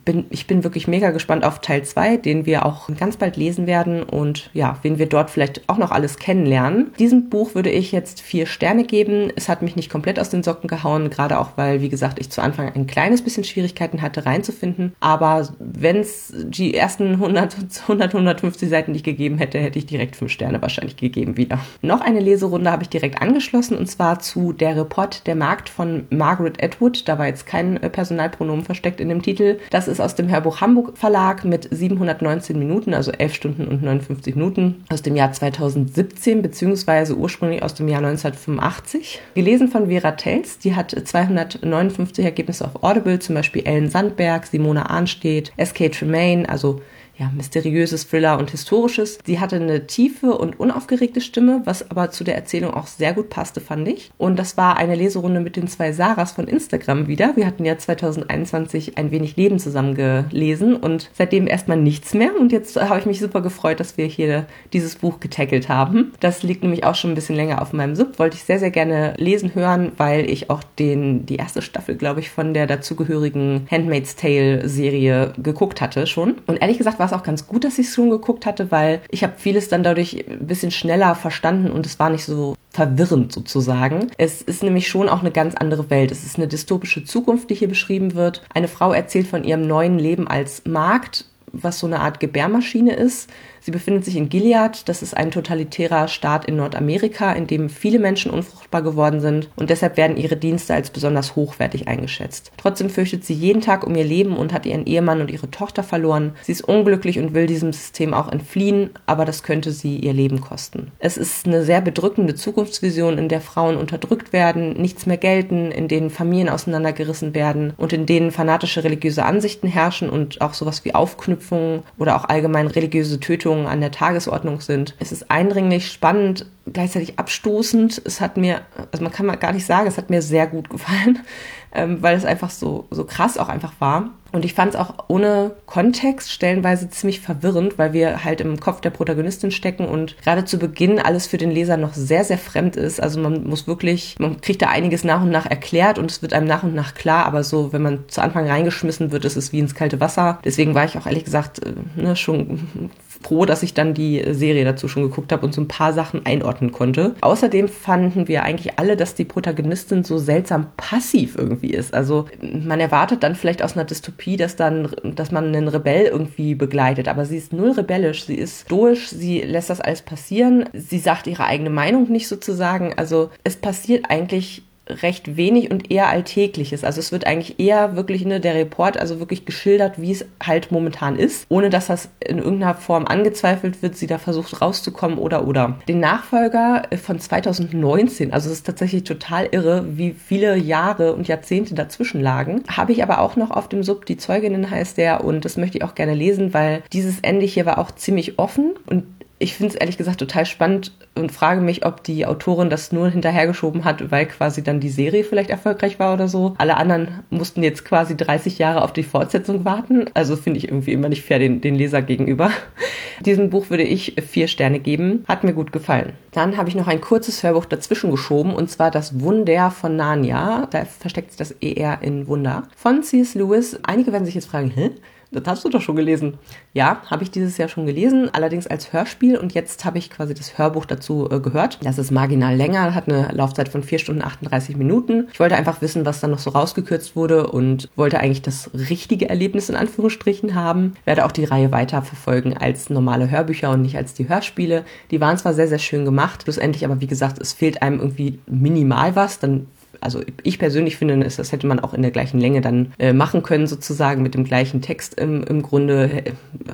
bin, 0.04 0.26
ich 0.30 0.46
bin 0.46 0.64
wirklich 0.64 0.88
mega 0.88 1.10
gespannt 1.10 1.44
auf 1.44 1.60
Teil 1.60 1.82
2, 1.82 2.18
den 2.18 2.46
wir 2.46 2.66
auch 2.66 2.88
ganz 2.98 3.16
bald 3.16 3.36
lesen 3.36 3.66
werden 3.66 4.02
und 4.02 4.50
ja, 4.52 4.78
wen 4.82 4.98
wir 4.98 5.06
dort 5.06 5.30
vielleicht 5.30 5.68
auch 5.68 5.78
noch 5.78 5.90
alles 5.90 6.18
kennenlernen. 6.18 6.92
Diesem 6.98 7.28
Buch 7.30 7.54
würde 7.54 7.70
ich 7.70 7.92
jetzt 7.92 8.20
vier 8.20 8.46
Sterne 8.46 8.84
geben. 8.84 9.30
Es 9.36 9.48
hat 9.48 9.62
mich 9.62 9.76
nicht 9.76 9.90
komplett 9.90 10.18
aus 10.18 10.30
den 10.30 10.42
Socken 10.42 10.68
gehauen, 10.68 11.10
gerade 11.10 11.38
auch 11.38 11.50
weil, 11.56 11.80
wie 11.80 11.88
gesagt, 11.88 12.18
ich 12.18 12.30
zu 12.30 12.42
Anfang 12.42 12.72
ein 12.72 12.86
kleines 12.86 13.22
bisschen 13.22 13.44
Schwierigkeiten 13.44 14.02
hatte 14.02 14.26
reinzufinden. 14.26 14.94
Aber 15.00 15.48
wenn 15.58 15.96
es 15.96 16.32
die 16.34 16.74
ersten 16.74 17.14
100, 17.14 17.56
100, 17.82 18.14
150 18.14 18.68
Seiten 18.68 18.92
nicht 18.92 19.04
gegeben 19.04 19.38
hätte, 19.38 19.58
hätte 19.58 19.78
ich 19.78 19.86
direkt 19.86 20.16
fünf 20.16 20.32
Sterne 20.32 20.60
wahrscheinlich 20.62 20.96
gegeben 20.96 21.36
wieder. 21.36 21.58
Noch 21.82 22.00
eine 22.00 22.20
Leserunde 22.20 22.70
habe 22.70 22.82
ich 22.82 22.88
direkt 22.88 23.20
angeschlossen 23.20 23.76
und 23.76 23.86
zwar 23.86 24.18
zu 24.18 24.52
Der 24.52 24.76
Report 24.76 25.26
der 25.26 25.34
Markt 25.34 25.68
von 25.68 26.06
Margaret 26.10 26.62
Atwood. 26.62 27.08
Da 27.08 27.18
war 27.18 27.26
jetzt 27.26 27.46
kein 27.46 27.82
äh, 27.82 27.90
Personalpronomen 27.90 28.64
versteckt 28.64 29.00
in 29.00 29.08
dem 29.08 29.22
Titel. 29.22 29.58
Das 29.70 29.83
ist 29.88 29.94
ist 29.94 30.00
aus 30.00 30.14
dem 30.14 30.28
Hörbuch 30.28 30.60
Hamburg 30.60 30.98
Verlag 30.98 31.44
mit 31.44 31.68
719 31.70 32.58
Minuten, 32.58 32.94
also 32.94 33.12
11 33.12 33.34
Stunden 33.34 33.68
und 33.68 33.82
59 33.82 34.34
Minuten, 34.34 34.84
aus 34.90 35.02
dem 35.02 35.16
Jahr 35.16 35.32
2017, 35.32 36.42
beziehungsweise 36.42 37.16
ursprünglich 37.16 37.62
aus 37.62 37.74
dem 37.74 37.88
Jahr 37.88 38.04
1985. 38.04 39.20
Gelesen 39.34 39.68
von 39.68 39.88
Vera 39.88 40.12
Tels, 40.12 40.58
die 40.58 40.74
hat 40.74 40.90
259 40.90 42.24
Ergebnisse 42.24 42.64
auf 42.64 42.82
Audible, 42.82 43.18
zum 43.20 43.36
Beispiel 43.36 43.64
Ellen 43.64 43.88
Sandberg, 43.88 44.46
Simona 44.46 44.90
Arnstedt, 44.90 45.52
S.K. 45.56 45.88
Tremaine, 45.88 46.48
also 46.48 46.80
ja, 47.16 47.30
mysteriöses 47.34 48.08
Thriller 48.08 48.38
und 48.38 48.50
historisches. 48.50 49.18
Sie 49.24 49.38
hatte 49.40 49.56
eine 49.56 49.86
tiefe 49.86 50.36
und 50.36 50.58
unaufgeregte 50.58 51.20
Stimme, 51.20 51.62
was 51.64 51.90
aber 51.90 52.10
zu 52.10 52.24
der 52.24 52.34
Erzählung 52.34 52.74
auch 52.74 52.86
sehr 52.86 53.12
gut 53.12 53.30
passte, 53.30 53.60
fand 53.60 53.86
ich. 53.88 54.10
Und 54.18 54.38
das 54.38 54.56
war 54.56 54.76
eine 54.76 54.94
Leserunde 54.94 55.40
mit 55.40 55.56
den 55.56 55.68
zwei 55.68 55.92
Sarahs 55.92 56.32
von 56.32 56.48
Instagram 56.48 57.06
wieder. 57.06 57.36
Wir 57.36 57.46
hatten 57.46 57.64
ja 57.64 57.78
2021 57.78 58.98
ein 58.98 59.10
wenig 59.10 59.36
Leben 59.36 59.58
zusammen 59.58 59.94
gelesen 59.94 60.76
und 60.76 61.10
seitdem 61.12 61.46
erstmal 61.46 61.76
nichts 61.76 62.14
mehr. 62.14 62.38
Und 62.38 62.52
jetzt 62.52 62.80
habe 62.80 62.98
ich 62.98 63.06
mich 63.06 63.20
super 63.20 63.42
gefreut, 63.42 63.80
dass 63.80 63.96
wir 63.96 64.06
hier 64.06 64.46
dieses 64.72 64.96
Buch 64.96 65.20
getackelt 65.20 65.68
haben. 65.68 66.12
Das 66.20 66.42
liegt 66.42 66.62
nämlich 66.62 66.84
auch 66.84 66.94
schon 66.94 67.12
ein 67.12 67.14
bisschen 67.14 67.36
länger 67.36 67.62
auf 67.62 67.72
meinem 67.72 67.94
Sub. 67.94 68.18
Wollte 68.18 68.36
ich 68.36 68.44
sehr, 68.44 68.58
sehr 68.58 68.70
gerne 68.70 69.14
lesen 69.18 69.54
hören, 69.54 69.92
weil 69.96 70.28
ich 70.28 70.50
auch 70.50 70.62
den, 70.78 71.26
die 71.26 71.36
erste 71.36 71.62
Staffel, 71.62 71.96
glaube 71.96 72.20
ich, 72.20 72.30
von 72.30 72.54
der 72.54 72.66
dazugehörigen 72.66 73.68
Handmaid's 73.70 74.16
Tale 74.16 74.68
Serie 74.68 75.32
geguckt 75.38 75.80
hatte 75.80 76.06
schon. 76.06 76.36
Und 76.46 76.60
ehrlich 76.60 76.78
gesagt 76.78 76.98
war 76.98 77.03
es 77.04 77.12
auch 77.12 77.22
ganz 77.22 77.46
gut, 77.46 77.64
dass 77.64 77.78
ich 77.78 77.88
es 77.88 77.94
schon 77.94 78.10
geguckt 78.10 78.46
hatte, 78.46 78.70
weil 78.70 79.00
ich 79.10 79.22
habe 79.22 79.34
vieles 79.36 79.68
dann 79.68 79.82
dadurch 79.82 80.24
ein 80.28 80.46
bisschen 80.46 80.70
schneller 80.70 81.14
verstanden 81.14 81.70
und 81.70 81.86
es 81.86 81.98
war 81.98 82.10
nicht 82.10 82.24
so 82.24 82.56
verwirrend 82.70 83.32
sozusagen. 83.32 84.10
Es 84.18 84.42
ist 84.42 84.62
nämlich 84.62 84.88
schon 84.88 85.08
auch 85.08 85.20
eine 85.20 85.30
ganz 85.30 85.54
andere 85.54 85.90
Welt. 85.90 86.10
Es 86.10 86.24
ist 86.24 86.36
eine 86.36 86.48
dystopische 86.48 87.04
Zukunft, 87.04 87.50
die 87.50 87.54
hier 87.54 87.68
beschrieben 87.68 88.14
wird. 88.14 88.42
Eine 88.52 88.68
Frau 88.68 88.92
erzählt 88.92 89.28
von 89.28 89.44
ihrem 89.44 89.66
neuen 89.66 89.98
Leben 89.98 90.26
als 90.26 90.62
Magd, 90.66 91.26
was 91.52 91.78
so 91.78 91.86
eine 91.86 92.00
Art 92.00 92.20
Gebärmaschine 92.20 92.94
ist. 92.94 93.30
Sie 93.64 93.70
befindet 93.70 94.04
sich 94.04 94.16
in 94.16 94.28
Gilead. 94.28 94.86
Das 94.90 95.00
ist 95.00 95.16
ein 95.16 95.30
totalitärer 95.30 96.06
Staat 96.06 96.44
in 96.44 96.56
Nordamerika, 96.56 97.32
in 97.32 97.46
dem 97.46 97.70
viele 97.70 97.98
Menschen 97.98 98.30
unfruchtbar 98.30 98.82
geworden 98.82 99.22
sind 99.22 99.48
und 99.56 99.70
deshalb 99.70 99.96
werden 99.96 100.18
ihre 100.18 100.36
Dienste 100.36 100.74
als 100.74 100.90
besonders 100.90 101.34
hochwertig 101.34 101.88
eingeschätzt. 101.88 102.52
Trotzdem 102.58 102.90
fürchtet 102.90 103.24
sie 103.24 103.32
jeden 103.32 103.62
Tag 103.62 103.86
um 103.86 103.94
ihr 103.94 104.04
Leben 104.04 104.36
und 104.36 104.52
hat 104.52 104.66
ihren 104.66 104.84
Ehemann 104.84 105.22
und 105.22 105.30
ihre 105.30 105.50
Tochter 105.50 105.82
verloren. 105.82 106.34
Sie 106.42 106.52
ist 106.52 106.60
unglücklich 106.60 107.18
und 107.18 107.32
will 107.32 107.46
diesem 107.46 107.72
System 107.72 108.12
auch 108.12 108.30
entfliehen, 108.30 108.90
aber 109.06 109.24
das 109.24 109.42
könnte 109.42 109.70
sie 109.70 109.96
ihr 109.96 110.12
Leben 110.12 110.42
kosten. 110.42 110.92
Es 110.98 111.16
ist 111.16 111.46
eine 111.46 111.64
sehr 111.64 111.80
bedrückende 111.80 112.34
Zukunftsvision, 112.34 113.16
in 113.16 113.30
der 113.30 113.40
Frauen 113.40 113.78
unterdrückt 113.78 114.34
werden, 114.34 114.74
nichts 114.74 115.06
mehr 115.06 115.16
gelten, 115.16 115.70
in 115.70 115.88
denen 115.88 116.10
Familien 116.10 116.50
auseinandergerissen 116.50 117.34
werden 117.34 117.72
und 117.78 117.94
in 117.94 118.04
denen 118.04 118.30
fanatische 118.30 118.84
religiöse 118.84 119.24
Ansichten 119.24 119.68
herrschen 119.68 120.10
und 120.10 120.42
auch 120.42 120.52
sowas 120.52 120.84
wie 120.84 120.94
Aufknüpfungen 120.94 121.82
oder 121.96 122.16
auch 122.16 122.26
allgemein 122.26 122.66
religiöse 122.66 123.20
Tötungen 123.20 123.53
Entwicklungen 123.54 123.66
an 123.66 123.80
der 123.80 123.90
Tagesordnung 123.90 124.60
sind. 124.60 124.94
Es 124.98 125.12
ist 125.12 125.30
eindringlich, 125.30 125.90
spannend, 125.90 126.46
gleichzeitig 126.72 127.18
abstoßend. 127.18 128.02
Es 128.04 128.20
hat 128.20 128.36
mir, 128.36 128.62
also 128.92 129.02
man 129.02 129.12
kann 129.12 129.26
mal 129.26 129.36
gar 129.36 129.52
nicht 129.52 129.66
sagen, 129.66 129.86
es 129.86 129.98
hat 129.98 130.10
mir 130.10 130.22
sehr 130.22 130.46
gut 130.46 130.70
gefallen, 130.70 131.20
ähm, 131.74 132.02
weil 132.02 132.16
es 132.16 132.24
einfach 132.24 132.50
so, 132.50 132.86
so 132.90 133.04
krass 133.04 133.38
auch 133.38 133.48
einfach 133.48 133.72
war. 133.78 134.10
Und 134.32 134.44
ich 134.44 134.54
fand 134.54 134.74
es 134.74 134.80
auch 134.80 134.94
ohne 135.06 135.52
Kontext 135.64 136.32
stellenweise 136.32 136.90
ziemlich 136.90 137.20
verwirrend, 137.20 137.78
weil 137.78 137.92
wir 137.92 138.24
halt 138.24 138.40
im 138.40 138.58
Kopf 138.58 138.80
der 138.80 138.90
Protagonistin 138.90 139.52
stecken 139.52 139.86
und 139.86 140.20
gerade 140.24 140.44
zu 140.44 140.58
Beginn 140.58 140.98
alles 140.98 141.28
für 141.28 141.36
den 141.36 141.52
Leser 141.52 141.76
noch 141.76 141.94
sehr, 141.94 142.24
sehr 142.24 142.38
fremd 142.38 142.74
ist. 142.74 143.00
Also 143.00 143.20
man 143.20 143.44
muss 143.44 143.68
wirklich, 143.68 144.16
man 144.18 144.40
kriegt 144.40 144.60
da 144.60 144.70
einiges 144.70 145.04
nach 145.04 145.22
und 145.22 145.30
nach 145.30 145.46
erklärt 145.46 146.00
und 146.00 146.10
es 146.10 146.20
wird 146.20 146.32
einem 146.32 146.48
nach 146.48 146.64
und 146.64 146.74
nach 146.74 146.94
klar, 146.94 147.26
aber 147.26 147.44
so, 147.44 147.72
wenn 147.72 147.82
man 147.82 148.08
zu 148.08 148.22
Anfang 148.22 148.48
reingeschmissen 148.48 149.12
wird, 149.12 149.24
ist 149.24 149.36
es 149.36 149.52
wie 149.52 149.60
ins 149.60 149.76
kalte 149.76 150.00
Wasser. 150.00 150.40
Deswegen 150.44 150.74
war 150.74 150.84
ich 150.84 150.98
auch 150.98 151.06
ehrlich 151.06 151.24
gesagt 151.24 151.64
äh, 151.64 151.72
ne, 151.94 152.16
schon 152.16 152.90
froh, 153.24 153.44
dass 153.46 153.62
ich 153.62 153.74
dann 153.74 153.94
die 153.94 154.22
Serie 154.30 154.64
dazu 154.64 154.88
schon 154.88 155.02
geguckt 155.02 155.32
habe 155.32 155.44
und 155.46 155.54
so 155.54 155.60
ein 155.60 155.68
paar 155.68 155.92
Sachen 155.92 156.26
einordnen 156.26 156.72
konnte. 156.72 157.14
Außerdem 157.20 157.68
fanden 157.68 158.28
wir 158.28 158.42
eigentlich 158.42 158.78
alle, 158.78 158.96
dass 158.96 159.14
die 159.14 159.24
Protagonistin 159.24 160.04
so 160.04 160.18
seltsam 160.18 160.66
passiv 160.76 161.36
irgendwie 161.36 161.70
ist. 161.70 161.94
Also 161.94 162.26
man 162.42 162.80
erwartet 162.80 163.22
dann 163.22 163.34
vielleicht 163.34 163.62
aus 163.62 163.74
einer 163.74 163.84
Dystopie, 163.84 164.36
dass 164.36 164.56
dann, 164.56 164.90
dass 165.02 165.32
man 165.32 165.46
einen 165.46 165.68
Rebell 165.68 166.06
irgendwie 166.06 166.54
begleitet, 166.54 167.08
aber 167.08 167.24
sie 167.24 167.38
ist 167.38 167.52
null 167.52 167.72
rebellisch, 167.72 168.24
sie 168.24 168.36
ist 168.36 168.62
stoisch, 168.62 169.08
sie 169.08 169.40
lässt 169.40 169.70
das 169.70 169.80
alles 169.80 170.02
passieren, 170.02 170.68
sie 170.72 170.98
sagt 170.98 171.26
ihre 171.26 171.46
eigene 171.46 171.70
Meinung 171.70 172.10
nicht 172.10 172.28
sozusagen. 172.28 172.94
Also 172.96 173.30
es 173.42 173.56
passiert 173.56 174.06
eigentlich 174.10 174.62
recht 174.88 175.36
wenig 175.36 175.70
und 175.70 175.90
eher 175.90 176.08
Alltägliches. 176.08 176.84
Also 176.84 177.00
es 177.00 177.12
wird 177.12 177.26
eigentlich 177.26 177.58
eher 177.58 177.96
wirklich 177.96 178.24
ne, 178.24 178.40
der 178.40 178.54
Report, 178.54 178.96
also 178.96 179.18
wirklich 179.18 179.44
geschildert, 179.46 180.00
wie 180.00 180.12
es 180.12 180.26
halt 180.42 180.70
momentan 180.70 181.16
ist, 181.16 181.46
ohne 181.48 181.70
dass 181.70 181.86
das 181.86 182.08
in 182.20 182.38
irgendeiner 182.38 182.74
Form 182.74 183.06
angezweifelt 183.06 183.82
wird, 183.82 183.96
sie 183.96 184.06
da 184.06 184.18
versucht 184.18 184.60
rauszukommen 184.60 185.18
oder 185.18 185.46
oder. 185.46 185.78
Den 185.88 186.00
Nachfolger 186.00 186.82
von 187.02 187.18
2019, 187.18 188.32
also 188.32 188.50
es 188.50 188.58
ist 188.58 188.66
tatsächlich 188.66 189.04
total 189.04 189.48
irre, 189.50 189.84
wie 189.96 190.12
viele 190.12 190.56
Jahre 190.56 191.14
und 191.14 191.28
Jahrzehnte 191.28 191.74
dazwischen 191.74 192.20
lagen, 192.20 192.62
habe 192.68 192.92
ich 192.92 193.02
aber 193.02 193.20
auch 193.20 193.36
noch 193.36 193.50
auf 193.50 193.68
dem 193.68 193.82
Sub, 193.82 194.06
die 194.06 194.16
Zeuginnen 194.16 194.70
heißt 194.70 194.98
der 194.98 195.24
und 195.24 195.44
das 195.44 195.56
möchte 195.56 195.78
ich 195.78 195.84
auch 195.84 195.94
gerne 195.94 196.14
lesen, 196.14 196.52
weil 196.52 196.82
dieses 196.92 197.20
Ende 197.20 197.46
hier 197.46 197.66
war 197.66 197.78
auch 197.78 197.90
ziemlich 197.90 198.38
offen 198.38 198.74
und 198.86 199.04
ich 199.38 199.54
finde 199.54 199.74
es 199.74 199.80
ehrlich 199.80 199.98
gesagt 199.98 200.20
total 200.20 200.46
spannend 200.46 200.92
und 201.14 201.32
frage 201.32 201.60
mich, 201.60 201.84
ob 201.84 202.04
die 202.04 202.24
Autorin 202.24 202.70
das 202.70 202.92
nur 202.92 203.10
hinterhergeschoben 203.10 203.84
hat, 203.84 204.10
weil 204.10 204.26
quasi 204.26 204.62
dann 204.62 204.80
die 204.80 204.88
Serie 204.88 205.24
vielleicht 205.24 205.50
erfolgreich 205.50 205.98
war 205.98 206.14
oder 206.14 206.28
so. 206.28 206.54
Alle 206.58 206.76
anderen 206.76 207.20
mussten 207.30 207.62
jetzt 207.62 207.84
quasi 207.84 208.16
30 208.16 208.58
Jahre 208.58 208.82
auf 208.82 208.92
die 208.92 209.02
Fortsetzung 209.02 209.64
warten. 209.64 210.06
Also 210.14 210.36
finde 210.36 210.58
ich 210.58 210.68
irgendwie 210.68 210.92
immer 210.92 211.08
nicht 211.08 211.24
fair 211.24 211.38
den, 211.38 211.60
den 211.60 211.74
Leser 211.74 212.00
gegenüber. 212.00 212.50
Diesem 213.20 213.50
Buch 213.50 213.70
würde 213.70 213.82
ich 213.82 214.16
vier 214.26 214.48
Sterne 214.48 214.78
geben. 214.78 215.24
Hat 215.26 215.44
mir 215.44 215.52
gut 215.52 215.72
gefallen. 215.72 216.12
Dann 216.32 216.56
habe 216.56 216.68
ich 216.68 216.74
noch 216.74 216.88
ein 216.88 217.00
kurzes 217.00 217.42
Hörbuch 217.42 217.64
dazwischen 217.64 218.10
geschoben 218.10 218.54
und 218.54 218.70
zwar 218.70 218.90
das 218.90 219.20
Wunder 219.20 219.70
von 219.70 219.96
Narnia. 219.96 220.66
Da 220.70 220.84
versteckt 220.84 221.30
sich 221.30 221.38
das 221.38 221.52
ER 221.60 221.98
in 222.02 222.28
Wunder 222.28 222.64
von 222.76 223.02
C.S. 223.02 223.34
Lewis. 223.34 223.78
Einige 223.82 224.12
werden 224.12 224.24
sich 224.24 224.34
jetzt 224.34 224.48
fragen, 224.48 224.70
hä? 224.70 224.90
Das 225.34 225.42
hast 225.46 225.64
du 225.64 225.68
doch 225.68 225.82
schon 225.82 225.96
gelesen. 225.96 226.34
Ja, 226.72 227.02
habe 227.10 227.22
ich 227.22 227.30
dieses 227.30 227.58
Jahr 227.58 227.68
schon 227.68 227.86
gelesen, 227.86 228.30
allerdings 228.32 228.66
als 228.66 228.92
Hörspiel 228.92 229.36
und 229.36 229.52
jetzt 229.54 229.84
habe 229.84 229.98
ich 229.98 230.10
quasi 230.10 230.34
das 230.34 230.58
Hörbuch 230.58 230.86
dazu 230.86 231.28
äh, 231.30 231.40
gehört. 231.40 231.78
Das 231.82 231.98
ist 231.98 232.10
marginal 232.10 232.56
länger, 232.56 232.94
hat 232.94 233.08
eine 233.08 233.28
Laufzeit 233.32 233.68
von 233.68 233.82
4 233.82 233.98
Stunden 233.98 234.22
38 234.22 234.76
Minuten. 234.76 235.28
Ich 235.32 235.40
wollte 235.40 235.56
einfach 235.56 235.82
wissen, 235.82 236.06
was 236.06 236.20
dann 236.20 236.30
noch 236.30 236.38
so 236.38 236.50
rausgekürzt 236.50 237.16
wurde 237.16 237.48
und 237.48 237.88
wollte 237.96 238.20
eigentlich 238.20 238.42
das 238.42 238.70
richtige 238.74 239.28
Erlebnis 239.28 239.68
in 239.68 239.76
Anführungsstrichen 239.76 240.54
haben. 240.54 240.94
Werde 241.04 241.24
auch 241.24 241.32
die 241.32 241.44
Reihe 241.44 241.72
weiter 241.72 242.02
verfolgen 242.02 242.56
als 242.56 242.90
normale 242.90 243.30
Hörbücher 243.30 243.70
und 243.70 243.82
nicht 243.82 243.96
als 243.96 244.14
die 244.14 244.28
Hörspiele. 244.28 244.84
Die 245.10 245.20
waren 245.20 245.36
zwar 245.36 245.54
sehr, 245.54 245.68
sehr 245.68 245.78
schön 245.78 246.04
gemacht, 246.04 246.42
schlussendlich 246.42 246.84
aber 246.84 247.00
wie 247.00 247.06
gesagt, 247.06 247.40
es 247.40 247.52
fehlt 247.52 247.82
einem 247.82 248.00
irgendwie 248.00 248.38
minimal 248.46 249.16
was, 249.16 249.38
dann 249.38 249.66
also 250.04 250.22
ich 250.42 250.58
persönlich 250.58 250.96
finde, 250.96 251.18
das 251.18 251.50
hätte 251.50 251.66
man 251.66 251.80
auch 251.80 251.94
in 251.94 252.02
der 252.02 252.10
gleichen 252.10 252.38
Länge 252.38 252.60
dann 252.60 252.92
äh, 252.98 253.12
machen 253.12 253.42
können, 253.42 253.66
sozusagen 253.66 254.22
mit 254.22 254.34
dem 254.34 254.44
gleichen 254.44 254.82
Text 254.82 255.14
im, 255.14 255.42
im 255.44 255.62
Grunde. 255.62 256.24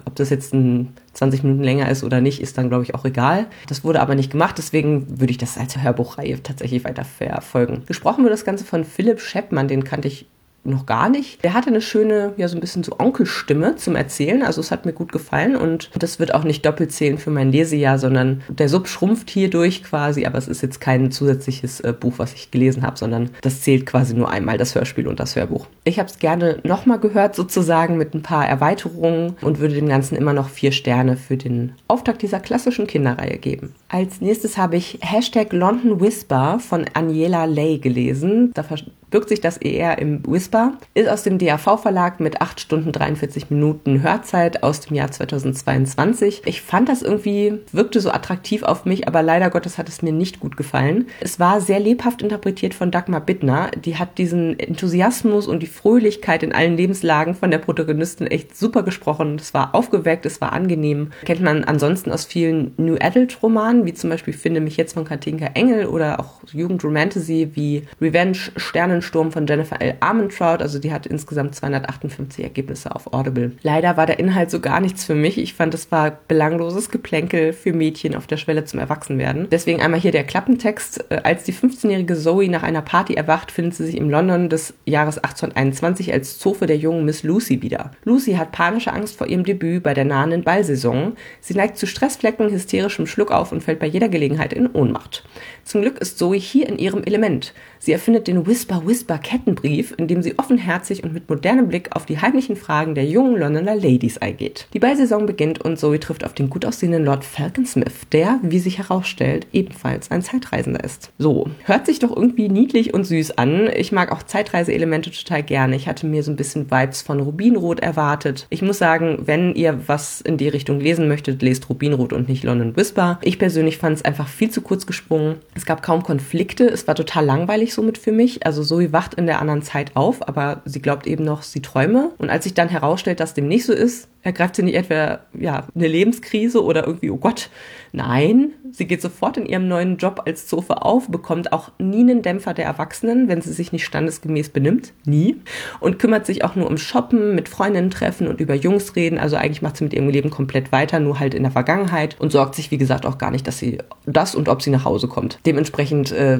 Ob 0.04 0.16
das 0.16 0.30
jetzt 0.30 0.52
ein 0.52 0.94
20 1.12 1.44
Minuten 1.44 1.62
länger 1.62 1.88
ist 1.88 2.02
oder 2.02 2.20
nicht, 2.20 2.40
ist 2.40 2.58
dann, 2.58 2.68
glaube 2.68 2.84
ich, 2.84 2.94
auch 2.94 3.04
egal. 3.04 3.46
Das 3.68 3.84
wurde 3.84 4.00
aber 4.00 4.14
nicht 4.16 4.32
gemacht, 4.32 4.58
deswegen 4.58 5.20
würde 5.20 5.30
ich 5.30 5.38
das 5.38 5.56
als 5.56 5.80
Hörbuchreihe 5.80 6.42
tatsächlich 6.42 6.84
weiter 6.84 7.04
verfolgen. 7.04 7.84
Gesprochen 7.86 8.24
wird 8.24 8.32
das 8.32 8.44
Ganze 8.44 8.64
von 8.64 8.84
Philipp 8.84 9.20
Scheppmann, 9.20 9.68
den 9.68 9.84
kannte 9.84 10.08
ich 10.08 10.26
noch 10.64 10.86
gar 10.86 11.08
nicht. 11.08 11.42
Der 11.42 11.54
hatte 11.54 11.70
eine 11.70 11.80
schöne, 11.80 12.34
ja, 12.36 12.48
so 12.48 12.56
ein 12.56 12.60
bisschen 12.60 12.82
so 12.82 12.98
Onkelstimme 12.98 13.76
zum 13.76 13.96
Erzählen. 13.96 14.42
Also 14.42 14.60
es 14.60 14.70
hat 14.70 14.84
mir 14.84 14.92
gut 14.92 15.12
gefallen 15.12 15.56
und 15.56 15.90
das 15.98 16.18
wird 16.18 16.34
auch 16.34 16.44
nicht 16.44 16.64
doppelt 16.66 16.92
zählen 16.92 17.18
für 17.18 17.30
mein 17.30 17.50
Lesejahr, 17.50 17.98
sondern 17.98 18.42
der 18.48 18.68
Sub 18.68 18.88
schrumpft 18.88 19.30
hierdurch 19.30 19.82
quasi, 19.82 20.26
aber 20.26 20.38
es 20.38 20.48
ist 20.48 20.62
jetzt 20.62 20.80
kein 20.80 21.10
zusätzliches 21.10 21.80
äh, 21.80 21.92
Buch, 21.98 22.14
was 22.18 22.34
ich 22.34 22.50
gelesen 22.50 22.82
habe, 22.82 22.98
sondern 22.98 23.30
das 23.40 23.62
zählt 23.62 23.86
quasi 23.86 24.14
nur 24.14 24.30
einmal 24.30 24.58
das 24.58 24.74
Hörspiel 24.74 25.08
und 25.08 25.20
das 25.20 25.36
Hörbuch. 25.36 25.66
Ich 25.84 25.98
habe 25.98 26.08
es 26.08 26.18
gerne 26.18 26.58
nochmal 26.62 26.98
gehört, 26.98 27.34
sozusagen 27.34 27.96
mit 27.96 28.14
ein 28.14 28.22
paar 28.22 28.46
Erweiterungen 28.46 29.36
und 29.40 29.58
würde 29.60 29.74
dem 29.74 29.88
Ganzen 29.88 30.16
immer 30.16 30.32
noch 30.32 30.48
vier 30.48 30.72
Sterne 30.72 31.16
für 31.16 31.36
den 31.36 31.72
Auftakt 31.88 32.22
dieser 32.22 32.40
klassischen 32.40 32.86
Kinderreihe 32.86 33.38
geben. 33.38 33.74
Als 33.88 34.20
nächstes 34.20 34.58
habe 34.58 34.76
ich 34.76 34.98
Hashtag 35.00 35.52
London 35.52 36.00
Whisper 36.00 36.58
von 36.60 36.84
Aniela 36.94 37.44
Lay 37.46 37.78
gelesen. 37.78 38.52
Da 38.54 38.64
birgt 39.10 39.28
sich 39.28 39.40
das 39.40 39.56
ER 39.58 39.98
im 39.98 40.24
Whisper, 40.26 40.49
ist 40.94 41.08
aus 41.08 41.22
dem 41.22 41.38
DAV-Verlag 41.38 42.20
mit 42.20 42.40
8 42.40 42.60
Stunden 42.60 42.92
43 42.92 43.50
Minuten 43.50 44.02
Hörzeit 44.02 44.62
aus 44.62 44.80
dem 44.80 44.96
Jahr 44.96 45.10
2022. 45.10 46.42
Ich 46.44 46.62
fand 46.62 46.88
das 46.88 47.02
irgendwie, 47.02 47.54
wirkte 47.72 48.00
so 48.00 48.10
attraktiv 48.10 48.62
auf 48.62 48.84
mich, 48.84 49.08
aber 49.08 49.22
leider 49.22 49.50
Gottes 49.50 49.78
hat 49.78 49.88
es 49.88 50.02
mir 50.02 50.12
nicht 50.12 50.40
gut 50.40 50.56
gefallen. 50.56 51.06
Es 51.20 51.40
war 51.40 51.60
sehr 51.60 51.80
lebhaft 51.80 52.22
interpretiert 52.22 52.74
von 52.74 52.90
Dagmar 52.90 53.20
Bittner. 53.20 53.70
Die 53.84 53.96
hat 53.96 54.18
diesen 54.18 54.58
Enthusiasmus 54.58 55.46
und 55.46 55.60
die 55.62 55.66
Fröhlichkeit 55.66 56.42
in 56.42 56.52
allen 56.52 56.76
Lebenslagen 56.76 57.34
von 57.34 57.50
der 57.50 57.58
Protagonistin 57.58 58.26
echt 58.26 58.56
super 58.56 58.82
gesprochen. 58.82 59.36
Es 59.40 59.54
war 59.54 59.74
aufgeweckt, 59.74 60.26
es 60.26 60.40
war 60.40 60.52
angenehm. 60.52 61.12
Kennt 61.24 61.42
man 61.42 61.64
ansonsten 61.64 62.12
aus 62.12 62.24
vielen 62.24 62.74
New 62.76 62.96
Adult 63.00 63.42
Romanen, 63.42 63.86
wie 63.86 63.94
zum 63.94 64.10
Beispiel 64.10 64.34
Finde 64.34 64.60
mich 64.60 64.76
jetzt 64.76 64.92
von 64.94 65.04
Katinka 65.04 65.46
Engel 65.54 65.86
oder 65.86 66.20
auch 66.20 66.40
Jugendromantasy 66.52 67.50
wie 67.54 67.86
Revenge, 68.00 68.36
Sternen 68.56 68.90
Sternensturm 68.90 69.30
von 69.30 69.46
Jennifer 69.46 69.80
L. 69.80 69.94
Armentrout 70.00 70.39
angeschaut. 70.40 70.62
Also 70.62 70.78
die 70.78 70.92
hat 70.92 71.06
insgesamt 71.06 71.54
258 71.54 72.44
Ergebnisse 72.44 72.94
auf 72.94 73.12
Audible. 73.12 73.52
Leider 73.62 73.96
war 73.96 74.06
der 74.06 74.18
Inhalt 74.18 74.50
so 74.50 74.60
gar 74.60 74.80
nichts 74.80 75.04
für 75.04 75.14
mich. 75.14 75.38
Ich 75.38 75.54
fand, 75.54 75.74
es 75.74 75.90
war 75.90 76.18
belangloses 76.28 76.90
Geplänkel 76.90 77.52
für 77.52 77.72
Mädchen 77.72 78.14
auf 78.14 78.26
der 78.26 78.36
Schwelle 78.36 78.64
zum 78.64 78.80
Erwachsenwerden. 78.80 79.48
Deswegen 79.50 79.80
einmal 79.80 80.00
hier 80.00 80.12
der 80.12 80.24
Klappentext. 80.24 81.04
Äh, 81.10 81.20
als 81.24 81.44
die 81.44 81.52
15-jährige 81.52 82.16
Zoe 82.16 82.48
nach 82.48 82.62
einer 82.62 82.82
Party 82.82 83.14
erwacht, 83.14 83.50
findet 83.50 83.74
sie 83.74 83.86
sich 83.86 83.96
im 83.96 84.10
London 84.10 84.48
des 84.48 84.74
Jahres 84.86 85.18
1821 85.18 86.12
als 86.12 86.38
Zofe 86.38 86.66
der 86.66 86.76
jungen 86.76 87.04
Miss 87.04 87.22
Lucy 87.22 87.62
wieder. 87.62 87.92
Lucy 88.04 88.34
hat 88.34 88.52
panische 88.52 88.92
Angst 88.92 89.16
vor 89.16 89.26
ihrem 89.26 89.44
Debüt 89.44 89.82
bei 89.82 89.94
der 89.94 90.04
nahenden 90.04 90.42
Ballsaison. 90.42 91.16
Sie 91.40 91.54
neigt 91.54 91.76
zu 91.76 91.86
Stressflecken, 91.86 92.50
hysterischem 92.50 93.06
Schluck 93.06 93.30
auf 93.30 93.52
und 93.52 93.62
fällt 93.62 93.80
bei 93.80 93.86
jeder 93.86 94.08
Gelegenheit 94.08 94.52
in 94.52 94.68
Ohnmacht. 94.68 95.24
Zum 95.70 95.82
Glück 95.82 95.98
ist 96.00 96.18
Zoe 96.18 96.36
hier 96.36 96.68
in 96.68 96.78
ihrem 96.80 97.04
Element. 97.04 97.54
Sie 97.78 97.92
erfindet 97.92 98.26
den 98.26 98.44
Whisper-Whisper-Kettenbrief, 98.44 99.94
in 99.96 100.08
dem 100.08 100.20
sie 100.20 100.36
offenherzig 100.36 101.04
und 101.04 101.14
mit 101.14 101.30
modernem 101.30 101.68
Blick 101.68 101.94
auf 101.94 102.06
die 102.06 102.18
heimlichen 102.20 102.56
Fragen 102.56 102.96
der 102.96 103.04
jungen 103.04 103.38
Londoner 103.38 103.76
Ladies 103.76 104.18
eingeht. 104.18 104.66
Die 104.74 104.80
Ballsaison 104.80 105.26
beginnt 105.26 105.60
und 105.60 105.78
Zoe 105.78 106.00
trifft 106.00 106.24
auf 106.24 106.34
den 106.34 106.50
gut 106.50 106.64
aussehenden 106.64 107.04
Lord 107.04 107.24
Falcon 107.24 107.66
Smith, 107.66 107.94
der, 108.10 108.40
wie 108.42 108.58
sich 108.58 108.78
herausstellt, 108.78 109.46
ebenfalls 109.52 110.10
ein 110.10 110.22
Zeitreisender 110.22 110.82
ist. 110.82 111.12
So, 111.18 111.48
hört 111.62 111.86
sich 111.86 112.00
doch 112.00 112.16
irgendwie 112.16 112.48
niedlich 112.48 112.92
und 112.92 113.04
süß 113.04 113.38
an. 113.38 113.70
Ich 113.72 113.92
mag 113.92 114.10
auch 114.10 114.24
Zeitreiseelemente 114.24 115.12
total 115.12 115.44
gerne. 115.44 115.76
Ich 115.76 115.86
hatte 115.86 116.04
mir 116.04 116.24
so 116.24 116.32
ein 116.32 116.36
bisschen 116.36 116.68
Vibes 116.68 117.00
von 117.00 117.20
Rubinrot 117.20 117.78
erwartet. 117.78 118.48
Ich 118.50 118.62
muss 118.62 118.78
sagen, 118.78 119.20
wenn 119.26 119.54
ihr 119.54 119.86
was 119.86 120.20
in 120.20 120.36
die 120.36 120.48
Richtung 120.48 120.80
lesen 120.80 121.06
möchtet, 121.06 121.42
lest 121.42 121.70
Rubinrot 121.70 122.12
und 122.12 122.28
nicht 122.28 122.42
London 122.42 122.76
Whisper. 122.76 123.20
Ich 123.22 123.38
persönlich 123.38 123.78
fand 123.78 123.98
es 123.98 124.04
einfach 124.04 124.26
viel 124.26 124.50
zu 124.50 124.62
kurz 124.62 124.84
gesprungen. 124.84 125.36
Es 125.60 125.66
gab 125.66 125.82
kaum 125.82 126.02
Konflikte. 126.02 126.66
Es 126.66 126.88
war 126.88 126.94
total 126.94 127.26
langweilig 127.26 127.74
somit 127.74 127.98
für 127.98 128.12
mich. 128.12 128.46
Also 128.46 128.64
Zoe 128.64 128.94
wacht 128.94 129.12
in 129.12 129.26
der 129.26 129.40
anderen 129.42 129.60
Zeit 129.60 129.94
auf, 129.94 130.26
aber 130.26 130.62
sie 130.64 130.80
glaubt 130.80 131.06
eben 131.06 131.22
noch, 131.22 131.42
sie 131.42 131.60
träume. 131.60 132.12
Und 132.16 132.30
als 132.30 132.44
sich 132.44 132.54
dann 132.54 132.70
herausstellt, 132.70 133.20
dass 133.20 133.34
dem 133.34 133.46
nicht 133.46 133.66
so 133.66 133.74
ist, 133.74 134.08
ergreift 134.22 134.56
sie 134.56 134.62
nicht 134.62 134.74
etwa 134.74 135.20
ja, 135.38 135.66
eine 135.74 135.86
Lebenskrise 135.86 136.64
oder 136.64 136.86
irgendwie, 136.86 137.10
oh 137.10 137.18
Gott, 137.18 137.50
nein, 137.92 138.52
sie 138.72 138.86
geht 138.86 139.02
sofort 139.02 139.36
in 139.36 139.46
ihrem 139.46 139.68
neuen 139.68 139.96
Job 139.96 140.22
als 140.26 140.46
Zofe 140.46 140.82
auf, 140.82 141.08
bekommt 141.08 141.52
auch 141.52 141.70
nie 141.78 142.00
einen 142.00 142.22
Dämpfer 142.22 142.54
der 142.54 142.64
Erwachsenen, 142.64 143.28
wenn 143.28 143.40
sie 143.40 143.52
sich 143.52 143.72
nicht 143.72 143.84
standesgemäß 143.84 144.50
benimmt, 144.50 144.92
nie, 145.04 145.36
und 145.80 145.98
kümmert 145.98 146.26
sich 146.26 146.44
auch 146.44 146.54
nur 146.54 146.68
um 146.68 146.78
Shoppen, 146.78 147.34
mit 147.34 147.48
Freundinnen 147.48 147.90
treffen 147.90 148.28
und 148.28 148.40
über 148.40 148.54
Jungs 148.54 148.96
reden, 148.96 149.18
also 149.18 149.36
eigentlich 149.36 149.62
macht 149.62 149.76
sie 149.76 149.84
mit 149.84 149.92
ihrem 149.92 150.08
Leben 150.08 150.30
komplett 150.30 150.72
weiter, 150.72 151.00
nur 151.00 151.20
halt 151.20 151.34
in 151.34 151.42
der 151.42 151.52
Vergangenheit 151.52 152.16
und 152.18 152.32
sorgt 152.32 152.54
sich, 152.54 152.70
wie 152.70 152.78
gesagt, 152.78 153.06
auch 153.06 153.18
gar 153.18 153.30
nicht, 153.30 153.46
dass 153.46 153.58
sie 153.58 153.78
das 154.06 154.34
und 154.34 154.48
ob 154.48 154.62
sie 154.62 154.70
nach 154.70 154.84
Hause 154.84 155.08
kommt. 155.08 155.38
Dementsprechend 155.46 156.12
äh, 156.12 156.38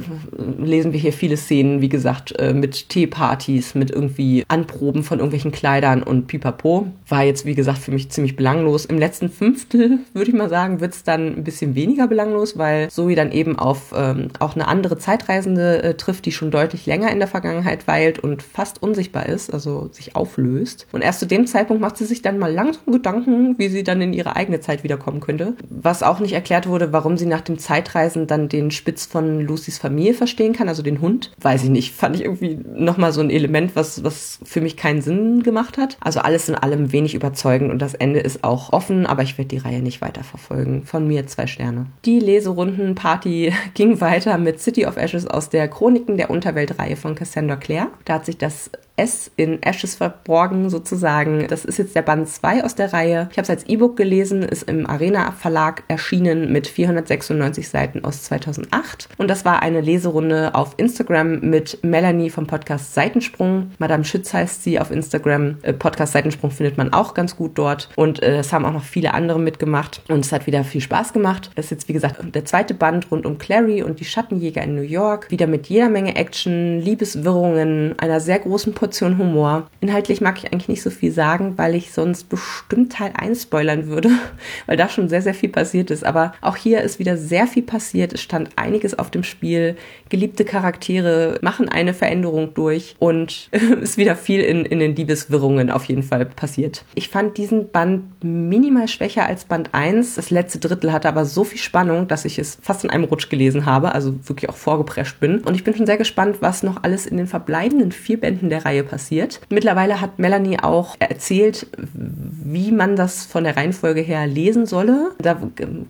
lesen 0.59 0.93
wir 0.93 1.01
hier 1.01 1.13
viele 1.13 1.37
Szenen, 1.37 1.81
wie 1.81 1.89
gesagt, 1.89 2.39
äh, 2.39 2.53
mit 2.53 2.89
Teepartys, 2.89 3.75
mit 3.75 3.91
irgendwie 3.91 4.45
Anproben 4.49 5.03
von 5.03 5.19
irgendwelchen 5.19 5.53
Kleidern 5.53 6.03
und 6.03 6.27
pipapo. 6.27 6.87
War 7.09 7.25
jetzt, 7.25 7.45
wie 7.45 7.55
gesagt, 7.55 7.79
für 7.79 7.93
mich 7.93 8.11
ziemlich 8.11 8.37
belanglos. 8.37 8.85
Im 8.85 8.99
letzten 8.99 9.31
Fünftel, 9.31 9.99
würde 10.13 10.31
ich 10.31 10.37
mal 10.37 10.49
sagen, 10.49 10.81
wird 10.81 10.95
es 10.95 11.05
dann 11.05 11.40
ein 11.41 11.45
bisschen 11.45 11.75
weniger 11.75 12.07
belanglos, 12.07 12.57
weil 12.59 12.91
Zoe 12.91 13.15
dann 13.15 13.33
eben 13.33 13.59
auf 13.59 13.93
ähm, 13.97 14.29
auch 14.39 14.55
eine 14.55 14.69
andere 14.69 14.99
Zeitreisende 14.99 15.83
äh, 15.83 15.95
trifft, 15.95 16.27
die 16.27 16.33
schon 16.33 16.51
deutlich 16.51 16.87
länger 16.87 17.11
in 17.11 17.19
der 17.19 17.29
Vergangenheit 17.29 17.87
weilt 17.87 18.19
und 18.19 18.43
fast 18.43 18.83
unsichtbar 18.83 19.27
ist, 19.27 19.53
also 19.53 19.89
sich 19.93 20.17
auflöst. 20.17 20.87
Und 20.93 21.03
erst 21.03 21.21
zu 21.21 21.27
dem 21.27 21.47
Zeitpunkt 21.47 21.81
macht 21.81 21.97
sie 21.97 22.05
sich 22.05 22.23
dann 22.23 22.39
mal 22.39 22.53
langsam 22.53 22.93
Gedanken, 22.93 23.59
wie 23.59 23.69
sie 23.69 23.83
dann 23.83 24.01
in 24.01 24.13
ihre 24.13 24.37
eigene 24.37 24.61
Zeit 24.61 24.85
wiederkommen 24.85 25.21
könnte. 25.21 25.55
Was 25.69 26.03
auch 26.03 26.21
nicht 26.21 26.33
erklärt 26.33 26.67
wurde, 26.67 26.93
warum 26.93 27.17
sie 27.17 27.27
nach 27.27 27.41
dem 27.41 27.59
Zeitreisen 27.59 28.27
dann 28.27 28.49
den 28.49 28.71
Spitz 28.71 29.07
von 29.07 29.41
Lucys 29.41 29.79
Familie 29.79 30.15
verstehen 30.15 30.53
kann, 30.53 30.69
also 30.69 30.83
den 30.83 31.01
Hund. 31.01 31.33
Weiß 31.41 31.65
ich 31.65 31.71
nicht. 31.71 31.95
Fand 31.95 32.17
ich 32.17 32.25
irgendwie 32.25 32.59
nochmal 32.75 33.13
so 33.13 33.21
ein 33.21 33.31
Element, 33.31 33.77
was, 33.77 34.05
was 34.05 34.39
für 34.45 34.61
mich 34.61 34.77
keinen 34.77 35.03
Sinn 35.03 35.43
gemacht 35.43 35.79
hat. 35.79 35.97
Also 36.01 36.21
alles 36.21 36.49
in 36.49 36.55
allem 36.55 36.93
wenig 36.93 37.15
überzeugend 37.15 37.71
und 37.71 37.81
das 37.81 37.95
Ende 37.95 38.21
ist 38.21 38.45
auch 38.45 38.73
offen, 38.73 39.07
aber 39.07 39.23
ich 39.23 39.39
werde 39.39 39.49
die 39.49 39.59
Reihe 39.59 39.83
nicht 39.83 40.01
weiter 40.01 40.25
verfolgen. 40.25 40.83
Von 40.85 41.07
mir 41.07 41.27
zwei 41.31 41.47
Sterne. 41.47 41.87
Die 42.05 42.19
Leserundenparty 42.19 43.53
ging 43.75 44.01
weiter 44.01 44.39
mit 44.39 44.61
City 44.61 44.87
of 44.87 44.97
Ashes 44.97 45.27
aus 45.27 45.49
der 45.49 45.69
Chroniken 45.69 46.17
der 46.17 46.31
Unterwelt-Reihe 46.31 46.97
von 46.97 47.15
Cassandra 47.15 47.57
Clare. 47.57 47.89
Da 48.05 48.15
hat 48.15 48.27
sich 48.27 48.39
das 48.39 48.71
S 49.01 49.31
in 49.37 49.63
Ashes 49.63 49.95
verborgen 49.95 50.69
sozusagen. 50.69 51.47
Das 51.49 51.65
ist 51.65 51.79
jetzt 51.79 51.97
der 51.97 52.03
Band 52.03 52.29
2 52.29 52.65
aus 52.65 52.75
der 52.75 52.93
Reihe. 52.93 53.29
Ich 53.33 53.39
habe 53.39 53.45
es 53.45 53.51
als 53.51 53.67
E-Book 53.67 53.97
gelesen, 53.97 54.43
ist 54.43 54.65
im 54.65 54.87
Arena 54.87 55.33
Verlag 55.33 55.85
erschienen 55.89 56.53
mit 56.53 56.67
496 56.67 57.71
Seiten 57.71 58.05
aus 58.05 58.25
2008. 58.25 59.09
Und 59.17 59.29
das 59.29 59.47
war 59.47 59.63
eine 59.63 59.81
Leserunde 59.81 60.55
auf 60.55 60.75
Instagram 60.77 61.41
mit 61.41 61.83
Melanie 61.83 62.29
vom 62.29 62.47
Podcast 62.47 62.93
Seitensprung. 62.93 63.71
Madame 63.79 64.05
Schütz 64.05 64.35
heißt 64.35 64.63
sie 64.63 64.79
auf 64.79 64.91
Instagram. 64.91 65.57
Äh, 65.63 65.73
Podcast 65.73 66.13
Seitensprung 66.13 66.51
findet 66.51 66.77
man 66.77 66.93
auch 66.93 67.15
ganz 67.15 67.37
gut 67.37 67.53
dort. 67.57 67.89
Und 67.97 68.23
äh, 68.23 68.41
es 68.41 68.53
haben 68.53 68.67
auch 68.67 68.73
noch 68.73 68.85
viele 68.85 69.15
andere 69.15 69.41
mitgemacht. 69.41 70.03
Und 70.09 70.27
es 70.27 70.33
hat 70.33 70.47
wieder 70.47 70.63
viel 70.63 70.83
Spaß 70.83 71.15
gemacht. 71.15 71.51
Es 71.55 71.67
ist 71.67 71.71
jetzt, 71.71 71.89
wie 71.89 71.95
gesagt, 71.95 72.17
der 72.35 72.45
zweite 72.45 72.75
Band 72.75 73.11
rund 73.11 73.25
um 73.25 73.39
Clary 73.39 73.83
und 73.83 73.99
die 73.99 74.05
Schattenjäger 74.05 74.63
in 74.63 74.75
New 74.75 74.83
York. 74.83 75.31
Wieder 75.31 75.47
mit 75.47 75.69
jeder 75.69 75.89
Menge 75.89 76.17
Action, 76.17 76.81
Liebeswirrungen, 76.81 77.99
einer 77.99 78.21
sehr 78.21 78.41
großen 78.41 78.75
Portion 78.75 78.90
Portion 78.91 79.19
Humor. 79.19 79.71
Inhaltlich 79.81 80.21
mag 80.21 80.39
ich 80.39 80.53
eigentlich 80.53 80.67
nicht 80.67 80.83
so 80.83 80.91
viel 80.91 81.13
sagen, 81.13 81.53
weil 81.57 81.77
ich 81.77 81.93
sonst 81.93 82.29
bestimmt 82.29 82.93
Teil 82.93 83.13
1 83.17 83.43
spoilern 83.43 83.87
würde, 83.87 84.11
weil 84.67 84.77
da 84.77 84.89
schon 84.89 85.09
sehr, 85.09 85.23
sehr 85.23 85.33
viel 85.33 85.49
passiert 85.49 85.93
ist. 85.93 86.05
Aber 86.05 86.33
auch 86.41 86.57
hier 86.57 86.81
ist 86.81 86.99
wieder 86.99 87.17
sehr 87.17 87.47
viel 87.47 87.63
passiert. 87.63 88.13
Es 88.13 88.21
stand 88.21 88.51
einiges 88.57 88.99
auf 88.99 89.09
dem 89.13 89.23
Spiel. 89.23 89.77
Geliebte 90.09 90.45
Charaktere 90.45 91.39
machen 91.41 91.69
eine 91.69 91.95
Veränderung 91.95 92.53
durch 92.55 92.97
und 92.99 93.49
ist 93.81 93.97
wieder 93.97 94.17
viel 94.17 94.41
in, 94.41 94.65
in 94.65 94.81
den 94.81 94.97
Liebeswirrungen 94.97 95.71
auf 95.71 95.85
jeden 95.85 96.03
Fall 96.03 96.27
passiert. 96.27 96.85
Ich 96.97 97.11
fand 97.11 97.39
diesen 97.39 97.71
Band 97.71 98.25
minimal 98.25 98.89
schwächer 98.89 99.25
als 99.25 99.45
Band 99.45 99.71
1. 99.73 100.17
Das 100.17 100.31
letzte 100.31 100.59
Drittel 100.59 100.93
hatte 100.93 101.09
aber 101.09 101.27
so 101.27 101.45
viel 101.45 101.61
Spannung, 101.61 102.09
dass 102.09 102.25
ich 102.25 102.41
es 102.41 102.59
fast 102.61 102.83
in 102.83 102.91
einem 102.91 103.05
Rutsch 103.05 103.29
gelesen 103.31 103.67
habe, 103.67 103.95
also 103.95 104.17
wirklich 104.29 104.51
auch 104.51 104.57
vorgeprescht 104.57 105.21
bin. 105.21 105.39
Und 105.43 105.55
ich 105.55 105.63
bin 105.63 105.77
schon 105.77 105.87
sehr 105.87 105.97
gespannt, 105.97 106.39
was 106.41 106.65
noch 106.65 106.83
alles 106.83 107.07
in 107.07 107.19
den 107.19 107.29
verbleibenden 107.29 107.93
vier 107.93 108.19
Bänden 108.19 108.51
der 108.51 108.65
Reihe 108.65 108.70
Reihe 108.71 108.85
passiert. 108.85 109.41
Mittlerweile 109.51 110.01
hat 110.01 110.19
Melanie 110.19 110.59
auch 110.61 110.95
erzählt, 111.01 111.67
wie 111.93 112.71
man 112.71 112.95
das 112.95 113.27
von 113.27 113.45
der 113.45 113.57
Reihenfolge 113.57 114.01
her 114.01 114.27
lesen 114.27 114.65
solle. 114.67 115.11
Da 115.19 115.41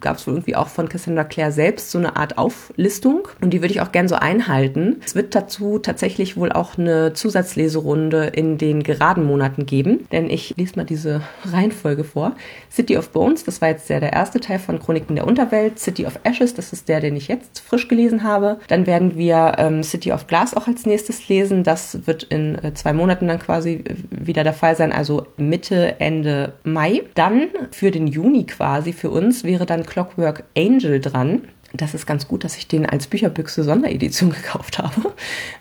gab 0.01 0.17
es 0.17 0.27
irgendwie 0.27 0.57
auch 0.57 0.69
von 0.69 0.89
Cassandra 0.89 1.25
Clare 1.25 1.53
selbst 1.53 1.91
so 1.91 1.99
eine 1.99 2.17
Art 2.17 2.39
Auflistung 2.39 3.29
und 3.43 3.51
die 3.51 3.61
würde 3.61 3.75
ich 3.75 3.81
auch 3.83 3.93
gern 3.93 4.09
so 4.09 4.15
einhalten. 4.15 5.01
Es 5.05 5.15
wird 5.15 5.35
dazu 5.35 5.79
tatsächlich 5.79 6.37
wohl 6.37 6.53
auch 6.53 6.79
eine 6.79 7.13
Zusatzleserunde 7.13 8.27
in 8.27 8.57
den 8.57 8.83
geraden 8.83 9.25
Monaten 9.25 9.67
geben, 9.67 10.07
denn 10.11 10.31
ich 10.31 10.55
lese 10.57 10.77
mal 10.77 10.85
diese 10.85 11.21
Reihenfolge 11.45 12.05
vor. 12.05 12.35
City 12.73 12.97
of 12.97 13.11
Bones, 13.11 13.45
das 13.45 13.61
war 13.61 13.69
jetzt 13.69 13.91
der, 13.91 14.01
der 14.01 14.13
erste 14.13 14.41
Teil 14.41 14.59
von 14.59 14.79
Chroniken 14.79 15.17
der 15.17 15.27
Unterwelt. 15.27 15.79
City 15.79 16.07
of 16.07 16.19
Ashes, 16.23 16.55
das 16.55 16.73
ist 16.73 16.89
der, 16.89 17.01
den 17.01 17.17
ich 17.17 17.29
jetzt 17.29 17.61
frisch 17.61 17.89
gelesen 17.89 18.23
habe. 18.23 18.59
Dann 18.69 18.87
werden 18.87 19.17
wir 19.17 19.57
ähm, 19.59 19.83
City 19.83 20.13
of 20.13 20.27
Glass 20.27 20.55
auch 20.55 20.67
als 20.67 20.87
nächstes 20.87 21.29
lesen. 21.29 21.63
Das 21.65 22.07
wird 22.07 22.23
in 22.25 22.57
äh, 22.57 22.70
zwei 22.75 22.93
Monaten 22.93 23.29
dann 23.29 23.39
quasi 23.39 23.85
wieder 24.11 24.45
der 24.45 24.53
Fall 24.53 24.77
sein, 24.77 24.93
also 24.93 25.27
Mitte, 25.37 26.01
Ende 26.01 26.55
Mai. 26.65 27.03
Dann 27.15 27.49
für 27.71 27.91
den 27.91 28.07
Juni 28.07 28.47
quasi 28.47 28.93
für 28.93 29.11
uns 29.11 29.45
wäre 29.45 29.67
dann 29.67 29.85
Clockwork 29.85 30.45
Angel 30.57 31.01
dran 31.01 31.43
das 31.73 31.95
ist 31.95 32.07
ganz 32.07 32.27
gut, 32.27 32.43
dass 32.43 32.57
ich 32.57 32.67
den 32.67 32.85
als 32.87 33.07
Bücherbüchse 33.07 33.63
Sonderedition 33.63 34.31
gekauft 34.35 34.79
habe. 34.79 35.13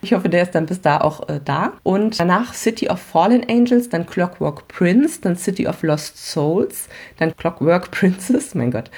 Ich 0.01 0.13
hoffe, 0.13 0.29
der 0.29 0.43
ist 0.43 0.55
dann 0.55 0.65
bis 0.65 0.81
da 0.81 1.01
auch 1.01 1.29
äh, 1.29 1.39
da. 1.43 1.73
Und 1.83 2.19
danach 2.19 2.53
City 2.53 2.89
of 2.89 2.99
Fallen 2.99 3.45
Angels, 3.47 3.89
dann 3.89 4.05
Clockwork 4.05 4.67
Prince, 4.67 5.21
dann 5.21 5.35
City 5.35 5.67
of 5.67 5.83
Lost 5.83 6.17
Souls, 6.17 6.87
dann 7.17 7.35
Clockwork 7.35 7.91
Princess, 7.91 8.55
mein 8.55 8.71
Gott, 8.71 8.89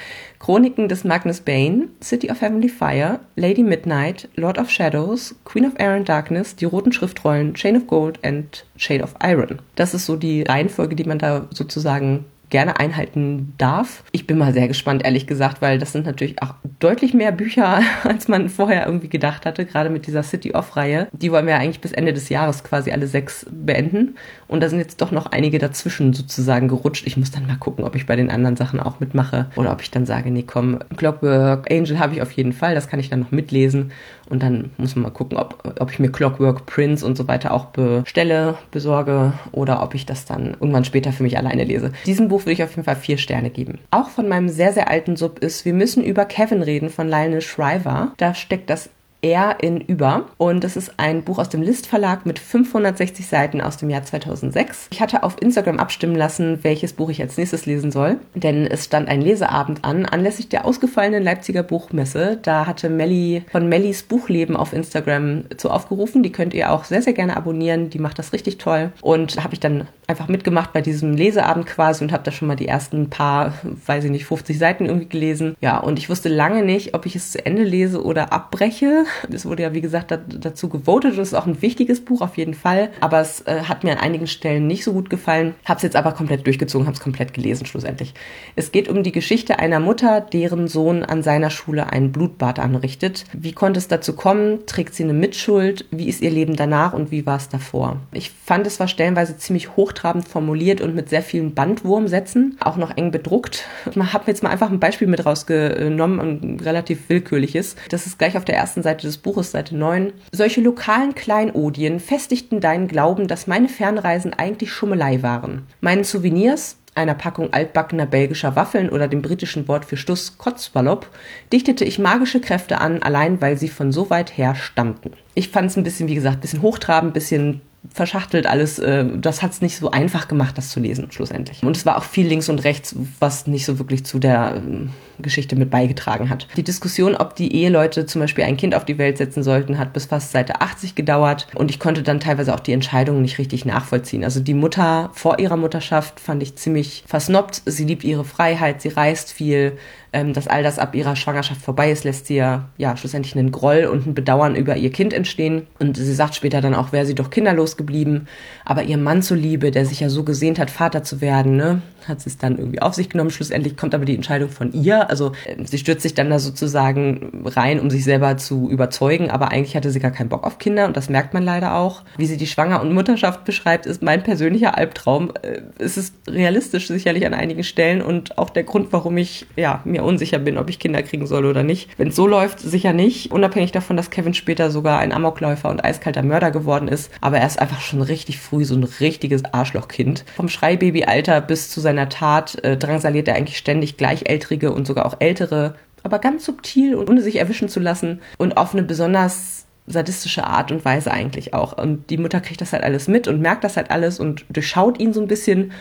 Chroniken 0.42 0.88
des 0.88 1.04
Magnus 1.04 1.40
Bane, 1.40 1.90
City 2.00 2.28
of 2.28 2.40
Heavenly 2.40 2.68
Fire, 2.68 3.20
Lady 3.36 3.62
Midnight, 3.62 4.28
Lord 4.34 4.58
of 4.58 4.68
Shadows, 4.70 5.36
Queen 5.44 5.64
of 5.64 5.74
Air 5.78 5.94
and 5.94 6.08
Darkness, 6.08 6.56
die 6.56 6.64
roten 6.64 6.92
Schriftrollen, 6.92 7.54
Chain 7.54 7.76
of 7.76 7.86
Gold 7.86 8.18
and 8.24 8.64
Shade 8.76 9.04
of 9.04 9.14
Iron. 9.22 9.60
Das 9.76 9.94
ist 9.94 10.04
so 10.04 10.16
die 10.16 10.42
Reihenfolge, 10.42 10.96
die 10.96 11.04
man 11.04 11.20
da 11.20 11.46
sozusagen 11.50 12.24
gerne 12.52 12.78
einhalten 12.78 13.54
darf. 13.56 14.04
Ich 14.12 14.26
bin 14.26 14.36
mal 14.36 14.52
sehr 14.52 14.68
gespannt, 14.68 15.04
ehrlich 15.04 15.26
gesagt, 15.26 15.62
weil 15.62 15.78
das 15.78 15.90
sind 15.92 16.04
natürlich 16.04 16.40
auch 16.42 16.54
deutlich 16.78 17.14
mehr 17.14 17.32
Bücher, 17.32 17.80
als 18.04 18.28
man 18.28 18.50
vorher 18.50 18.86
irgendwie 18.86 19.08
gedacht 19.08 19.46
hatte, 19.46 19.64
gerade 19.64 19.88
mit 19.88 20.06
dieser 20.06 20.22
City 20.22 20.52
Off-Reihe. 20.52 21.08
Die 21.12 21.32
wollen 21.32 21.46
wir 21.46 21.56
eigentlich 21.56 21.80
bis 21.80 21.92
Ende 21.92 22.12
des 22.12 22.28
Jahres 22.28 22.62
quasi 22.62 22.92
alle 22.92 23.06
sechs 23.06 23.46
beenden. 23.50 24.16
Und 24.48 24.62
da 24.62 24.68
sind 24.68 24.80
jetzt 24.80 25.00
doch 25.00 25.10
noch 25.12 25.26
einige 25.26 25.58
dazwischen 25.58 26.12
sozusagen 26.12 26.68
gerutscht. 26.68 27.06
Ich 27.06 27.16
muss 27.16 27.30
dann 27.30 27.46
mal 27.46 27.56
gucken, 27.56 27.84
ob 27.84 27.96
ich 27.96 28.04
bei 28.04 28.16
den 28.16 28.30
anderen 28.30 28.56
Sachen 28.56 28.80
auch 28.80 29.00
mitmache 29.00 29.50
oder 29.56 29.72
ob 29.72 29.80
ich 29.80 29.90
dann 29.90 30.04
sage, 30.04 30.30
nee, 30.30 30.44
komm, 30.46 30.78
Clockwork 30.96 31.72
Angel 31.72 31.98
habe 31.98 32.14
ich 32.14 32.22
auf 32.22 32.32
jeden 32.32 32.52
Fall, 32.52 32.74
das 32.74 32.86
kann 32.86 33.00
ich 33.00 33.08
dann 33.08 33.20
noch 33.20 33.30
mitlesen. 33.30 33.92
Und 34.28 34.42
dann 34.42 34.70
muss 34.78 34.94
man 34.96 35.04
mal 35.04 35.10
gucken, 35.10 35.38
ob, 35.38 35.76
ob 35.78 35.90
ich 35.90 35.98
mir 35.98 36.10
Clockwork 36.10 36.66
Prince 36.66 37.04
und 37.04 37.16
so 37.16 37.28
weiter 37.28 37.52
auch 37.52 37.66
bestelle, 37.66 38.56
besorge 38.70 39.32
oder 39.52 39.82
ob 39.82 39.94
ich 39.94 40.06
das 40.06 40.24
dann 40.24 40.52
irgendwann 40.52 40.84
später 40.84 41.12
für 41.12 41.22
mich 41.22 41.38
alleine 41.38 41.64
lese. 41.64 41.92
Diesem 42.06 42.28
Buch 42.28 42.42
würde 42.42 42.52
ich 42.52 42.62
auf 42.62 42.70
jeden 42.70 42.84
Fall 42.84 42.96
vier 42.96 43.18
Sterne 43.18 43.50
geben. 43.50 43.78
Auch 43.90 44.08
von 44.08 44.28
meinem 44.28 44.48
sehr, 44.48 44.72
sehr 44.72 44.88
alten 44.88 45.16
Sub 45.16 45.38
ist 45.38 45.64
Wir 45.64 45.74
müssen 45.74 46.02
über 46.04 46.24
Kevin 46.24 46.62
reden 46.62 46.90
von 46.90 47.08
Lionel 47.08 47.40
Shriver. 47.40 48.12
Da 48.16 48.34
steckt 48.34 48.70
das 48.70 48.90
Er 49.22 49.58
in 49.62 49.80
Über. 49.80 50.26
Und 50.36 50.64
das 50.64 50.76
ist 50.76 50.94
ein 50.98 51.22
Buch 51.22 51.38
aus 51.38 51.48
dem 51.48 51.62
List 51.62 51.86
Verlag 51.86 52.26
mit 52.26 52.40
560 52.40 53.26
Seiten 53.26 53.60
aus 53.60 53.76
dem 53.76 53.88
Jahr 53.88 54.02
2006. 54.02 54.88
Ich 54.90 55.00
hatte 55.00 55.22
auf 55.22 55.40
Instagram 55.40 55.78
abstimmen 55.78 56.16
lassen, 56.16 56.58
welches 56.62 56.92
Buch 56.92 57.08
ich 57.08 57.22
als 57.22 57.36
nächstes 57.36 57.64
lesen 57.64 57.92
soll, 57.92 58.18
denn 58.34 58.66
es 58.66 58.84
stand 58.84 59.08
ein 59.08 59.22
Leseabend 59.22 59.84
an, 59.84 60.06
anlässlich 60.06 60.48
der 60.48 60.64
ausgefallenen 60.64 61.22
Leipziger 61.22 61.62
Buchmesse. 61.62 62.40
Da 62.42 62.66
hatte 62.66 62.90
Melli 62.90 63.44
von 63.52 63.68
Mellis 63.68 64.02
Buchleben 64.02 64.56
auf 64.56 64.72
Instagram 64.72 65.44
zu 65.56 65.70
aufgerufen. 65.70 66.24
Die 66.24 66.32
könnt 66.32 66.52
ihr 66.52 66.72
auch 66.72 66.82
sehr, 66.82 67.02
sehr 67.02 67.12
gerne 67.12 67.36
abonnieren. 67.36 67.90
Die 67.90 68.00
macht 68.00 68.18
das 68.18 68.32
richtig 68.32 68.58
toll. 68.58 68.92
Und 69.02 69.42
habe 69.42 69.54
ich 69.54 69.60
dann 69.60 69.86
einfach 70.12 70.28
mitgemacht 70.28 70.72
bei 70.72 70.82
diesem 70.82 71.14
Leseabend 71.14 71.66
quasi 71.66 72.04
und 72.04 72.12
habe 72.12 72.22
da 72.22 72.30
schon 72.30 72.46
mal 72.46 72.54
die 72.54 72.68
ersten 72.68 73.08
paar, 73.08 73.54
weiß 73.86 74.04
ich 74.04 74.10
nicht, 74.10 74.26
50 74.26 74.58
Seiten 74.58 74.84
irgendwie 74.84 75.08
gelesen. 75.08 75.56
Ja, 75.60 75.78
und 75.78 75.98
ich 75.98 76.10
wusste 76.10 76.28
lange 76.28 76.62
nicht, 76.62 76.94
ob 76.94 77.06
ich 77.06 77.16
es 77.16 77.32
zu 77.32 77.44
Ende 77.44 77.64
lese 77.64 78.04
oder 78.04 78.32
abbreche. 78.32 79.04
Es 79.32 79.46
wurde 79.46 79.62
ja, 79.62 79.72
wie 79.72 79.80
gesagt, 79.80 80.16
dazu 80.28 80.68
gewotet 80.68 81.14
und 81.14 81.18
es 81.18 81.28
ist 81.28 81.34
auch 81.34 81.46
ein 81.46 81.62
wichtiges 81.62 82.04
Buch 82.04 82.20
auf 82.20 82.36
jeden 82.36 82.52
Fall. 82.52 82.90
Aber 83.00 83.20
es 83.20 83.40
äh, 83.46 83.62
hat 83.62 83.84
mir 83.84 83.92
an 83.92 83.98
einigen 83.98 84.26
Stellen 84.26 84.66
nicht 84.66 84.84
so 84.84 84.92
gut 84.92 85.08
gefallen. 85.08 85.54
Habe 85.64 85.78
es 85.78 85.82
jetzt 85.82 85.96
aber 85.96 86.12
komplett 86.12 86.46
durchgezogen, 86.46 86.86
habe 86.86 86.94
es 86.94 87.02
komplett 87.02 87.32
gelesen 87.32 87.64
schlussendlich. 87.64 88.12
Es 88.54 88.70
geht 88.70 88.88
um 88.88 89.02
die 89.02 89.12
Geschichte 89.12 89.58
einer 89.58 89.80
Mutter, 89.80 90.20
deren 90.20 90.68
Sohn 90.68 91.02
an 91.02 91.22
seiner 91.22 91.48
Schule 91.48 91.90
ein 91.90 92.12
Blutbad 92.12 92.58
anrichtet. 92.58 93.24
Wie 93.32 93.52
konnte 93.52 93.78
es 93.78 93.88
dazu 93.88 94.14
kommen? 94.14 94.66
Trägt 94.66 94.94
sie 94.94 95.04
eine 95.04 95.14
Mitschuld? 95.14 95.86
Wie 95.90 96.08
ist 96.08 96.20
ihr 96.20 96.30
Leben 96.30 96.54
danach 96.54 96.92
und 96.92 97.10
wie 97.10 97.24
war 97.24 97.38
es 97.38 97.48
davor? 97.48 97.96
Ich 98.12 98.30
fand, 98.44 98.66
es 98.66 98.78
war 98.78 98.88
stellenweise 98.88 99.38
ziemlich 99.38 99.76
hochtrabend 100.02 100.26
formuliert 100.26 100.80
und 100.80 100.94
mit 100.94 101.08
sehr 101.08 101.22
vielen 101.22 101.54
Bandwurmsätzen, 101.54 102.56
auch 102.60 102.76
noch 102.76 102.96
eng 102.96 103.10
bedruckt. 103.10 103.64
Ich 103.90 103.96
habe 103.96 104.24
jetzt 104.26 104.42
mal 104.42 104.50
einfach 104.50 104.70
ein 104.70 104.80
Beispiel 104.80 105.06
mit 105.06 105.24
rausgenommen, 105.24 106.20
ein 106.20 106.60
relativ 106.60 107.08
willkürliches. 107.08 107.76
Das 107.88 108.06
ist 108.06 108.18
gleich 108.18 108.36
auf 108.36 108.44
der 108.44 108.56
ersten 108.56 108.82
Seite 108.82 109.06
des 109.06 109.18
Buches, 109.18 109.52
Seite 109.52 109.76
9. 109.76 110.12
Solche 110.32 110.60
lokalen 110.60 111.14
Kleinodien 111.14 112.00
festigten 112.00 112.60
deinen 112.60 112.88
Glauben, 112.88 113.28
dass 113.28 113.46
meine 113.46 113.68
Fernreisen 113.68 114.34
eigentlich 114.34 114.72
Schummelei 114.72 115.22
waren. 115.22 115.66
Meinen 115.80 116.04
Souvenirs, 116.04 116.78
einer 116.94 117.14
Packung 117.14 117.52
altbackener 117.52 118.06
belgischer 118.06 118.56
Waffeln 118.56 118.90
oder 118.90 119.08
dem 119.08 119.22
britischen 119.22 119.66
Wort 119.68 119.84
für 119.84 119.96
Stuss 119.96 120.36
Kotzballop, 120.36 121.08
dichtete 121.52 121.84
ich 121.84 121.98
magische 121.98 122.40
Kräfte 122.40 122.80
an, 122.80 123.02
allein 123.02 123.40
weil 123.40 123.56
sie 123.56 123.68
von 123.68 123.92
so 123.92 124.10
weit 124.10 124.36
her 124.36 124.54
stammten. 124.54 125.12
Ich 125.34 125.48
fand 125.48 125.70
es 125.70 125.76
ein 125.76 125.84
bisschen, 125.84 126.08
wie 126.08 126.14
gesagt, 126.16 126.42
bisschen 126.42 126.60
hochtrabend, 126.60 127.14
bisschen 127.14 127.62
verschachtelt 127.92 128.46
alles. 128.46 128.78
Äh, 128.78 129.04
das 129.18 129.42
hat 129.42 129.52
es 129.52 129.60
nicht 129.60 129.76
so 129.76 129.90
einfach 129.90 130.28
gemacht, 130.28 130.56
das 130.58 130.70
zu 130.70 130.80
lesen, 130.80 131.10
schlussendlich. 131.10 131.62
Und 131.62 131.76
es 131.76 131.86
war 131.86 131.98
auch 131.98 132.04
viel 132.04 132.26
links 132.26 132.48
und 132.48 132.64
rechts, 132.64 132.94
was 133.18 133.46
nicht 133.46 133.64
so 133.64 133.78
wirklich 133.78 134.04
zu 134.04 134.18
der 134.18 134.54
ähm, 134.56 134.90
Geschichte 135.18 135.56
mit 135.56 135.70
beigetragen 135.70 136.30
hat. 136.30 136.46
Die 136.56 136.62
Diskussion, 136.62 137.16
ob 137.16 137.36
die 137.36 137.54
Eheleute 137.54 138.06
zum 138.06 138.20
Beispiel 138.20 138.44
ein 138.44 138.56
Kind 138.56 138.74
auf 138.74 138.84
die 138.84 138.98
Welt 138.98 139.18
setzen 139.18 139.42
sollten, 139.42 139.78
hat 139.78 139.92
bis 139.92 140.06
fast 140.06 140.32
Seite 140.32 140.60
80 140.60 140.94
gedauert 140.94 141.46
und 141.54 141.70
ich 141.70 141.78
konnte 141.78 142.02
dann 142.02 142.20
teilweise 142.20 142.54
auch 142.54 142.60
die 142.60 142.72
Entscheidungen 142.72 143.22
nicht 143.22 143.38
richtig 143.38 143.64
nachvollziehen. 143.64 144.24
Also 144.24 144.40
die 144.40 144.54
Mutter 144.54 145.10
vor 145.14 145.38
ihrer 145.38 145.56
Mutterschaft 145.56 146.20
fand 146.20 146.42
ich 146.42 146.56
ziemlich 146.56 147.04
versnobbt. 147.06 147.62
Sie 147.66 147.84
liebt 147.84 148.04
ihre 148.04 148.24
Freiheit, 148.24 148.82
sie 148.82 148.88
reist 148.88 149.32
viel, 149.32 149.78
ähm, 150.12 150.34
dass 150.34 150.46
all 150.46 150.62
das 150.62 150.78
ab 150.78 150.94
ihrer 150.94 151.16
Schwangerschaft 151.16 151.62
vorbei 151.62 151.90
ist, 151.90 152.04
lässt 152.04 152.26
sie 152.26 152.36
ja, 152.36 152.68
ja 152.76 152.96
schlussendlich 152.96 153.36
einen 153.36 153.50
Groll 153.50 153.86
und 153.90 154.06
ein 154.06 154.14
Bedauern 154.14 154.54
über 154.54 154.76
ihr 154.76 154.90
Kind 154.90 155.14
entstehen. 155.14 155.66
Und 155.78 155.96
sie 155.96 156.14
sagt 156.14 156.34
später 156.34 156.60
dann 156.60 156.74
auch, 156.74 156.92
wäre 156.92 157.06
sie 157.06 157.14
doch 157.14 157.30
kinderlos 157.30 157.76
geblieben. 157.78 158.26
Aber 158.64 158.82
ihr 158.82 158.98
Mann 158.98 159.22
zuliebe, 159.22 159.70
der 159.70 159.86
sich 159.86 160.00
ja 160.00 160.10
so 160.10 160.22
gesehnt 160.22 160.58
hat, 160.58 160.70
Vater 160.70 161.02
zu 161.02 161.22
werden, 161.22 161.56
ne, 161.56 161.80
hat 162.06 162.20
sie 162.20 162.28
es 162.28 162.36
dann 162.36 162.58
irgendwie 162.58 162.82
auf 162.82 162.94
sich 162.94 163.08
genommen. 163.08 163.30
Schlussendlich 163.30 163.76
kommt 163.76 163.94
aber 163.94 164.04
die 164.04 164.14
Entscheidung 164.14 164.50
von 164.50 164.72
ihr. 164.72 165.01
Also 165.10 165.32
äh, 165.46 165.56
sie 165.64 165.78
stürzt 165.78 166.02
sich 166.02 166.14
dann 166.14 166.30
da 166.30 166.38
sozusagen 166.38 167.42
rein, 167.44 167.80
um 167.80 167.90
sich 167.90 168.04
selber 168.04 168.36
zu 168.36 168.68
überzeugen. 168.70 169.30
Aber 169.30 169.50
eigentlich 169.50 169.76
hatte 169.76 169.90
sie 169.90 170.00
gar 170.00 170.10
keinen 170.10 170.28
Bock 170.28 170.44
auf 170.44 170.58
Kinder 170.58 170.86
und 170.86 170.96
das 170.96 171.08
merkt 171.08 171.34
man 171.34 171.42
leider 171.42 171.76
auch. 171.76 172.02
Wie 172.16 172.26
sie 172.26 172.36
die 172.36 172.46
Schwanger- 172.46 172.80
und 172.80 172.92
Mutterschaft 172.92 173.44
beschreibt, 173.44 173.86
ist 173.86 174.02
mein 174.02 174.22
persönlicher 174.22 174.76
Albtraum. 174.76 175.32
Äh, 175.42 175.62
es 175.78 175.96
ist 175.96 176.14
realistisch 176.28 176.88
sicherlich 176.88 177.26
an 177.26 177.34
einigen 177.34 177.64
Stellen 177.64 178.02
und 178.02 178.38
auch 178.38 178.50
der 178.50 178.64
Grund, 178.64 178.92
warum 178.92 179.16
ich 179.16 179.46
ja 179.56 179.80
mir 179.84 180.04
unsicher 180.04 180.38
bin, 180.38 180.58
ob 180.58 180.70
ich 180.70 180.78
Kinder 180.78 181.02
kriegen 181.02 181.26
soll 181.26 181.44
oder 181.44 181.62
nicht. 181.62 181.90
Wenn 181.98 182.08
es 182.08 182.16
so 182.16 182.26
läuft, 182.26 182.60
sicher 182.60 182.92
nicht. 182.92 183.30
Unabhängig 183.32 183.72
davon, 183.72 183.96
dass 183.96 184.10
Kevin 184.10 184.34
später 184.34 184.70
sogar 184.70 184.98
ein 184.98 185.12
Amokläufer 185.12 185.70
und 185.70 185.84
eiskalter 185.84 186.22
Mörder 186.22 186.50
geworden 186.50 186.88
ist. 186.88 187.10
Aber 187.20 187.38
er 187.38 187.46
ist 187.46 187.60
einfach 187.60 187.80
schon 187.80 188.02
richtig 188.02 188.38
früh 188.38 188.64
so 188.64 188.74
ein 188.74 188.84
richtiges 188.84 189.44
Arschlochkind. 189.44 190.24
Vom 190.36 190.48
Schreibabyalter 190.48 191.40
bis 191.40 191.70
zu 191.70 191.80
seiner 191.80 192.08
Tat 192.08 192.62
äh, 192.64 192.76
drangsaliert 192.76 193.28
er 193.28 193.36
eigentlich 193.36 193.58
ständig 193.58 193.96
Gleichaltrige 193.96 194.72
und 194.72 194.86
sogar 194.92 195.06
auch 195.06 195.16
ältere. 195.18 195.74
Aber 196.02 196.18
ganz 196.18 196.44
subtil 196.44 196.94
und 196.94 197.08
ohne 197.08 197.22
sich 197.22 197.36
erwischen 197.36 197.68
zu 197.68 197.80
lassen 197.80 198.20
und 198.38 198.56
auf 198.56 198.72
eine 198.74 198.82
besonders 198.82 199.66
sadistische 199.86 200.44
Art 200.44 200.70
und 200.70 200.84
Weise 200.84 201.10
eigentlich 201.10 201.54
auch. 201.54 201.76
Und 201.76 202.10
die 202.10 202.18
Mutter 202.18 202.40
kriegt 202.40 202.60
das 202.60 202.72
halt 202.72 202.84
alles 202.84 203.08
mit 203.08 203.28
und 203.28 203.40
merkt 203.40 203.64
das 203.64 203.76
halt 203.76 203.90
alles 203.90 204.20
und 204.20 204.44
durchschaut 204.48 205.00
ihn 205.00 205.12
so 205.12 205.20
ein 205.20 205.28
bisschen 205.28 205.72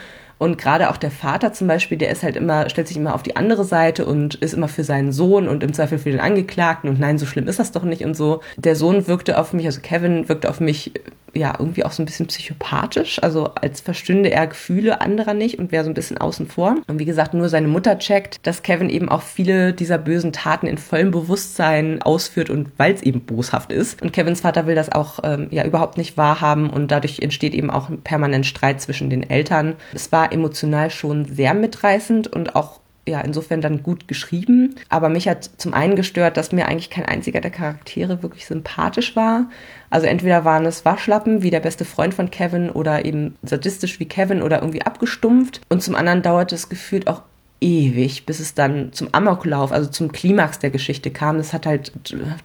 und 0.42 0.58
gerade 0.58 0.90
auch 0.90 0.98
der 0.98 1.12
Vater 1.12 1.54
zum 1.54 1.68
Beispiel, 1.68 2.00
der 2.00 2.10
ist 2.10 2.24
halt 2.24 2.36
immer, 2.36 2.68
stellt 2.68 2.88
sich 2.88 2.98
immer 2.98 3.14
auf 3.14 3.22
die 3.22 3.36
andere 3.36 3.64
Seite 3.64 4.08
und 4.08 4.34
ist 4.34 4.56
immer 4.56 4.68
für 4.68 4.84
seinen 4.84 5.12
Sohn 5.12 5.48
und 5.48 5.62
im 5.62 5.72
Zweifel 5.72 6.00
für 6.00 6.10
den 6.10 6.20
Angeklagten 6.20 6.90
und 6.90 7.00
nein, 7.00 7.20
so 7.20 7.28
schlimm 7.28 7.48
ist 7.48 7.60
das 7.60 7.72
doch 7.72 7.84
nicht 7.84 8.04
und 8.04 8.16
so. 8.16 8.42
Der 8.58 8.76
Sohn 8.76 9.06
wirkte 9.08 9.38
auf 9.38 9.54
mich, 9.54 9.68
also 9.68 9.82
Kevin 9.82 10.28
wirkte 10.30 10.50
auf 10.50 10.60
mich 10.60 10.94
ja 11.34 11.56
irgendwie 11.58 11.84
auch 11.84 11.92
so 11.92 12.02
ein 12.02 12.06
bisschen 12.06 12.28
psychopathisch, 12.28 13.22
also 13.24 13.52
als 13.56 13.82
verstünde 13.82 14.32
er 14.32 14.48
Gefühle 14.48 15.02
anderer 15.02 15.34
nicht 15.34 15.60
und 15.60 15.72
wäre 15.72 15.84
so 15.84 15.90
ein 15.90 15.94
bisschen 15.94 16.18
außen 16.18 16.48
vor. 16.48 16.76
Und 16.88 17.00
wie 17.00 17.06
gesagt, 17.06 17.34
nur 17.34 17.50
seine 17.50 17.68
Mutter 17.68 17.98
checkt, 18.00 18.46
dass 18.46 18.64
Kevin 18.64 18.90
eben 18.90 19.10
auch 19.10 19.22
viele 19.22 19.74
dieser 19.74 19.98
bösen 19.98 20.34
Taten 20.34 20.68
in 20.68 20.78
vollem 20.78 21.12
Bewusstsein 21.12 22.02
ausführt 22.02 22.50
und 22.50 22.72
weil 22.78 22.94
es 22.94 23.02
eben 23.02 23.22
boshaft 23.22 23.72
ist. 23.72 24.02
Und 24.02 24.14
Kevins 24.14 24.42
Vater 24.42 24.68
will 24.68 24.76
das 24.76 24.92
auch 24.92 25.20
ähm, 25.24 25.48
ja 25.52 25.66
überhaupt 25.66 25.98
nicht 25.98 26.18
wahrhaben 26.18 26.70
und 26.70 26.92
dadurch 26.92 27.20
entsteht 27.20 27.54
eben 27.54 27.70
auch 27.70 27.90
permanent 28.04 28.46
Streit 28.46 28.82
zwischen 28.82 29.10
den 29.10 29.28
Eltern. 29.30 29.76
Es 29.94 30.12
war 30.12 30.32
emotional 30.32 30.90
schon 30.90 31.26
sehr 31.26 31.54
mitreißend 31.54 32.28
und 32.28 32.56
auch 32.56 32.81
ja, 33.08 33.22
insofern 33.22 33.62
dann 33.62 33.84
gut 33.84 34.08
geschrieben. 34.08 34.76
Aber 34.90 35.10
mich 35.10 35.28
hat 35.28 35.50
zum 35.58 35.74
einen 35.74 35.96
gestört, 35.96 36.38
dass 36.38 36.52
mir 36.52 36.68
eigentlich 36.68 36.90
kein 36.90 37.06
einziger 37.06 37.42
der 37.42 37.52
Charaktere 37.52 38.22
wirklich 38.22 38.46
sympathisch 38.46 39.16
war. 39.16 39.50
Also 39.90 40.08
entweder 40.08 40.46
waren 40.46 40.66
es 40.66 40.86
Waschlappen 40.86 41.42
wie 41.42 41.50
der 41.50 41.60
beste 41.60 41.86
Freund 41.86 42.14
von 42.14 42.30
Kevin 42.30 42.70
oder 42.70 43.06
eben 43.06 43.36
sadistisch 43.44 44.00
wie 44.00 44.06
Kevin 44.06 44.42
oder 44.42 44.60
irgendwie 44.60 44.84
abgestumpft. 44.84 45.62
Und 45.70 45.82
zum 45.82 45.96
anderen 45.96 46.22
dauerte 46.22 46.56
es 46.56 46.70
gefühlt 46.70 47.08
auch 47.08 47.24
ewig, 47.60 48.26
bis 48.26 48.40
es 48.40 48.54
dann 48.56 48.92
zum 48.92 49.10
Amoklauf, 49.12 49.72
also 49.72 49.90
zum 49.90 50.12
Klimax 50.12 50.60
der 50.60 50.72
Geschichte 50.72 51.12
kam. 51.12 51.38
Das 51.38 51.54
hat 51.54 51.66
halt, 51.66 51.92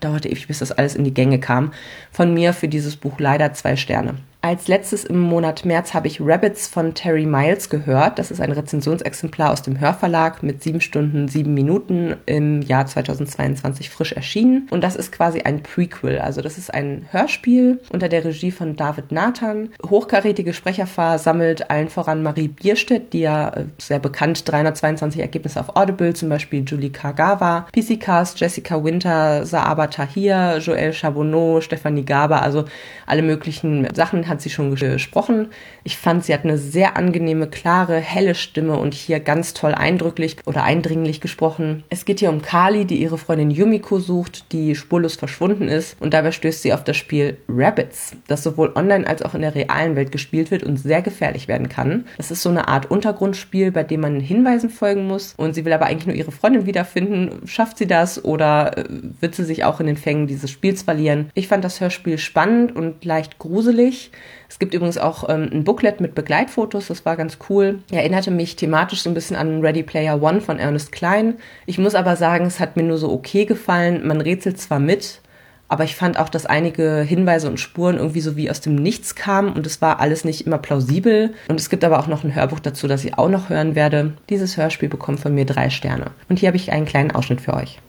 dauerte 0.00 0.28
ewig, 0.28 0.46
bis 0.46 0.60
das 0.60 0.72
alles 0.72 0.94
in 0.94 1.04
die 1.04 1.14
Gänge 1.14 1.40
kam. 1.40 1.72
Von 2.12 2.34
mir 2.34 2.52
für 2.52 2.68
dieses 2.68 2.96
Buch 2.96 3.18
leider 3.18 3.52
zwei 3.54 3.76
Sterne. 3.76 4.16
Als 4.46 4.68
letztes 4.68 5.02
im 5.02 5.18
Monat 5.18 5.64
März 5.64 5.92
habe 5.92 6.06
ich 6.06 6.20
Rabbits 6.20 6.68
von 6.68 6.94
Terry 6.94 7.26
Miles 7.26 7.68
gehört. 7.68 8.20
Das 8.20 8.30
ist 8.30 8.40
ein 8.40 8.52
Rezensionsexemplar 8.52 9.50
aus 9.50 9.62
dem 9.62 9.80
Hörverlag 9.80 10.44
mit 10.44 10.62
sieben 10.62 10.80
Stunden, 10.80 11.26
sieben 11.26 11.52
Minuten 11.52 12.14
im 12.26 12.62
Jahr 12.62 12.86
2022 12.86 13.90
frisch 13.90 14.12
erschienen. 14.12 14.68
Und 14.70 14.84
das 14.84 14.94
ist 14.94 15.10
quasi 15.10 15.40
ein 15.40 15.64
Prequel. 15.64 16.20
Also 16.20 16.42
das 16.42 16.58
ist 16.58 16.72
ein 16.72 17.06
Hörspiel 17.10 17.80
unter 17.92 18.08
der 18.08 18.24
Regie 18.24 18.52
von 18.52 18.76
David 18.76 19.10
Nathan. 19.10 19.70
Hochkarätige 19.84 20.54
Sprecherfahr 20.54 21.18
sammelt 21.18 21.68
allen 21.68 21.88
voran 21.88 22.22
Marie 22.22 22.46
Bierstedt, 22.46 23.14
die 23.14 23.22
ja 23.22 23.48
äh, 23.48 23.64
sehr 23.78 23.98
bekannt 23.98 24.48
322 24.48 25.22
Ergebnisse 25.22 25.58
auf 25.58 25.74
Audible, 25.74 26.14
zum 26.14 26.28
Beispiel 26.28 26.62
Julie 26.64 26.90
Kagawa, 26.90 27.66
PC 27.74 27.98
Cast, 27.98 28.38
Jessica 28.38 28.84
Winter, 28.84 29.44
Saaba 29.44 29.88
Tahir, 29.88 30.58
Joël 30.60 30.92
Chabonneau, 30.92 31.60
Stephanie 31.60 32.04
Gaber, 32.04 32.42
also 32.42 32.64
alle 33.06 33.22
möglichen 33.22 33.92
Sachen 33.92 34.28
hat 34.28 34.35
hat 34.36 34.42
sie 34.42 34.50
schon 34.50 34.74
gesprochen. 34.74 35.48
Ich 35.86 35.98
fand, 35.98 36.24
sie 36.24 36.34
hat 36.34 36.42
eine 36.42 36.58
sehr 36.58 36.96
angenehme, 36.96 37.46
klare, 37.46 38.00
helle 38.00 38.34
Stimme 38.34 38.76
und 38.76 38.92
hier 38.92 39.20
ganz 39.20 39.54
toll 39.54 39.72
eindrücklich 39.72 40.36
oder 40.44 40.64
eindringlich 40.64 41.20
gesprochen. 41.20 41.84
Es 41.90 42.04
geht 42.04 42.18
hier 42.18 42.30
um 42.30 42.42
Kali, 42.42 42.86
die 42.86 43.00
ihre 43.00 43.18
Freundin 43.18 43.52
Yumiko 43.52 44.00
sucht, 44.00 44.50
die 44.50 44.74
spurlos 44.74 45.14
verschwunden 45.14 45.68
ist 45.68 45.96
und 46.00 46.12
dabei 46.12 46.32
stößt 46.32 46.62
sie 46.62 46.72
auf 46.72 46.82
das 46.82 46.96
Spiel 46.96 47.36
Rabbits, 47.48 48.16
das 48.26 48.42
sowohl 48.42 48.72
online 48.74 49.06
als 49.06 49.22
auch 49.22 49.34
in 49.36 49.42
der 49.42 49.54
realen 49.54 49.94
Welt 49.94 50.10
gespielt 50.10 50.50
wird 50.50 50.64
und 50.64 50.76
sehr 50.76 51.02
gefährlich 51.02 51.46
werden 51.46 51.68
kann. 51.68 52.06
Das 52.16 52.32
ist 52.32 52.42
so 52.42 52.48
eine 52.48 52.66
Art 52.66 52.90
Untergrundspiel, 52.90 53.70
bei 53.70 53.84
dem 53.84 54.00
man 54.00 54.18
Hinweisen 54.18 54.70
folgen 54.70 55.06
muss 55.06 55.34
und 55.36 55.54
sie 55.54 55.64
will 55.64 55.72
aber 55.72 55.86
eigentlich 55.86 56.08
nur 56.08 56.16
ihre 56.16 56.32
Freundin 56.32 56.66
wiederfinden. 56.66 57.46
Schafft 57.46 57.78
sie 57.78 57.86
das 57.86 58.24
oder 58.24 58.76
äh, 58.76 58.84
wird 59.20 59.36
sie 59.36 59.44
sich 59.44 59.62
auch 59.62 59.78
in 59.78 59.86
den 59.86 59.96
Fängen 59.96 60.26
dieses 60.26 60.50
Spiels 60.50 60.82
verlieren? 60.82 61.30
Ich 61.34 61.46
fand 61.46 61.62
das 61.62 61.80
Hörspiel 61.80 62.18
spannend 62.18 62.74
und 62.74 63.04
leicht 63.04 63.38
gruselig. 63.38 64.10
Es 64.48 64.58
gibt 64.58 64.74
übrigens 64.74 64.98
auch 64.98 65.28
ähm, 65.28 65.48
ein 65.52 65.64
Booklet 65.64 66.00
mit 66.00 66.14
Begleitfotos, 66.14 66.86
das 66.88 67.04
war 67.04 67.16
ganz 67.16 67.38
cool. 67.48 67.80
Erinnerte 67.90 68.30
mich 68.30 68.56
thematisch 68.56 69.02
so 69.02 69.10
ein 69.10 69.14
bisschen 69.14 69.36
an 69.36 69.60
Ready 69.60 69.82
Player 69.82 70.22
One 70.22 70.40
von 70.40 70.58
Ernest 70.58 70.92
Klein. 70.92 71.34
Ich 71.66 71.78
muss 71.78 71.94
aber 71.94 72.16
sagen, 72.16 72.46
es 72.46 72.60
hat 72.60 72.76
mir 72.76 72.84
nur 72.84 72.98
so 72.98 73.10
okay 73.12 73.44
gefallen. 73.44 74.06
Man 74.06 74.20
rätselt 74.20 74.60
zwar 74.60 74.78
mit, 74.78 75.20
aber 75.68 75.84
ich 75.84 75.96
fand 75.96 76.18
auch, 76.18 76.28
dass 76.28 76.46
einige 76.46 77.00
Hinweise 77.00 77.48
und 77.48 77.58
Spuren 77.58 77.96
irgendwie 77.96 78.20
so 78.20 78.36
wie 78.36 78.50
aus 78.50 78.60
dem 78.60 78.76
Nichts 78.76 79.16
kamen 79.16 79.52
und 79.52 79.66
es 79.66 79.82
war 79.82 80.00
alles 80.00 80.24
nicht 80.24 80.46
immer 80.46 80.58
plausibel. 80.58 81.34
Und 81.48 81.58
es 81.58 81.70
gibt 81.70 81.84
aber 81.84 81.98
auch 81.98 82.06
noch 82.06 82.22
ein 82.22 82.34
Hörbuch 82.34 82.60
dazu, 82.60 82.86
das 82.86 83.04
ich 83.04 83.18
auch 83.18 83.28
noch 83.28 83.50
hören 83.50 83.74
werde. 83.74 84.12
Dieses 84.30 84.56
Hörspiel 84.56 84.88
bekommt 84.88 85.20
von 85.20 85.34
mir 85.34 85.44
drei 85.44 85.70
Sterne. 85.70 86.12
Und 86.28 86.38
hier 86.38 86.48
habe 86.48 86.56
ich 86.56 86.70
einen 86.70 86.86
kleinen 86.86 87.10
Ausschnitt 87.10 87.40
für 87.40 87.54
euch. 87.54 87.80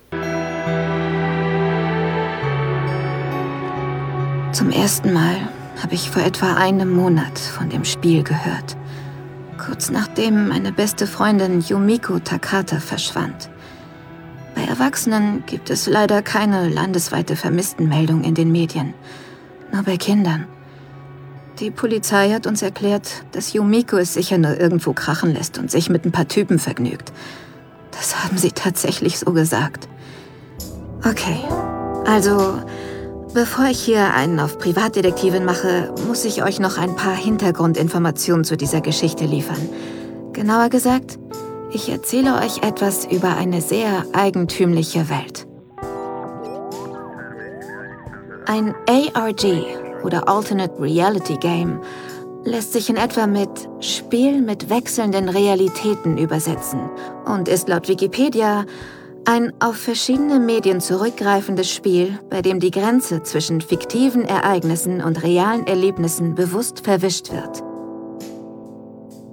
Zum 4.54 4.72
ersten 4.72 5.14
Mal 5.14 5.38
habe 5.82 5.94
ich 5.94 6.10
vor 6.10 6.24
etwa 6.24 6.56
einem 6.56 6.92
Monat 6.92 7.38
von 7.38 7.70
dem 7.70 7.86
Spiel 7.86 8.24
gehört. 8.24 8.78
Kurz 9.58 9.90
nachdem 9.90 10.48
meine 10.48 10.72
beste 10.72 11.08
Freundin 11.08 11.62
Yumiko 11.62 12.20
Takata 12.20 12.80
verschwand. 12.80 13.50
Bei 14.56 14.64
Erwachsenen 14.64 15.44
gibt 15.46 15.70
es 15.70 15.88
leider 15.88 16.22
keine 16.22 16.70
landesweite 16.70 17.36
Vermisstenmeldung 17.36 18.24
in 18.24 18.34
den 18.34 18.52
Medien. 18.52 18.94
Nur 19.72 19.84
bei 19.84 19.98
Kindern. 19.98 20.48
Die 21.60 21.72
Polizei 21.72 22.32
hat 22.32 22.48
uns 22.48 22.62
erklärt, 22.62 23.24
dass 23.32 23.54
Yumiko 23.54 23.98
es 23.98 24.14
sicher 24.14 24.38
nur 24.38 24.60
irgendwo 24.60 24.94
krachen 24.94 25.34
lässt 25.34 25.58
und 25.58 25.72
sich 25.72 25.90
mit 25.90 26.06
ein 26.06 26.12
paar 26.12 26.28
Typen 26.28 26.60
vergnügt. 26.60 27.12
Das 27.92 28.24
haben 28.24 28.38
sie 28.38 28.52
tatsächlich 28.52 29.18
so 29.18 29.34
gesagt. 29.34 29.88
Okay, 31.04 31.40
also 32.06 32.62
bevor 33.38 33.66
ich 33.66 33.80
hier 33.80 34.16
einen 34.16 34.40
auf 34.40 34.58
Privatdetektivin 34.58 35.46
mache, 35.46 35.94
muss 36.08 36.26
ich 36.26 36.42
euch 36.42 36.60
noch 36.60 36.80
ein 36.80 36.96
paar 36.96 37.16
Hintergrundinformationen 37.16 38.44
zu 38.44 38.58
dieser 38.58 38.82
Geschichte 38.82 39.26
liefern. 39.26 39.70
Genauer 40.34 40.70
gesagt, 40.70 41.20
ich 41.72 41.88
erzähle 41.88 42.34
euch 42.42 42.64
etwas 42.64 43.06
über 43.06 43.38
eine 43.38 43.62
sehr 43.62 44.06
eigentümliche 44.12 45.08
Welt. 45.12 45.46
Ein 48.48 48.74
ARG 48.90 49.68
oder 50.04 50.28
Alternate 50.28 50.82
Reality 50.82 51.36
Game 51.36 51.82
lässt 52.44 52.74
sich 52.74 52.90
in 52.90 52.96
etwa 52.96 53.28
mit 53.28 53.70
Spiel 53.82 54.42
mit 54.42 54.72
wechselnden 54.72 55.30
Realitäten 55.30 56.18
übersetzen 56.18 56.90
und 57.26 57.50
ist 57.50 57.70
laut 57.70 57.88
Wikipedia 57.88 58.66
ein 59.28 59.52
auf 59.60 59.76
verschiedene 59.76 60.40
Medien 60.40 60.80
zurückgreifendes 60.80 61.70
Spiel, 61.70 62.18
bei 62.30 62.42
dem 62.42 62.62
die 62.62 62.72
Grenze 62.72 63.24
zwischen 63.24 63.60
fiktiven 63.60 64.24
Ereignissen 64.24 65.02
und 65.02 65.22
realen 65.22 65.68
Erlebnissen 65.68 66.34
bewusst 66.34 66.80
verwischt 66.86 67.34
wird. 67.34 67.62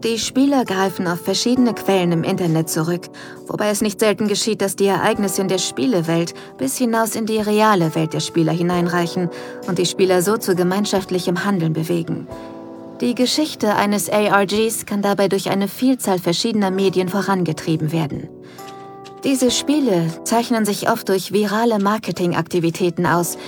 Die 0.03 0.19
Spieler 0.19 0.65
greifen 0.65 1.07
auf 1.07 1.21
verschiedene 1.21 1.75
Quellen 1.75 2.11
im 2.11 2.25
Internet 2.25 2.69
zurück, 2.69 3.09
wobei 3.47 3.71
es 3.71 3.83
nicht 3.83 4.01
selten 4.01 4.27
geschieht, 4.27 4.63
dass 4.63 4.75
die 4.75 4.87
Ereignisse 4.87 5.41
in 5.41 5.49
der 5.49 5.59
Spielewelt 5.59 6.35
bis 6.59 6.77
hinaus 6.77 7.15
in 7.15 7.27
die 7.27 7.39
reale 7.39 7.95
Welt 7.95 8.15
der 8.15 8.21
Spieler 8.21 8.53
hineinreichen 8.53 9.31
und 9.69 9.79
die 9.79 9.87
Spieler 9.87 10.23
so 10.23 10.37
zu 10.37 10.57
gemeinschaftlichem 10.57 11.45
Handeln 11.45 11.73
bewegen. 11.73 12.27
Die 13.01 13.15
Geschichte 13.15 13.77
eines 13.77 14.11
ARGs 14.11 14.87
kann 14.87 15.03
dabei 15.03 15.29
durch 15.29 15.51
eine 15.51 15.69
Vielzahl 15.69 16.19
verschiedener 16.19 16.73
Medien 16.73 17.09
vorangetrieben 17.09 17.93
werden. 17.93 18.29
Diese 19.25 19.51
Spiele 19.51 20.11
zeichnen 20.25 20.65
sich 20.65 20.91
oft 20.91 21.09
durch 21.09 21.33
virale 21.33 21.79
Marketingaktivitäten 21.79 23.07
aus, 23.07 23.39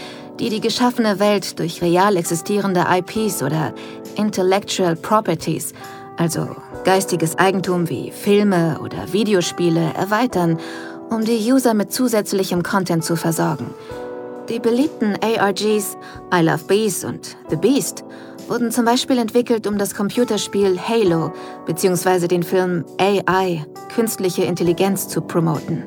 die 0.40 0.48
die 0.48 0.60
geschaffene 0.60 1.18
Welt 1.18 1.58
durch 1.58 1.82
real 1.82 2.16
existierende 2.16 2.86
IPs 2.88 3.42
oder 3.42 3.74
Intellectual 4.16 4.96
Properties 4.96 5.72
also 6.16 6.48
geistiges 6.84 7.38
Eigentum 7.38 7.88
wie 7.88 8.10
Filme 8.10 8.78
oder 8.82 9.12
Videospiele, 9.12 9.92
erweitern, 9.94 10.58
um 11.10 11.24
die 11.24 11.52
User 11.52 11.74
mit 11.74 11.92
zusätzlichem 11.92 12.62
Content 12.62 13.04
zu 13.04 13.16
versorgen. 13.16 13.74
Die 14.48 14.58
beliebten 14.58 15.16
ARGs 15.22 15.96
I 16.32 16.40
Love 16.42 16.64
Bees 16.66 17.04
und 17.04 17.36
The 17.50 17.56
Beast 17.56 18.04
wurden 18.48 18.70
zum 18.70 18.85
Beispiel 18.85 19.18
entwickelt, 19.18 19.66
um 19.66 19.78
das 19.78 19.94
Computerspiel 19.94 20.78
Halo 20.80 21.32
bzw. 21.66 22.28
den 22.28 22.42
Film 22.42 22.85
AI, 22.98 23.64
künstliche 23.94 24.44
Intelligenz, 24.44 25.09
zu 25.09 25.20
promoten. 25.20 25.85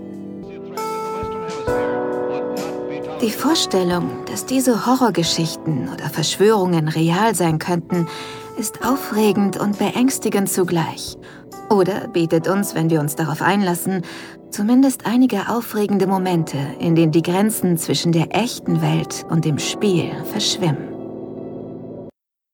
Die 3.21 3.31
Vorstellung, 3.31 4.09
dass 4.27 4.45
diese 4.45 4.85
Horrorgeschichten 4.85 5.89
oder 5.89 6.09
Verschwörungen 6.09 6.87
real 6.87 7.35
sein 7.35 7.59
könnten, 7.59 8.07
ist 8.57 8.85
aufregend 8.85 9.59
und 9.59 9.77
beängstigend 9.77 10.49
zugleich. 10.49 11.17
Oder 11.69 12.07
bietet 12.07 12.47
uns, 12.47 12.75
wenn 12.75 12.89
wir 12.89 12.99
uns 12.99 13.15
darauf 13.15 13.41
einlassen, 13.41 14.03
zumindest 14.51 15.05
einige 15.05 15.49
aufregende 15.49 16.07
Momente, 16.07 16.57
in 16.79 16.95
denen 16.95 17.11
die 17.11 17.21
Grenzen 17.21 17.77
zwischen 17.77 18.11
der 18.11 18.35
echten 18.35 18.81
Welt 18.81 19.25
und 19.29 19.45
dem 19.45 19.59
Spiel 19.59 20.11
verschwimmen. 20.31 20.88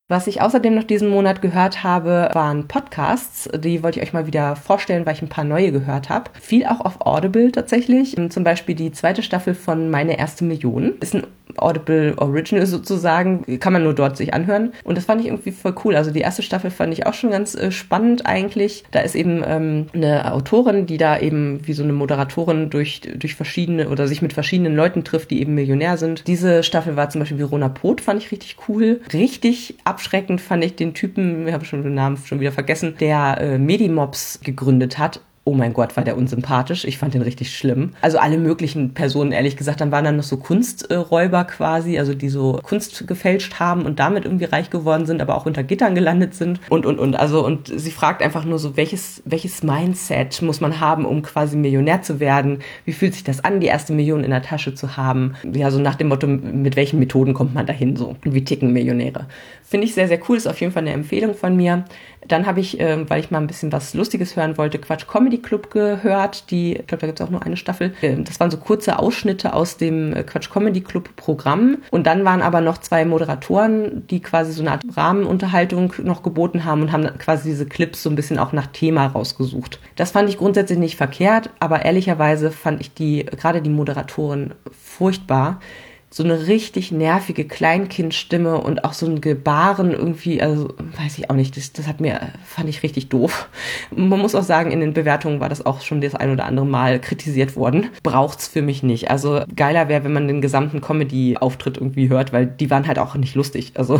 Was 0.08 0.28
ich 0.28 0.40
außerdem 0.40 0.76
noch 0.76 0.84
diesen 0.84 1.10
Monat 1.10 1.42
gehört 1.42 1.84
habe, 1.84 2.30
waren 2.34 2.68
Podcasts. 2.68 3.50
Die 3.58 3.82
wollte 3.82 4.00
ich 4.00 4.06
euch 4.06 4.14
mal 4.14 4.28
wieder 4.28 4.56
vorstellen, 4.56 5.04
weil 5.04 5.16
ich 5.16 5.24
ein 5.24 5.30
paar 5.30 5.44
neue 5.44 5.72
gehört 5.72 6.10
habe. 6.10 6.30
Viel 6.40 6.68
auch 6.68 6.82
auf 6.82 7.02
Audible 7.02 7.52
tatsächlich. 7.52 8.16
Zum 8.30 8.44
Beispiel 8.44 8.76
die 8.76 8.92
zweite 8.92 9.24
Staffel 9.24 9.56
von 9.56 9.90
Meine 9.90 10.20
erste 10.20 10.44
Million. 10.44 10.94
Ist 11.00 11.16
ein 11.16 11.26
Audible 11.58 12.14
Original 12.18 12.66
sozusagen, 12.66 13.60
kann 13.60 13.74
man 13.74 13.84
nur 13.84 13.94
dort 13.94 14.18
sich 14.18 14.34
anhören. 14.34 14.74
Und 14.84 14.98
das 14.98 15.06
fand 15.06 15.22
ich 15.22 15.28
irgendwie 15.28 15.52
voll 15.52 15.76
cool. 15.84 15.96
Also 15.96 16.12
die 16.12 16.20
erste 16.20 16.42
Staffel 16.42 16.72
fand 16.72 16.94
ich 16.94 17.06
auch 17.06 17.14
schon 17.14 17.32
ganz 17.32 17.56
äh, 17.56 17.72
spannend 17.72 18.26
eigentlich. 18.26 18.84
Da 18.92 19.00
ist 19.00 19.16
eben 19.16 19.44
ähm, 19.46 19.88
eine 19.94 20.34
Autorin, 20.34 20.86
die 20.86 20.98
da 20.98 21.18
eben 21.18 21.66
wie 21.66 21.74
so 21.74 21.84
eine 21.84 21.94
Moderatorin 21.94 22.70
durch, 22.70 23.02
durch 23.16 23.36
verschiedene 23.36 23.90
oder 23.90 24.08
sich 24.08 24.22
mit 24.22 24.34
verschiedenen 24.34 24.76
Leuten 24.76 25.04
trifft, 25.04 25.32
die 25.32 25.40
eben 25.40 25.56
Millionär 25.56 25.98
sind. 25.98 26.28
Diese 26.28 26.64
Staffel 26.64 26.96
war 26.96 27.10
zum 27.10 27.20
Beispiel 27.20 27.40
Verona 27.40 27.70
Poth, 27.70 28.02
fand 28.02 28.22
ich 28.22 28.32
richtig 28.32 28.58
cool. 28.68 29.02
Richtig 29.14 29.76
abschreckend 29.96 30.42
fand 30.42 30.62
ich 30.66 30.76
den 30.76 30.94
Typen, 30.94 31.48
ich 31.48 31.54
habe 31.54 31.64
schon 31.64 31.84
den 31.84 31.94
Namen 31.94 32.18
schon 32.18 32.42
wieder 32.42 32.52
vergessen, 32.52 32.96
der 33.00 33.38
äh, 33.40 33.58
Medimobs 33.58 34.42
gegründet 34.44 34.98
hat 34.98 35.22
oh 35.48 35.54
mein 35.54 35.74
Gott, 35.74 35.96
war 35.96 36.04
der 36.04 36.18
unsympathisch. 36.18 36.86
Ich 36.86 36.98
fand 36.98 37.14
den 37.14 37.22
richtig 37.22 37.56
schlimm. 37.56 37.92
Also 38.02 38.18
alle 38.18 38.40
möglichen 38.40 38.96
Personen, 38.96 39.32
ehrlich 39.32 39.56
gesagt, 39.56 39.80
dann 39.80 39.92
waren 39.92 40.04
dann 40.04 40.18
noch 40.18 40.24
so 40.24 40.38
Kunsträuber 40.38 41.44
quasi, 41.46 42.00
also 42.00 42.16
die 42.16 42.30
so 42.30 42.60
Kunst 42.64 43.08
gefälscht 43.08 43.60
haben 43.60 43.86
und 43.86 44.00
damit 44.00 44.26
irgendwie 44.26 44.46
reich 44.46 44.72
geworden 44.72 45.06
sind, 45.06 45.22
aber 45.22 45.36
auch 45.36 45.46
unter 45.46 45.64
Gittern 45.64 45.94
gelandet 45.94 46.34
sind 46.34 46.60
und, 46.70 46.88
und, 46.88 46.98
und. 46.98 47.16
Also, 47.16 47.46
und 47.46 47.72
sie 47.74 47.92
fragt 47.92 48.24
einfach 48.24 48.44
nur 48.44 48.58
so, 48.58 48.76
welches, 48.76 49.22
welches 49.26 49.62
Mindset 49.62 50.42
muss 50.42 50.62
man 50.62 50.80
haben, 50.80 51.06
um 51.06 51.22
quasi 51.22 51.56
Millionär 51.58 52.02
zu 52.02 52.20
werden? 52.20 52.60
Wie 52.84 52.94
fühlt 52.94 53.14
sich 53.14 53.24
das 53.24 53.44
an, 53.44 53.60
die 53.60 53.68
erste 53.68 53.94
Million 53.94 54.24
in 54.24 54.32
der 54.32 54.42
Tasche 54.42 54.74
zu 54.74 54.98
haben? 54.98 55.36
Ja, 55.54 55.70
so 55.70 55.80
nach 55.80 55.96
dem 55.96 56.08
Motto, 56.08 56.26
mit 56.26 56.76
welchen 56.76 56.98
Methoden 56.98 57.36
kommt 57.36 57.54
man 57.54 57.68
dahin 57.68 57.96
so? 57.96 58.16
Wie 58.24 58.44
ticken 58.44 58.74
Millionäre? 58.74 59.28
Finde 59.64 59.86
ich 59.86 59.94
sehr, 59.94 60.08
sehr 60.08 60.20
cool. 60.28 60.38
Ist 60.38 60.48
auf 60.48 60.60
jeden 60.60 60.74
Fall 60.74 60.84
eine 60.84 60.94
Empfehlung 60.94 61.36
von 61.36 61.56
mir. 61.56 61.86
Dann 62.28 62.46
habe 62.46 62.60
ich, 62.60 62.80
äh, 62.80 63.10
weil 63.10 63.20
ich 63.20 63.32
mal 63.32 63.40
ein 63.40 63.48
bisschen 63.48 63.72
was 63.72 63.94
Lustiges 63.94 64.36
hören 64.36 64.58
wollte, 64.58 64.80
Quatsch 64.80 65.08
Comedy 65.08 65.40
Club 65.40 65.72
gehört. 65.72 66.50
Die, 66.52 66.76
ich 66.76 66.88
glaube, 66.88 67.02
da 67.02 67.08
gibt 67.08 67.20
es 67.20 67.26
auch 67.26 67.32
nur 67.32 67.44
eine 67.44 67.58
Staffel. 67.58 67.94
Äh, 68.02 68.16
das 68.24 68.40
waren 68.40 68.52
so 68.52 68.58
kurze 68.58 69.00
Ausschnitte 69.00 69.54
aus 69.54 69.78
dem 69.78 70.14
äh, 70.14 70.24
Quatsch 70.24 70.50
Comedy 70.50 70.82
Club 70.82 71.16
Programm. 71.16 71.80
Und 71.92 72.08
dann 72.08 72.26
waren 72.26 72.42
aber 72.42 72.62
noch 72.62 72.78
zwei 72.80 73.06
Moderatoren, 73.06 74.08
die 74.08 74.22
quasi 74.22 74.52
so 74.52 74.62
eine 74.62 74.72
Art 74.72 74.84
Rahmenunterhaltung 74.96 75.94
noch 76.04 76.24
geboten 76.24 76.66
haben 76.66 76.82
und 76.82 76.92
haben 76.92 77.06
quasi 77.18 77.50
diese 77.50 77.66
Clips 77.66 78.04
so 78.04 78.10
ein 78.10 78.16
bisschen 78.16 78.40
auch 78.40 78.54
nach 78.54 78.68
Thema 78.68 79.08
rausgesucht. 79.08 79.80
Das 79.96 80.12
fand 80.12 80.30
ich 80.30 80.38
grundsätzlich 80.38 80.80
nicht 80.80 80.98
verkehrt, 80.98 81.50
aber 81.60 81.86
ehrlicherweise 81.86 82.52
fand 82.52 82.82
ich 82.82 82.94
die, 82.94 83.26
gerade 83.26 83.62
die 83.62 83.70
Moderatoren 83.70 84.54
furchtbar 84.72 85.60
so 86.10 86.24
eine 86.24 86.48
richtig 86.48 86.94
nervige 86.94 87.46
Kleinkindstimme 87.46 88.58
und 88.62 88.86
auch 88.86 88.94
so 88.94 89.06
ein 89.06 89.20
Gebaren 89.20 89.92
irgendwie, 89.92 90.42
also 90.42 90.70
weiß 90.98 91.18
ich 91.18 91.30
auch 91.30 91.36
nicht, 91.36 91.58
das, 91.58 91.74
das 91.74 91.88
hat 91.88 92.00
mir, 92.00 92.22
fand 92.46 92.70
ich 92.70 92.84
richtig 92.84 93.10
doof. 93.10 93.50
Man 93.94 94.20
muss 94.20 94.34
auch 94.34 94.44
sagen, 94.44 94.72
in 94.72 94.80
den 94.80 94.94
Bewertungen 94.94 95.42
war 95.42 95.50
das 95.50 95.66
auch 95.66 95.82
schon 95.82 96.00
das 96.00 96.16
ein 96.16 96.32
oder 96.32 96.46
andere 96.46 96.66
Mal 96.66 97.02
kritisiert 97.02 97.58
worden. 97.58 97.90
Braucht's 98.02 98.48
für 98.48 98.62
mich 98.62 98.82
nicht. 98.82 99.12
Also 99.12 99.44
geiler 99.56 99.90
wäre, 99.90 100.06
wenn 100.06 100.14
man 100.14 100.30
den 100.30 100.40
gesamten 100.40 100.80
Comedy-Auftritt 100.80 101.78
irgendwie 101.78 102.08
hört, 102.08 102.32
weil 102.32 102.46
die 102.46 102.70
waren 102.70 102.88
halt 102.88 102.98
auch 102.98 103.16
nicht 103.16 103.36
lustig. 103.36 103.74
Also 103.76 104.00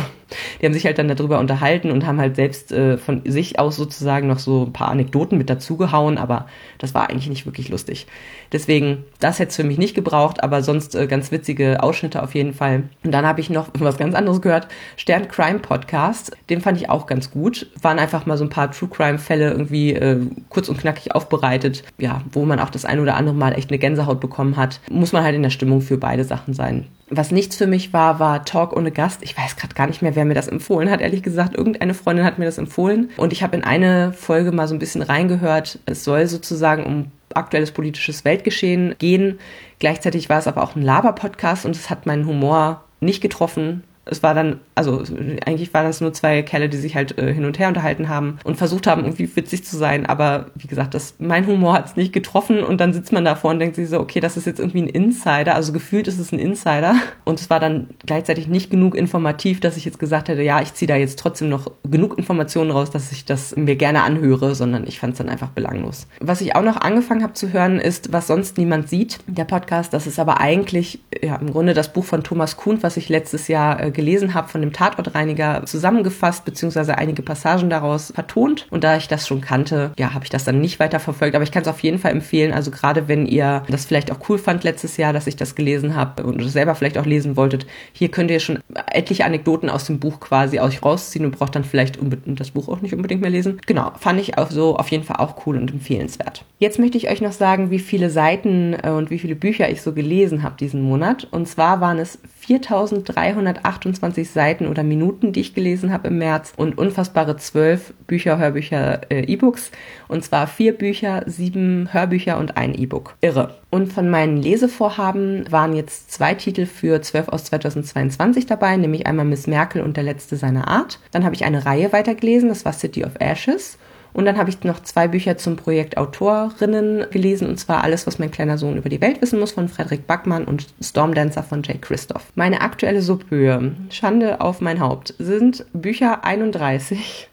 die 0.62 0.66
haben 0.66 0.74
sich 0.74 0.86
halt 0.86 0.98
dann 0.98 1.10
darüber 1.10 1.40
unterhalten 1.40 1.92
und 1.92 2.06
haben 2.06 2.22
halt 2.22 2.38
selbst 2.38 2.72
äh, 2.72 2.98
von 2.98 3.24
sich 3.26 3.60
aus 3.60 3.76
sozusagen 3.76 4.28
noch 4.28 4.40
so 4.40 4.64
ein 4.64 4.74
paar 4.74 4.88
Anekdoten 4.88 5.38
mit 5.38 5.50
dazugehauen, 5.50 6.18
aber 6.18 6.48
das 6.78 6.94
war 6.94 7.10
eigentlich 7.10 7.28
nicht 7.28 7.46
wirklich 7.46 7.68
lustig. 7.68 8.08
Deswegen, 8.52 9.04
das 9.20 9.40
hätte 9.40 9.50
es 9.50 9.56
für 9.58 9.64
mich 9.64 9.78
nicht 9.78 9.96
gebraucht, 9.96 10.44
aber 10.44 10.64
sonst 10.64 10.96
äh, 10.96 11.08
ganz 11.08 11.32
witzige 11.32 11.84
Ausschnitte 11.84 12.05
auf 12.24 12.36
jeden 12.36 12.54
Fall. 12.54 12.84
Und 13.04 13.12
dann 13.12 13.26
habe 13.26 13.42
ich 13.42 13.50
noch 13.50 13.68
was 13.80 13.98
ganz 13.98 14.16
anderes 14.16 14.42
gehört. 14.42 14.68
Stern 14.98 15.28
Crime 15.28 15.60
Podcast, 15.60 16.36
den 16.50 16.62
fand 16.62 16.80
ich 16.80 16.90
auch 16.90 17.06
ganz 17.08 17.32
gut. 17.32 17.68
Waren 17.82 18.00
einfach 18.00 18.26
mal 18.26 18.38
so 18.38 18.44
ein 18.44 18.50
paar 18.50 18.72
True 18.72 18.90
Crime 18.90 19.18
Fälle 19.18 19.52
irgendwie 19.52 19.94
äh, 19.94 20.20
kurz 20.50 20.70
und 20.70 20.80
knackig 20.80 21.14
aufbereitet. 21.14 21.84
Ja, 21.98 22.22
wo 22.32 22.46
man 22.46 22.60
auch 22.60 22.70
das 22.70 22.86
ein 22.86 23.00
oder 23.00 23.16
andere 23.16 23.36
Mal 23.36 23.54
echt 23.54 23.70
eine 23.70 23.80
Gänsehaut 23.80 24.20
bekommen 24.20 24.58
hat. 24.58 24.80
Muss 24.90 25.14
man 25.14 25.24
halt 25.24 25.36
in 25.36 25.44
der 25.44 25.50
Stimmung 25.50 25.82
für 25.82 25.98
beide 25.98 26.24
Sachen 26.24 26.54
sein. 26.54 26.86
Was 27.10 27.32
nichts 27.32 27.56
für 27.56 27.68
mich 27.68 27.94
war, 27.94 28.20
war 28.20 28.46
Talk 28.46 28.76
ohne 28.76 28.92
Gast. 28.92 29.22
Ich 29.22 29.38
weiß 29.38 29.58
gerade 29.58 29.76
gar 29.76 29.86
nicht 29.86 30.02
mehr, 30.02 30.16
wer 30.16 30.26
mir 30.26 30.34
das 30.34 30.48
empfohlen 30.48 30.90
hat. 30.90 31.02
Ehrlich 31.02 31.22
gesagt, 31.22 31.56
irgendeine 31.56 31.94
Freundin 31.94 32.26
hat 32.26 32.40
mir 32.40 32.46
das 32.46 32.58
empfohlen. 32.58 33.12
Und 33.18 33.32
ich 33.32 33.44
habe 33.44 33.56
in 33.56 33.64
eine 33.64 34.12
Folge 34.14 34.52
mal 34.52 34.68
so 34.68 34.74
ein 34.74 34.80
bisschen 34.80 35.04
reingehört. 35.04 35.78
Es 35.86 36.04
soll 36.04 36.26
sozusagen 36.26 36.84
um 36.84 37.12
aktuelles 37.36 37.72
politisches 37.72 38.26
Weltgeschehen 38.26 38.96
gehen. 38.98 39.40
Gleichzeitig 39.80 40.30
war 40.30 40.40
es 40.40 40.48
aber 40.48 40.64
auch 40.64 40.76
ein 40.76 40.82
Laber-Podcast 40.82 41.66
und 41.66 41.76
es 41.76 41.90
hat 41.90 42.06
meinen 42.06 42.26
Humor 42.26 42.84
nicht 43.00 43.22
getroffen. 43.22 43.84
Es 44.06 44.22
war 44.22 44.36
dann, 44.36 44.60
also 44.76 45.04
eigentlich 45.46 45.74
waren 45.74 45.86
das 45.86 46.00
nur 46.00 46.14
zwei 46.14 46.44
Kerle, 46.44 46.70
die 46.70 46.78
sich 46.78 46.96
halt 46.96 47.18
äh, 47.18 47.34
hin 47.34 47.46
und 47.46 47.58
her 47.58 47.68
unterhalten 47.68 48.08
haben 48.08 48.38
und 48.44 48.56
versucht 48.56 48.86
haben, 48.86 49.04
irgendwie 49.04 49.36
witzig 49.36 49.66
zu 49.66 49.78
sein. 49.78 50.06
Aber 50.06 50.48
wie 50.56 50.68
gesagt, 50.68 50.94
das, 50.94 51.16
mein 51.18 51.48
Humor 51.48 51.74
hat 51.74 51.88
es 51.88 51.96
nicht 51.96 52.14
getroffen 52.14 52.64
und 52.64 52.80
dann 52.80 52.94
sitzt 52.94 53.12
man 53.12 53.26
davor 53.26 53.52
und 53.52 53.60
denkt 53.60 53.76
sich 53.76 53.90
so, 53.90 54.00
okay, 54.00 54.20
das 54.20 54.38
ist 54.38 54.46
jetzt 54.46 54.60
irgendwie 54.60 54.84
ein 54.84 54.88
Insider. 54.88 55.56
Also 55.56 55.74
gefühlt 55.74 56.08
ist 56.08 56.20
es 56.20 56.32
ein 56.32 56.40
Insider. 56.40 56.96
Und 57.24 57.40
es 57.40 57.50
war 57.50 57.60
dann 57.60 57.88
gleichzeitig 58.06 58.48
nicht 58.48 58.70
genug 58.70 58.96
informativ, 58.96 59.60
dass 59.60 59.78
ich 59.78 59.86
jetzt 59.86 59.98
gesagt 59.98 60.28
hätte, 60.28 60.44
ja, 60.44 60.62
ich 60.62 60.74
ziehe 60.76 60.88
da 60.88 60.96
jetzt 60.96 61.18
trotzdem 61.18 61.50
noch 61.50 61.72
genug 61.84 62.18
Informationen 62.18 62.70
raus, 62.70 62.92
dass 62.92 63.12
ich 63.12 63.26
das 63.26 63.56
mir 63.56 63.76
gerne 63.76 64.04
anhöre, 64.04 64.54
sondern 64.54 64.86
ich 64.86 65.00
fand 65.00 65.14
es 65.14 65.18
dann 65.18 65.30
einfach 65.30 65.50
belanglos. 65.50 66.08
Was 66.20 66.42
ich 66.42 66.56
auch 66.56 66.62
noch 66.62 66.78
angefangen 66.78 67.24
habe 67.24 67.34
zu 67.34 67.52
hören, 67.52 67.80
ist, 67.80 68.14
was 68.14 68.28
sonst 68.28 68.60
niemand 68.60 68.90
sieht, 68.90 69.20
der 69.26 69.46
Podcast. 69.46 69.94
Das 69.94 70.06
ist 70.06 70.20
aber 70.20 70.40
eigentlich 70.40 71.00
ja, 71.24 71.38
im 71.38 71.52
Grunde 71.52 71.74
das 71.74 71.92
Buch 71.92 72.06
von 72.06 72.24
Thomas 72.24 72.58
Kuhn, 72.58 72.78
was 72.82 72.98
ich 72.98 73.10
letztes 73.10 73.48
Jahr 73.48 73.82
äh, 73.82 73.95
gelesen 73.96 74.34
habe, 74.34 74.50
von 74.50 74.62
dem 74.62 74.74
Tatortreiniger 74.74 75.66
zusammengefasst, 75.66 76.46
beziehungsweise 76.46 76.98
einige 76.98 77.24
Passagen 77.24 77.70
daraus 77.70 78.12
vertont. 78.14 78.68
Und 78.70 78.84
da 78.84 78.98
ich 78.98 79.08
das 79.08 79.28
schon 79.28 79.42
kannte, 79.42 79.92
ja, 79.98 80.14
habe 80.14 80.26
ich 80.26 80.30
das 80.30 80.44
dann 80.44 80.62
nicht 80.62 80.80
weiter 80.80 81.00
verfolgt. 81.00 81.36
Aber 81.36 81.44
ich 81.44 81.52
kann 81.52 81.64
es 81.64 81.68
auf 81.68 81.80
jeden 81.80 82.00
Fall 82.00 82.12
empfehlen. 82.12 82.54
Also 82.54 82.72
gerade 82.72 83.08
wenn 83.08 83.26
ihr 83.26 83.64
das 83.70 83.86
vielleicht 83.86 84.12
auch 84.12 84.20
cool 84.30 84.38
fand 84.38 84.64
letztes 84.64 84.98
Jahr, 84.98 85.14
dass 85.14 85.28
ich 85.28 85.36
das 85.36 85.56
gelesen 85.56 85.96
habe 85.96 86.24
und 86.24 86.42
selber 86.48 86.76
vielleicht 86.76 86.98
auch 86.98 87.06
lesen 87.06 87.36
wolltet, 87.36 87.66
hier 87.94 88.10
könnt 88.10 88.30
ihr 88.30 88.40
schon 88.40 88.60
etliche 88.92 89.26
Anekdoten 89.26 89.70
aus 89.70 89.86
dem 89.86 90.00
Buch 90.00 90.20
quasi 90.20 90.60
aus 90.60 90.76
rausziehen 90.84 91.26
und 91.26 91.38
braucht 91.38 91.56
dann 91.56 91.64
vielleicht 91.64 92.00
das 92.26 92.52
Buch 92.52 92.70
auch 92.70 92.82
nicht 92.82 92.94
unbedingt 92.94 93.22
mehr 93.22 93.30
lesen. 93.30 93.60
Genau, 93.66 93.92
fand 94.00 94.20
ich 94.20 94.38
auch 94.38 94.52
so 94.52 94.76
auf 94.78 94.90
jeden 94.90 95.04
Fall 95.04 95.18
auch 95.18 95.46
cool 95.46 95.58
und 95.58 95.72
empfehlenswert. 95.72 96.44
Jetzt 96.60 96.80
möchte 96.80 96.98
ich 96.98 97.10
euch 97.10 97.22
noch 97.22 97.32
sagen, 97.32 97.72
wie 97.72 97.80
viele 97.80 98.10
Seiten 98.10 98.76
äh, 98.82 98.90
und 98.90 99.10
wie 99.10 99.20
viele 99.20 99.36
Bücher 99.36 99.70
ich 99.70 99.82
so 99.82 99.94
gelesen 99.94 100.44
habe 100.44 100.56
diesen 100.58 100.82
Monat. 100.82 101.28
Und 101.32 101.48
zwar 101.48 101.82
waren 101.82 102.00
es 102.00 102.20
4328 102.48 104.30
Seiten 104.30 104.68
oder 104.68 104.84
Minuten, 104.84 105.34
die 105.34 105.42
ich 105.42 105.54
gelesen 105.54 105.92
habe 105.92 106.10
im 106.10 106.18
März 106.18 106.54
und 106.56 106.78
unfassbare 106.78 107.38
zwölf 107.38 107.94
Bücher, 108.08 108.38
Hörbücher, 108.38 109.02
äh, 109.12 109.22
E-Books. 109.26 109.72
Und 110.08 110.24
zwar 110.24 110.48
vier 110.48 110.74
Bücher, 110.74 111.24
sieben 111.26 111.92
Hörbücher 111.92 112.38
und 112.38 112.58
ein 112.58 112.74
E-Book. 112.76 113.16
Irre. 113.22 113.56
Und 113.70 113.92
von 113.92 114.10
meinen 114.10 114.38
Lesevorhaben 114.38 115.52
waren 115.52 115.76
jetzt 115.76 116.12
zwei 116.12 116.34
Titel 116.34 116.66
für 116.66 117.02
12 117.02 117.30
aus 117.30 117.46
2022 117.46 118.46
dabei, 118.46 118.78
nämlich 118.78 119.08
einmal 119.08 119.26
Miss 119.26 119.48
Merkel 119.48 119.82
und 119.82 119.98
der 119.98 120.04
letzte 120.04 120.38
seiner 120.38 120.68
Art. 120.68 121.00
Dann 121.12 121.26
habe 121.26 121.36
ich 121.36 121.46
eine 121.46 121.66
Reihe 121.66 121.92
weitergelesen, 121.92 122.50
das 122.50 122.66
war 122.66 122.74
City 122.74 123.04
of 123.04 123.14
Ashes. 123.20 123.78
Und 124.16 124.24
dann 124.24 124.38
habe 124.38 124.50
ich 124.50 124.64
noch 124.64 124.82
zwei 124.82 125.10
Bücher 125.10 125.38
zum 125.38 125.58
Projekt 125.58 125.98
Autorinnen 125.98 127.06
gelesen, 127.12 127.50
und 127.50 127.58
zwar 127.58 127.84
Alles, 127.84 128.08
was 128.08 128.18
mein 128.18 128.32
kleiner 128.32 128.58
Sohn 128.58 128.78
über 128.78 128.88
die 128.88 129.02
Welt 129.02 129.22
wissen 129.22 129.42
muss 129.42 129.52
von 129.52 129.68
Frederik 129.68 130.08
Backmann 130.08 130.46
und 130.46 130.68
Stormdancer 130.82 131.44
von 131.44 131.64
Jay 131.64 131.78
Christoph. 131.78 132.32
Meine 132.34 132.62
aktuelle 132.62 133.02
Subhöhe, 133.02 133.74
Schande 133.90 134.40
auf 134.40 134.62
mein 134.62 134.80
Haupt, 134.80 135.16
sind 135.20 135.66
Bücher 135.74 136.24
31. 136.24 137.30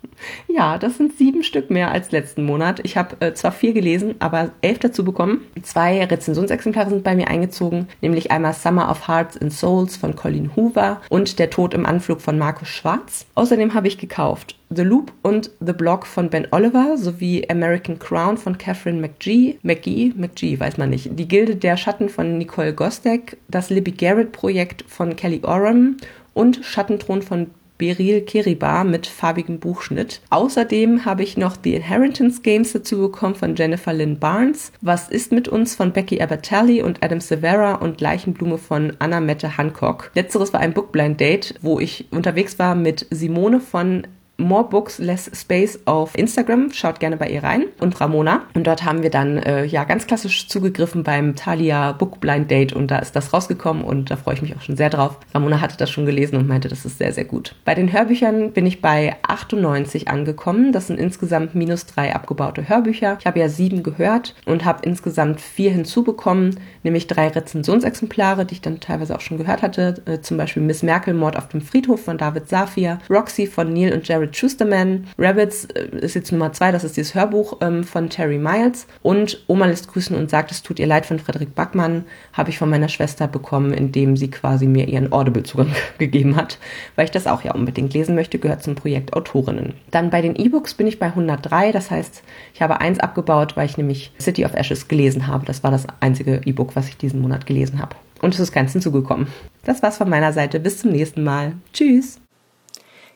Ja, 0.48 0.78
das 0.78 0.96
sind 0.96 1.16
sieben 1.16 1.42
Stück 1.42 1.70
mehr 1.70 1.90
als 1.90 2.12
letzten 2.12 2.44
Monat. 2.44 2.80
Ich 2.84 2.96
habe 2.96 3.16
äh, 3.20 3.34
zwar 3.34 3.52
vier 3.52 3.72
gelesen, 3.72 4.14
aber 4.18 4.50
elf 4.60 4.78
dazu 4.78 5.04
bekommen. 5.04 5.42
Zwei 5.62 6.04
Rezensionsexemplare 6.04 6.90
sind 6.90 7.04
bei 7.04 7.14
mir 7.14 7.28
eingezogen, 7.28 7.88
nämlich 8.00 8.30
einmal 8.30 8.54
Summer 8.54 8.90
of 8.90 9.08
Hearts 9.08 9.36
and 9.38 9.52
Souls 9.52 9.96
von 9.96 10.16
Colleen 10.16 10.54
Hoover 10.56 11.00
und 11.08 11.38
Der 11.38 11.50
Tod 11.50 11.74
im 11.74 11.86
Anflug 11.86 12.20
von 12.20 12.38
Markus 12.38 12.68
Schwarz. 12.68 13.26
Außerdem 13.34 13.74
habe 13.74 13.88
ich 13.88 13.98
gekauft 13.98 14.56
The 14.74 14.82
Loop 14.82 15.12
und 15.22 15.50
The 15.60 15.72
Block 15.72 16.06
von 16.06 16.30
Ben 16.30 16.48
Oliver 16.50 16.96
sowie 16.96 17.46
American 17.50 17.98
Crown 17.98 18.38
von 18.38 18.56
Catherine 18.56 19.00
McGee, 19.00 19.58
McGee, 19.62 20.12
McGee, 20.16 20.58
weiß 20.58 20.78
man 20.78 20.90
nicht, 20.90 21.10
Die 21.18 21.28
Gilde 21.28 21.56
der 21.56 21.76
Schatten 21.76 22.08
von 22.08 22.38
Nicole 22.38 22.72
Gostek, 22.72 23.36
das 23.48 23.68
Libby 23.68 23.92
Garrett 23.92 24.32
Projekt 24.32 24.84
von 24.88 25.14
Kelly 25.14 25.40
Oram 25.44 25.98
und 26.32 26.64
Schattenthron 26.64 27.20
von 27.20 27.50
Beryl 27.82 28.20
Kiriba 28.20 28.84
mit 28.84 29.08
farbigem 29.08 29.58
Buchschnitt. 29.58 30.20
Außerdem 30.30 31.04
habe 31.04 31.24
ich 31.24 31.36
noch 31.36 31.56
The 31.64 31.74
Inheritance 31.74 32.40
Games 32.42 32.72
dazu 32.72 32.98
bekommen 32.98 33.34
von 33.34 33.56
Jennifer 33.56 33.92
Lynn 33.92 34.20
Barnes. 34.20 34.70
Was 34.82 35.08
ist 35.08 35.32
mit 35.32 35.48
uns 35.48 35.74
von 35.74 35.92
Becky 35.92 36.22
Abertelli 36.22 36.80
und 36.80 37.02
Adam 37.02 37.20
Severa 37.20 37.74
und 37.74 38.00
Leichenblume 38.00 38.58
von 38.58 38.92
Anna 39.00 39.18
Mette 39.18 39.58
Hancock. 39.58 40.12
Letzteres 40.14 40.52
war 40.52 40.60
ein 40.60 40.74
Bookblind 40.74 41.18
Date, 41.18 41.56
wo 41.60 41.80
ich 41.80 42.06
unterwegs 42.12 42.56
war 42.60 42.76
mit 42.76 43.04
Simone 43.10 43.58
von 43.58 44.06
More 44.42 44.68
Books, 44.68 44.98
Less 44.98 45.30
Space 45.34 45.80
auf 45.84 46.16
Instagram. 46.16 46.72
Schaut 46.72 47.00
gerne 47.00 47.16
bei 47.16 47.28
ihr 47.28 47.42
rein. 47.42 47.64
Und 47.80 48.00
Ramona. 48.00 48.42
Und 48.54 48.66
dort 48.66 48.84
haben 48.84 49.02
wir 49.02 49.10
dann 49.10 49.38
äh, 49.38 49.64
ja 49.64 49.84
ganz 49.84 50.06
klassisch 50.06 50.48
zugegriffen 50.48 51.02
beim 51.02 51.36
Thalia 51.36 51.92
Book 51.92 52.20
Blind 52.20 52.50
Date 52.50 52.72
und 52.72 52.90
da 52.90 52.98
ist 52.98 53.16
das 53.16 53.32
rausgekommen 53.32 53.84
und 53.84 54.10
da 54.10 54.16
freue 54.16 54.34
ich 54.34 54.42
mich 54.42 54.56
auch 54.56 54.60
schon 54.60 54.76
sehr 54.76 54.90
drauf. 54.90 55.18
Ramona 55.34 55.60
hatte 55.60 55.76
das 55.76 55.90
schon 55.90 56.06
gelesen 56.06 56.36
und 56.36 56.48
meinte, 56.48 56.68
das 56.68 56.84
ist 56.84 56.98
sehr, 56.98 57.12
sehr 57.12 57.24
gut. 57.24 57.54
Bei 57.64 57.74
den 57.74 57.92
Hörbüchern 57.92 58.52
bin 58.52 58.66
ich 58.66 58.80
bei 58.80 59.16
98 59.22 60.08
angekommen. 60.08 60.72
Das 60.72 60.88
sind 60.88 60.98
insgesamt 60.98 61.54
minus 61.54 61.86
drei 61.86 62.14
abgebaute 62.14 62.68
Hörbücher. 62.68 63.16
Ich 63.20 63.26
habe 63.26 63.40
ja 63.40 63.48
sieben 63.48 63.82
gehört 63.82 64.34
und 64.46 64.64
habe 64.64 64.84
insgesamt 64.84 65.40
vier 65.40 65.70
hinzubekommen, 65.72 66.58
nämlich 66.82 67.06
drei 67.06 67.28
Rezensionsexemplare, 67.28 68.44
die 68.44 68.54
ich 68.54 68.60
dann 68.60 68.80
teilweise 68.80 69.14
auch 69.14 69.20
schon 69.20 69.38
gehört 69.38 69.62
hatte. 69.62 70.02
Äh, 70.06 70.20
zum 70.20 70.36
Beispiel 70.36 70.62
Miss 70.62 70.82
Merkel, 70.82 71.14
Mord 71.14 71.36
auf 71.36 71.48
dem 71.48 71.60
Friedhof 71.60 72.04
von 72.04 72.18
David 72.18 72.48
Safir, 72.48 72.98
Roxy 73.08 73.46
von 73.46 73.72
Neil 73.72 73.92
und 73.92 74.06
Jared 74.06 74.31
Schusterman. 74.36 75.06
Rabbits 75.18 75.66
äh, 75.66 75.88
ist 76.00 76.14
jetzt 76.14 76.32
Nummer 76.32 76.52
zwei, 76.52 76.72
das 76.72 76.84
ist 76.84 76.96
dieses 76.96 77.14
Hörbuch 77.14 77.58
ähm, 77.60 77.84
von 77.84 78.10
Terry 78.10 78.38
Miles. 78.38 78.86
Und 79.02 79.42
Oma 79.46 79.66
lässt 79.66 79.88
grüßen 79.92 80.16
und 80.16 80.30
sagt, 80.30 80.50
es 80.50 80.62
tut 80.62 80.78
ihr 80.78 80.86
leid 80.86 81.06
von 81.06 81.18
Frederik 81.18 81.54
Backmann, 81.54 82.04
habe 82.32 82.50
ich 82.50 82.58
von 82.58 82.70
meiner 82.70 82.88
Schwester 82.88 83.28
bekommen, 83.28 83.72
indem 83.72 84.16
sie 84.16 84.30
quasi 84.30 84.66
mir 84.66 84.88
ihren 84.88 85.12
Audible-Zugang 85.12 85.72
gegeben 85.98 86.36
hat, 86.36 86.58
weil 86.96 87.04
ich 87.04 87.10
das 87.10 87.26
auch 87.26 87.42
ja 87.42 87.54
unbedingt 87.54 87.94
lesen 87.94 88.14
möchte, 88.14 88.38
gehört 88.38 88.62
zum 88.62 88.74
Projekt 88.74 89.14
Autorinnen. 89.14 89.74
Dann 89.90 90.10
bei 90.10 90.22
den 90.22 90.36
E-Books 90.36 90.74
bin 90.74 90.86
ich 90.86 90.98
bei 90.98 91.06
103, 91.06 91.72
das 91.72 91.90
heißt, 91.90 92.22
ich 92.54 92.62
habe 92.62 92.80
eins 92.80 92.98
abgebaut, 92.98 93.56
weil 93.56 93.66
ich 93.66 93.76
nämlich 93.76 94.12
City 94.20 94.44
of 94.44 94.54
Ashes 94.54 94.88
gelesen 94.88 95.26
habe. 95.26 95.46
Das 95.46 95.62
war 95.62 95.70
das 95.70 95.86
einzige 96.00 96.40
E-Book, 96.44 96.74
was 96.76 96.88
ich 96.88 96.96
diesen 96.96 97.20
Monat 97.20 97.46
gelesen 97.46 97.80
habe. 97.80 97.96
Und 98.22 98.34
es 98.34 98.40
ist 98.40 98.52
ganz 98.52 98.72
hinzugekommen. 98.72 99.26
Das 99.64 99.82
war's 99.82 99.98
von 99.98 100.08
meiner 100.08 100.32
Seite. 100.32 100.60
Bis 100.60 100.78
zum 100.78 100.92
nächsten 100.92 101.24
Mal. 101.24 101.54
Tschüss. 101.72 102.20